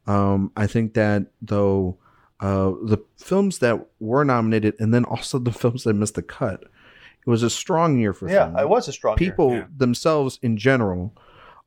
[0.06, 1.98] Um, I think that though
[2.40, 6.60] uh, the films that were nominated and then also the films that missed the cut,
[6.62, 8.58] it was a strong year for Yeah, film.
[8.58, 9.30] it was a strong year.
[9.30, 9.64] people Yeah.
[9.76, 11.12] themselves in general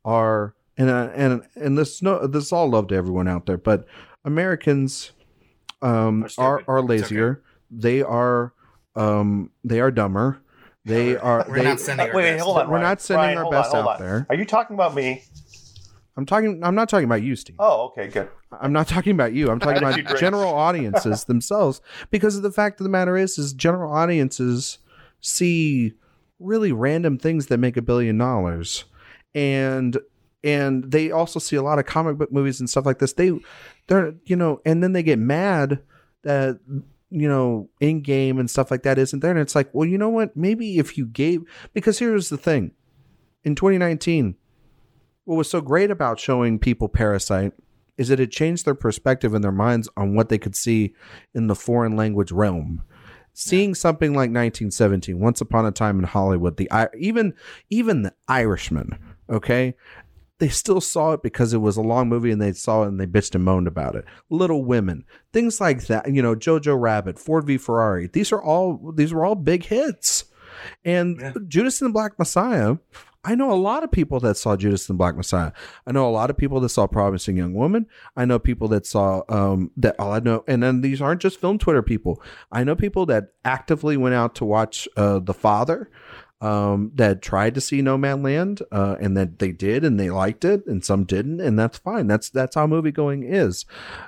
[0.03, 3.57] are and uh, and and this no this is all love to everyone out there,
[3.57, 3.85] but
[4.25, 5.11] Americans
[5.81, 6.71] um, Are are stupid.
[6.71, 6.87] are It's okay.
[6.87, 7.43] lazier.
[7.69, 8.53] They are
[8.95, 10.41] um, they are dumber.
[10.89, 11.45] They are.
[11.47, 12.43] We're they, not sending Uh, our wait, wait, best.
[12.43, 12.67] hold on.
[12.67, 12.83] We're Ryan.
[12.83, 13.99] not sending Ryan, our best on, out on.
[14.01, 14.25] there.
[14.29, 15.23] Are you talking about me?
[16.17, 16.61] I'm talking.
[16.63, 17.55] I'm not talking about you, Steve.
[17.59, 18.29] Oh, okay, good.
[18.51, 19.49] I'm not talking about you.
[19.49, 21.81] I'm talking about you general audiences themselves.
[22.11, 24.79] Because of the fact of the matter is, is general audiences
[25.21, 25.93] see
[26.39, 28.85] really random things that make a billion dollars,
[29.33, 29.97] and
[30.43, 33.13] and they also see a lot of comic book movies and stuff like this.
[33.13, 33.31] They
[33.87, 35.79] they're you know, and then they get mad
[36.23, 36.59] that
[37.09, 39.97] you know in game and stuff like that isn't there, and it's like, well, you
[39.97, 40.35] know what?
[40.35, 41.41] Maybe if you gave
[41.73, 42.71] because here's the thing,
[43.43, 44.35] in 2019
[45.29, 47.53] what was so great about showing people Parasite
[47.99, 50.91] is that it changed their perspective in their minds on what they could see
[51.35, 52.81] in the foreign language realm.
[53.33, 56.67] Seeing something like 1917, Once Upon a Time in Hollywood, the
[56.97, 57.35] even
[57.69, 58.97] even the Irishman,
[59.29, 59.75] okay,
[60.39, 62.99] they still saw it because it was a long movie and they saw it and
[62.99, 64.05] they bitched and moaned about it.
[64.29, 66.13] Little Women, things like that.
[66.13, 68.07] You know, Jojo Rabbit, Ford v Ferrari.
[68.07, 70.25] These are all these were all big hits.
[70.83, 71.33] And Yeah.
[71.47, 72.77] Judas and the Black Messiah,
[73.23, 75.51] I know a lot of people that saw Judas and the Black Messiah.
[75.85, 77.85] I know a lot of people that saw Promising Young Woman.
[78.15, 81.39] I know people that saw um that all I know and then these aren't just
[81.41, 82.21] film Twitter people.
[82.51, 85.91] I know people that actively went out to watch uh The Father
[86.41, 90.65] um, that tried to see Nomadland, uh, and that they did, and they liked it,
[90.65, 92.07] and some didn't, and that's fine.
[92.07, 93.65] That's that's how movie going is.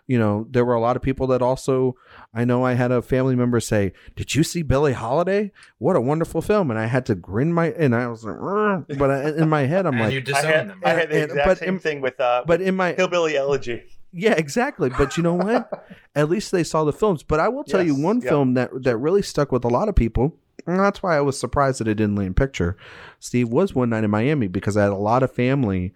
[0.08, 1.96] You know, there were a lot of people that also.
[2.34, 5.52] I know I had a family member say, "Did you see Billie Holiday?
[5.78, 9.12] What a wonderful film!" And I had to grin my, and I was like, but
[9.12, 10.82] I, in my head, I'm like, you I had, them.
[10.86, 13.84] I had the exact same in- thing with uh, but in my Hillbilly Elegy.
[14.14, 14.90] Yeah, exactly.
[14.90, 15.88] But you know what?
[16.16, 17.24] At least they saw the films.
[17.24, 19.96] But I will tell you one film that that really stuck with a lot of
[19.96, 20.36] people.
[20.68, 22.78] And that's why I was surprised that it didn't land picture.
[23.20, 25.94] Steve was one night in Miami because I had a lot of family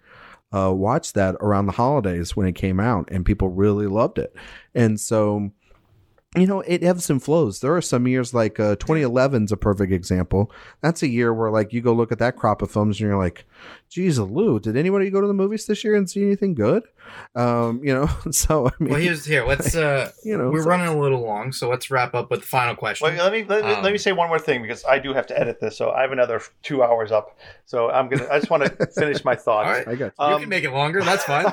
[0.52, 4.34] uh, watch that around the holidays when it came out, and people really loved it.
[4.74, 5.50] And so,
[6.34, 7.60] you know, it ebbs and flows.
[7.60, 10.50] There are some years like uh, 2011 is a perfect example.
[10.82, 13.16] That's a year where like you go look at that crop of films and you're
[13.18, 13.46] like,
[13.88, 16.82] geez, Lou, did anybody go to the movies this year and see anything good?
[17.36, 19.46] Um, you know, so I mean, well, here's here.
[19.46, 19.74] Let's.
[19.76, 22.46] uh you know, We're so- running a little long, so let's wrap up with the
[22.46, 23.06] final question.
[23.08, 25.14] Wait, let me let, me- let me Um, say one more thing because I do
[25.14, 27.38] have to edit this, so I have another two hours up.
[27.64, 28.26] So I'm gonna.
[28.30, 29.68] I just want to finish my thoughts.
[29.70, 31.02] right, I got you Um, can make it longer.
[31.02, 31.46] That's fine.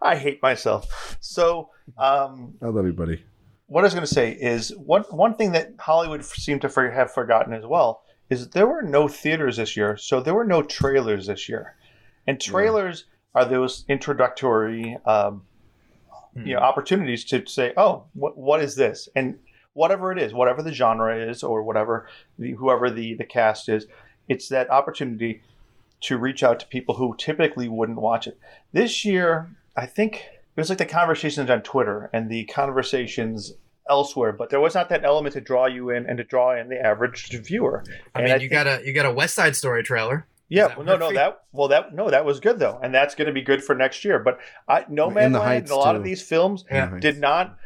[0.00, 1.18] I hate myself.
[1.20, 1.68] So,
[1.98, 3.24] um, I love you, buddy.
[3.72, 6.90] What I was going to say is one one thing that Hollywood seemed to for,
[6.90, 10.62] have forgotten as well is there were no theaters this year, so there were no
[10.62, 11.74] trailers this year,
[12.26, 15.44] and trailers are those introductory, um,
[16.36, 19.38] you know, opportunities to say, oh, what what is this, and
[19.72, 22.06] whatever it is, whatever the genre is, or whatever
[22.38, 23.86] the, whoever the the cast is,
[24.28, 25.40] it's that opportunity
[26.02, 28.38] to reach out to people who typically wouldn't watch it.
[28.72, 33.54] This year, I think it was like the conversations on Twitter and the conversations
[33.88, 36.68] elsewhere, but there was not that element to draw you in and to draw in
[36.68, 37.84] the average viewer.
[38.14, 40.26] I And mean, you think- got a you got a West Side Story trailer.
[40.48, 43.14] yeah, well, no, no, for that well, that no, that was good though, and that's
[43.14, 44.18] going to be good for next year.
[44.18, 44.38] But
[44.68, 45.98] I, No In Man Land, Heights, and a lot too.
[45.98, 46.96] of these films Yeah.
[47.00, 47.58] did not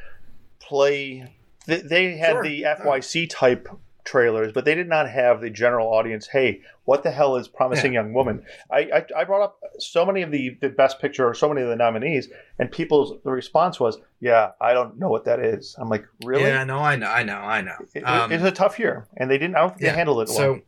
[0.61, 1.33] play.
[1.67, 2.43] They, they had Sure.
[2.45, 3.69] the FYC type
[4.07, 6.29] trailers, but they did not have the general audience.
[6.29, 8.45] Hey, what the hell is Promising Young Woman?
[8.71, 11.63] I, I I brought up so many of the the Best Picture or so many
[11.63, 12.29] of the nominees,
[12.59, 16.45] and people's the response was, "Yeah, I don't know what that is." I'm like, really?
[16.45, 17.77] Yeah, no, I know, I know, I know.
[17.95, 19.57] It, Um, it was a tough year, and they didn't.
[19.57, 20.37] I don't think yeah, they handled it well.
[20.37, 20.61] So,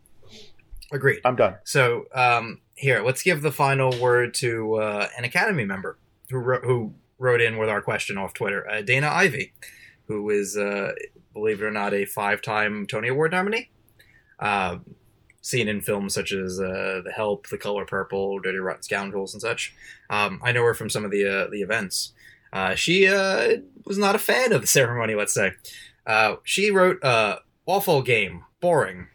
[0.92, 1.20] agreed.
[1.24, 1.56] I'm done.
[1.64, 5.98] So, um, here, let's give the final word to uh, an Academy member
[6.30, 9.52] who wrote, who wrote in with our question off Twitter, uh, Dana Ivy,
[10.08, 10.92] who is, uh,
[11.32, 13.70] believe it or not, a five-time Tony Award nominee.
[14.38, 14.78] Uh,
[15.40, 19.40] seen in films such as uh, The Help, The Color Purple, Dirty Rotten Scoundrels, and
[19.40, 19.74] such.
[20.10, 22.12] Um, I know her from some of the uh, the events.
[22.52, 25.52] Uh, she uh, was not a fan of the ceremony, let's say.
[26.06, 27.36] Uh, she wrote uh,
[27.66, 29.08] "Awful game, boring."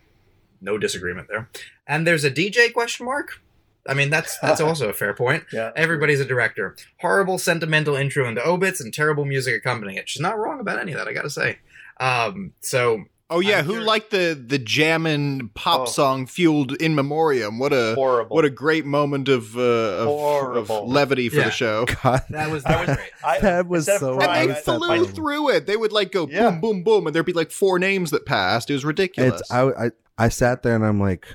[0.62, 1.50] No disagreement there.
[1.86, 3.42] And there's a DJ question mark.
[3.88, 5.44] I mean, that's that's also a fair point.
[5.52, 5.72] Yeah.
[5.76, 6.76] Everybody's a director.
[7.02, 10.08] Horrible sentimental intro into obits and terrible music accompanying it.
[10.10, 11.60] She's not wrong about any of that, I gotta say.
[12.00, 15.86] Um, so Oh yeah, I'm who curious- liked the the jammin' pop Oh.
[15.86, 17.58] song fueled in memoriam?
[17.58, 18.36] What a Horrible.
[18.36, 21.46] what a great moment of, uh, of, of levity for Yeah.
[21.46, 21.86] the show.
[22.04, 23.12] God, that was that was was- great.
[23.24, 25.66] I, That was instead of so And they flew through it.
[25.66, 26.52] They would like go Yeah.
[26.52, 28.70] boom, boom, boom, and there'd be like four names that passed.
[28.70, 29.42] It was ridiculous.
[29.42, 31.26] it's I, I I sat there and I'm like,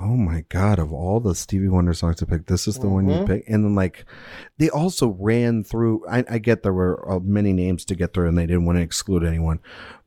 [0.00, 3.08] oh my god, of all the Stevie Wonder songs to pick, this is the one
[3.08, 3.26] you Mhm.
[3.26, 3.44] pick.
[3.48, 4.04] And then like
[4.58, 6.04] they also ran through.
[6.08, 8.78] I, I get there were uh, many names to get through, and they didn't want
[8.78, 9.60] to exclude anyone.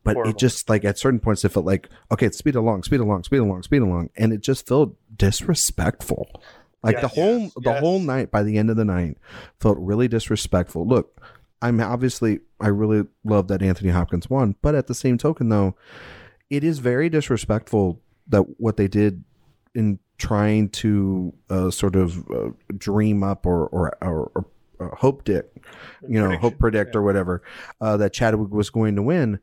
[0.03, 0.31] But Horrible.
[0.31, 3.37] it just like at certain points, it felt like okay, speed along, speed along, speed
[3.37, 6.27] along, speed along, and it just felt disrespectful.
[6.83, 7.79] Like the whole yes, the yes.
[7.79, 9.17] whole night by the end of the night
[9.59, 10.87] felt really disrespectful.
[10.87, 11.19] Look,
[11.61, 15.75] I'm obviously I really love that Anthony Hopkins won, but at the same token though,
[16.49, 19.23] it is very disrespectful that what they did
[19.77, 24.45] in trying to uh, sort of uh, dream up or or, or, or
[24.79, 25.45] uh, hope dick,
[26.07, 27.41] you know, hope predict or whatever
[27.81, 29.39] uh, that Chadwick was going to win,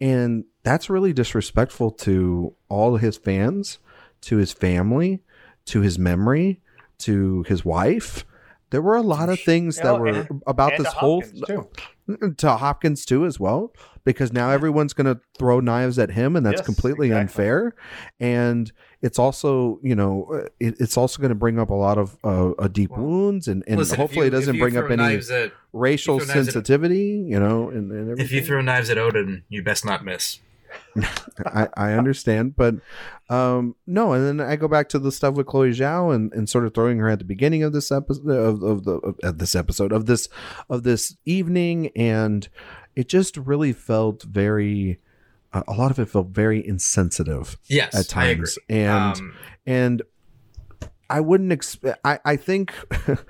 [0.00, 3.78] and that's really disrespectful to all his fans,
[4.22, 5.22] to his family,
[5.66, 6.60] to his memory,
[6.98, 8.24] to his wife.
[8.70, 11.68] There were a lot of things that Oh, were and- about and this whole too.
[12.36, 13.72] to Hopkins too as well
[14.04, 17.20] because now everyone's going to throw knives at him and that's Yes, completely exactly.
[17.44, 17.74] unfair
[18.20, 18.72] and
[19.06, 22.16] it's also you know uh, it, it's also going to bring up a lot of
[22.24, 25.16] uh, uh, deep Well, wounds and, and Listen, hopefully you- it doesn't bring up any
[25.16, 28.24] at- racial you knives at- sensitivity you know and, and everything.
[28.24, 30.40] If you throw knives at Odin, you best not miss.
[31.46, 32.74] I, I understand, but
[33.30, 34.12] um, no.
[34.12, 36.74] And then I go back to the stuff with Chloe Zhao and, and sort of
[36.74, 39.92] throwing her at the beginning of this episode of, of the of, of this episode
[39.92, 40.28] of this
[40.68, 42.48] of this evening, and
[42.94, 44.98] it just really felt very.
[45.56, 49.34] Uh, a lot of it felt very insensitive Yes, at times, and Um,
[49.64, 50.02] and
[51.08, 51.98] I wouldn't expect.
[52.04, 52.74] I I think,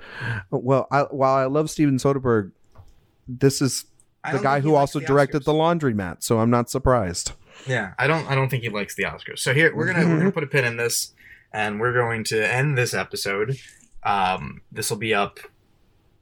[0.51, 2.51] well, I, while I love Steven Soderbergh,
[3.27, 3.85] this is
[4.29, 5.45] the guy who also the directed Oscars.
[5.45, 7.31] the Laundromat, so I'm not surprised.
[7.65, 8.29] Yeah, I don't.
[8.29, 9.39] I don't think he likes the Oscars.
[9.39, 11.13] So here we're gonna we're gonna put a pin in this,
[11.53, 13.57] and we're going to end this episode.
[14.03, 15.39] Um, this will be up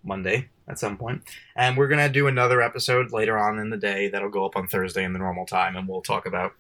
[0.04, 1.24] Monday at some point,
[1.56, 4.68] and we're gonna do another episode later on in the day that'll go up on
[4.68, 6.54] Thursday in the normal time, and we'll talk about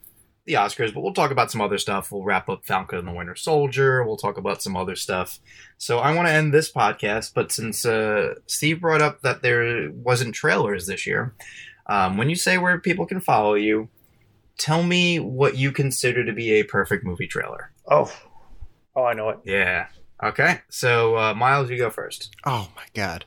[0.45, 2.11] the Oscars, but we'll talk about some other stuff.
[2.11, 4.03] We'll wrap up Falcon and the Winter Soldier.
[4.03, 5.39] We'll talk about some other stuff.
[5.77, 9.91] So I want to end this podcast, but since uh, Steve brought up that there
[9.91, 11.33] wasn't trailers this year,
[11.87, 13.89] um, when you say where people can follow you,
[14.57, 17.71] tell me what you consider to be a perfect movie trailer.
[17.89, 18.13] Oh,
[18.95, 19.39] oh, I know it.
[19.45, 19.87] Yeah.
[20.23, 20.61] Okay.
[20.69, 22.35] So uh, Miles, you go first.
[22.45, 23.25] Oh my god.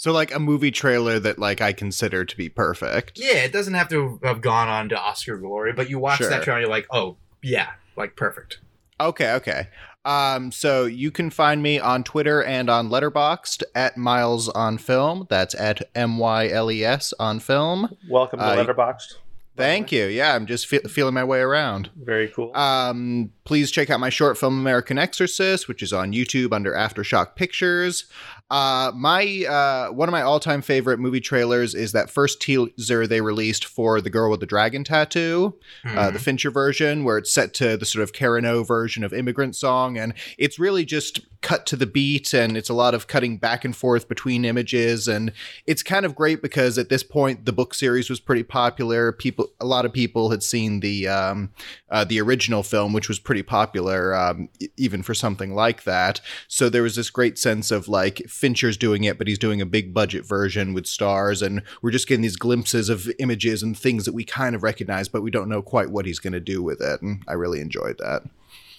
[0.00, 3.18] So like a movie trailer that like I consider to be perfect.
[3.18, 6.30] Yeah, it doesn't have to have gone on to Oscar glory, but you watch Sure.
[6.30, 8.60] that trailer, and you're like, oh yeah, like perfect.
[8.98, 9.68] Okay, okay.
[10.06, 15.26] Um, so you can find me on Twitter and on Letterboxd at Miles on Film.
[15.28, 17.94] That's at M Y L E S on film.
[18.08, 19.16] Welcome to Uh, Letterboxd.
[19.54, 20.06] Thank you.
[20.06, 21.90] Yeah, I'm just fe- feeling my way around.
[21.94, 22.56] Very cool.
[22.56, 27.34] Um, please check out my short film American Exorcist, which is on YouTube under Aftershock
[27.36, 28.06] Pictures.
[28.50, 33.20] Uh, my uh, one of my all-time favorite movie trailers is that first teaser they
[33.20, 35.54] released for The Girl with the Dragon Tattoo,
[35.84, 39.12] uh, the Fincher version, where it's set to the sort of Karen O version of
[39.12, 43.06] Immigrant Song, and it's really just cut to the beat, and it's a lot of
[43.06, 45.32] cutting back and forth between images, and
[45.66, 49.12] it's kind of great because at this point the book series was pretty popular.
[49.12, 51.50] People, a lot of people had seen the um,
[51.90, 56.20] uh, the original film, which was pretty popular, um, even for something like that.
[56.48, 59.66] So there was this great sense of like Fincher's doing it, but he's doing a
[59.66, 64.06] big budget version with stars, and we're just getting these glimpses of images and things
[64.06, 66.62] that we kind of recognize, but we don't know quite what he's going to do
[66.62, 67.02] with it.
[67.02, 68.22] And I really enjoyed that.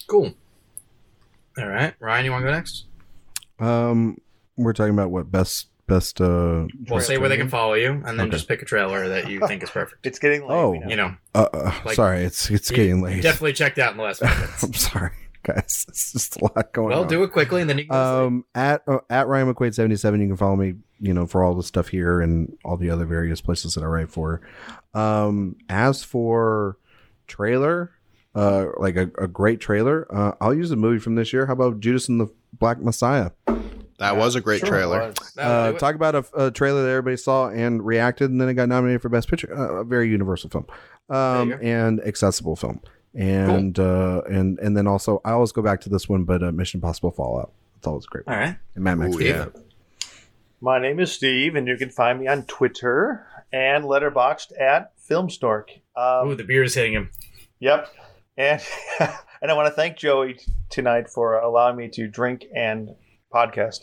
[0.07, 0.33] cool.
[1.57, 2.85] All right, Ryan, you want to go next?
[3.59, 4.17] Um,
[4.57, 6.21] we're talking about what best best.
[6.21, 8.29] uh We'll say where they can follow you, and then Okay.
[8.31, 10.05] just pick a trailer that you think is perfect.
[10.05, 10.51] it's getting late.
[10.55, 10.71] Oh.
[10.71, 10.87] we know.
[10.87, 13.21] You know, Uh, uh, Like, sorry, it's it's getting late.
[13.21, 14.63] Definitely checked out in the last five minutes.
[14.63, 15.11] I'm sorry,
[15.55, 15.85] guys.
[15.89, 17.01] It's just a lot going well, on.
[17.03, 17.91] Well, do it quickly, and then you can.
[17.91, 18.27] go to sleep.
[18.27, 20.75] Um, at uh, at Ryan McQuaid seventy seven, you can follow me.
[20.99, 23.87] You know, for all the stuff here and all the other various places that I
[23.87, 24.41] write for.
[24.93, 26.77] Um, as for
[27.25, 27.91] trailer,
[28.35, 31.47] uh, like a, a great trailer, uh, I'll use a movie from this year.
[31.47, 33.31] How about Judas and the Black Messiah?
[33.97, 35.13] That was a great Sure trailer.
[35.37, 38.67] Uh, talk about a, a trailer that everybody saw and reacted, and then it got
[38.67, 39.55] nominated for Best Picture.
[39.55, 40.65] Uh, a very universal film,
[41.09, 41.67] um, There you go.
[41.67, 42.81] and accessible film,
[43.13, 46.51] and uh, and and then also I always go back to this one, but uh,
[46.51, 47.51] Mission Impossible Fallout.
[47.77, 48.25] It's always great.
[48.27, 48.55] All right.
[48.75, 49.15] And Mad Max.
[49.15, 49.47] Ooh, yeah.
[50.61, 55.65] My name is Steve, and you can find me on Twitter and Letterboxd at Filmstork.
[55.95, 57.09] Um, Ooh, the beer is hitting him.
[57.59, 57.89] Yep.
[58.37, 58.61] And
[58.99, 60.39] and I want to thank Joey
[60.69, 62.91] tonight for allowing me to drink and
[63.33, 63.79] podcast.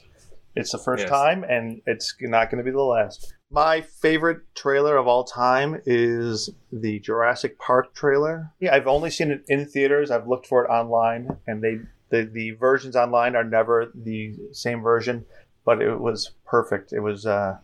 [0.55, 1.11] It's the first Yes.
[1.11, 3.35] time, and it's not going to be the last.
[3.51, 8.53] My favorite trailer of all time is the Jurassic Park trailer.
[8.61, 10.11] Yeah, I've only seen it in theaters.
[10.11, 11.81] I've looked for it online, and they
[12.11, 15.25] the, the versions online are never the same version,
[15.65, 16.93] but it was perfect.
[16.93, 17.59] It was uh,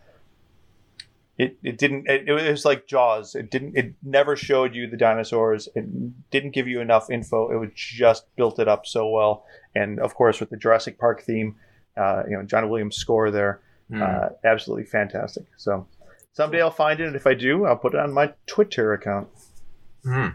[1.37, 4.97] it, it didn't it, it was like jaws it didn't it never showed you the
[4.97, 9.45] dinosaurs it didn't give you enough info it was just built it up so well
[9.75, 11.55] and of course with the jurassic park theme
[11.97, 13.59] uh, you know john williams score there
[13.89, 14.01] Hmm.
[14.01, 15.85] uh, absolutely fantastic so
[16.33, 19.27] someday i'll find it and if i do i'll put it on my twitter account
[20.05, 20.27] Hmm.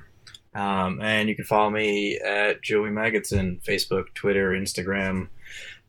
[0.53, 5.29] Um, and you can follow me at Joey Magidson, Facebook, Twitter, Instagram,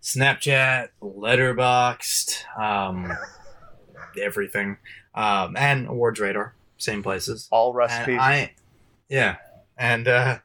[0.03, 3.11] Snapchat, Letterboxd, um,
[4.21, 4.77] everything,
[5.15, 7.47] um, and Awards Radar, same places.
[7.51, 8.51] all And recipes I,
[9.09, 9.37] yeah,
[9.77, 10.37] and uh,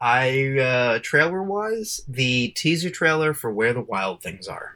[0.00, 4.75] I uh, trailer wise, the teaser trailer for Where the Wild Things Are.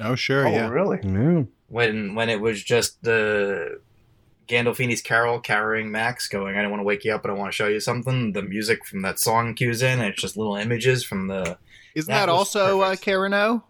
[0.00, 0.68] Oh, sure, oh yeah.
[0.68, 1.42] really Yeah.
[1.68, 3.80] when when it was just the
[4.48, 7.50] Gandolfini's carol carrying Max going, I don't want to wake you up, but I want
[7.50, 8.32] to show you something.
[8.32, 11.58] The music from that song cues in, and it's just little images from the
[11.94, 13.02] Isn't That that, was also uh, perfect.
[13.02, 13.64] Karen O?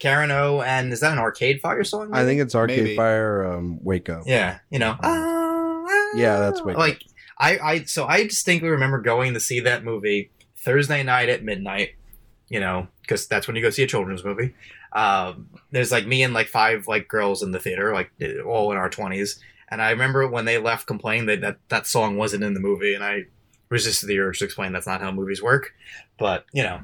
[0.00, 0.62] Karen O.
[0.62, 2.10] And is that an Arcade Fire song?
[2.12, 2.96] I think it's Arcade Maybe.
[2.96, 4.22] Fire um, Waco.
[4.26, 4.96] yeah, you know,
[6.14, 6.80] Yeah, that's Wake Up.
[6.80, 7.04] like
[7.38, 11.90] I I so I distinctly remember going to see that movie Thursday night at midnight.
[12.48, 14.54] You know, because that's when you go see a children's movie.
[14.92, 18.10] Um, there's like me and like five like girls in the theater, like
[18.44, 19.40] all in our twenties.
[19.68, 22.94] And I remember when they left complaining that, that that song wasn't in the movie,
[22.94, 23.26] and I
[23.68, 25.72] resisted the urge to explain that's not how movies work.
[26.18, 26.80] But you know,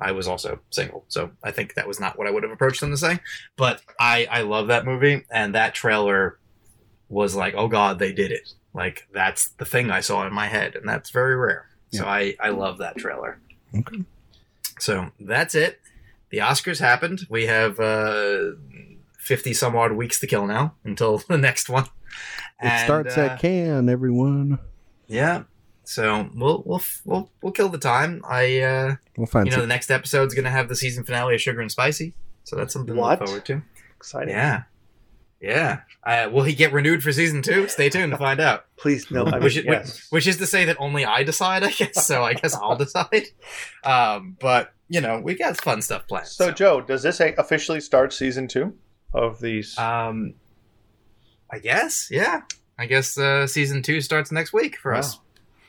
[0.00, 2.80] I was also single, so I think that was not what I would have approached
[2.80, 3.20] them to say.
[3.56, 6.38] But I I love that movie, and that trailer
[7.08, 8.54] was like, oh god, they did it.
[8.72, 11.68] Like that's the thing I saw in my head, and that's very rare.
[11.92, 13.38] So I I love that trailer.
[13.74, 14.04] Okay.
[14.78, 15.81] So that's it.
[16.32, 17.26] The Oscars happened.
[17.30, 18.52] We have uh,
[19.18, 21.84] fifty some odd weeks to kill now until the next one.
[21.84, 24.58] It And, starts uh, at Cannes, everyone.
[25.06, 25.44] yeah.
[25.84, 28.22] So we'll we'll we'll we'll kill the time.
[28.26, 31.40] I uh, We'll find you know the next episode's gonna have the season finale of
[31.40, 32.14] Sugar and Spicy,
[32.44, 33.16] so that's something What?
[33.16, 33.62] to look forward to.
[33.96, 34.62] exciting Yeah,
[35.40, 35.80] yeah.
[36.04, 37.66] Uh, will he get renewed for season two?
[37.68, 38.64] Stay tuned to find out.
[38.78, 40.06] please no I mean, Which is, yes.
[40.10, 42.06] which is to say that only I decide, I guess.
[42.06, 43.26] So I guess I'll decide.
[43.82, 46.26] Um, but you know, we got fun stuff planned.
[46.28, 48.74] so joe does this officially start season two
[49.14, 50.34] of these um,
[51.50, 52.42] I guess, yeah.
[52.78, 54.98] I guess uh, season two starts next week for Wow.
[55.00, 55.18] us.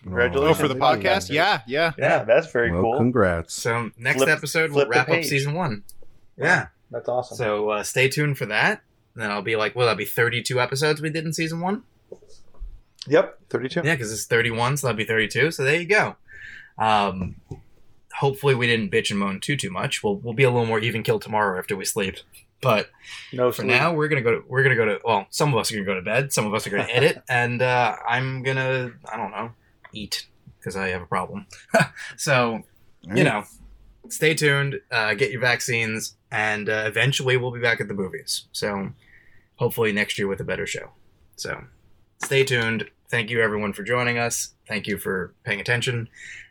[0.03, 0.57] Congratulations.
[0.57, 1.29] Oh, for the podcast?
[1.29, 1.91] Yeah, yeah.
[1.97, 3.53] yeah that's very Well, cool congrats.
[3.53, 5.83] So next Flip- episode we'll wrap up season one.
[6.37, 6.67] Yeah.
[6.91, 8.81] that's awesome So uh, stay tuned for that.
[9.15, 11.83] Then I'll be like, well, that'll be 32 episodes we did in season one.
[13.07, 15.51] yep 32 Yeah, because it's 31, so that'll be 32.
[15.51, 16.15] So there you go.
[16.77, 17.35] Um,
[18.19, 20.03] hopefully we didn't bitch and moan too too much.
[20.03, 22.18] We'll we'll be a little more even kill tomorrow after we sleep.
[22.61, 22.90] But
[23.34, 23.68] no for sleep.
[23.68, 24.40] now, we're gonna go.
[24.40, 24.99] To, we're gonna go to.
[25.03, 26.31] Well, some of us are gonna go to bed.
[26.31, 28.91] Some of us are gonna edit, and uh, I'm gonna.
[29.11, 29.52] I don't know,
[29.91, 30.27] eat
[30.60, 31.45] because I have a problem.
[32.18, 32.64] so
[33.14, 33.44] you know,
[34.07, 34.80] stay tuned.
[34.90, 38.45] Uh, get your vaccines, and uh, eventually we'll be back at the movies.
[38.53, 38.91] So
[39.56, 40.91] hopefully next year with a better show.
[41.35, 41.65] So
[42.23, 42.90] stay tuned.
[43.10, 44.53] Thank you everyone for joining us.
[44.68, 46.07] Thank you for paying attention.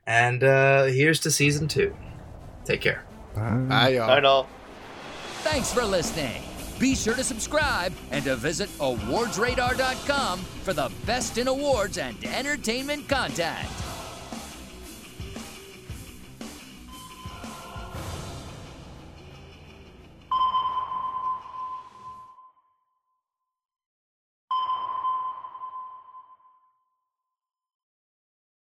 [0.07, 1.95] And uh, here's to season two.
[2.65, 3.05] Take care.
[3.35, 3.51] Bye.
[3.69, 4.11] Bye, y'all.
[4.11, 4.47] i know
[5.43, 6.43] Thanks for listening.
[6.79, 13.09] Be sure to subscribe and to visit awardsradar.com for the best in awards and entertainment
[13.09, 13.69] content.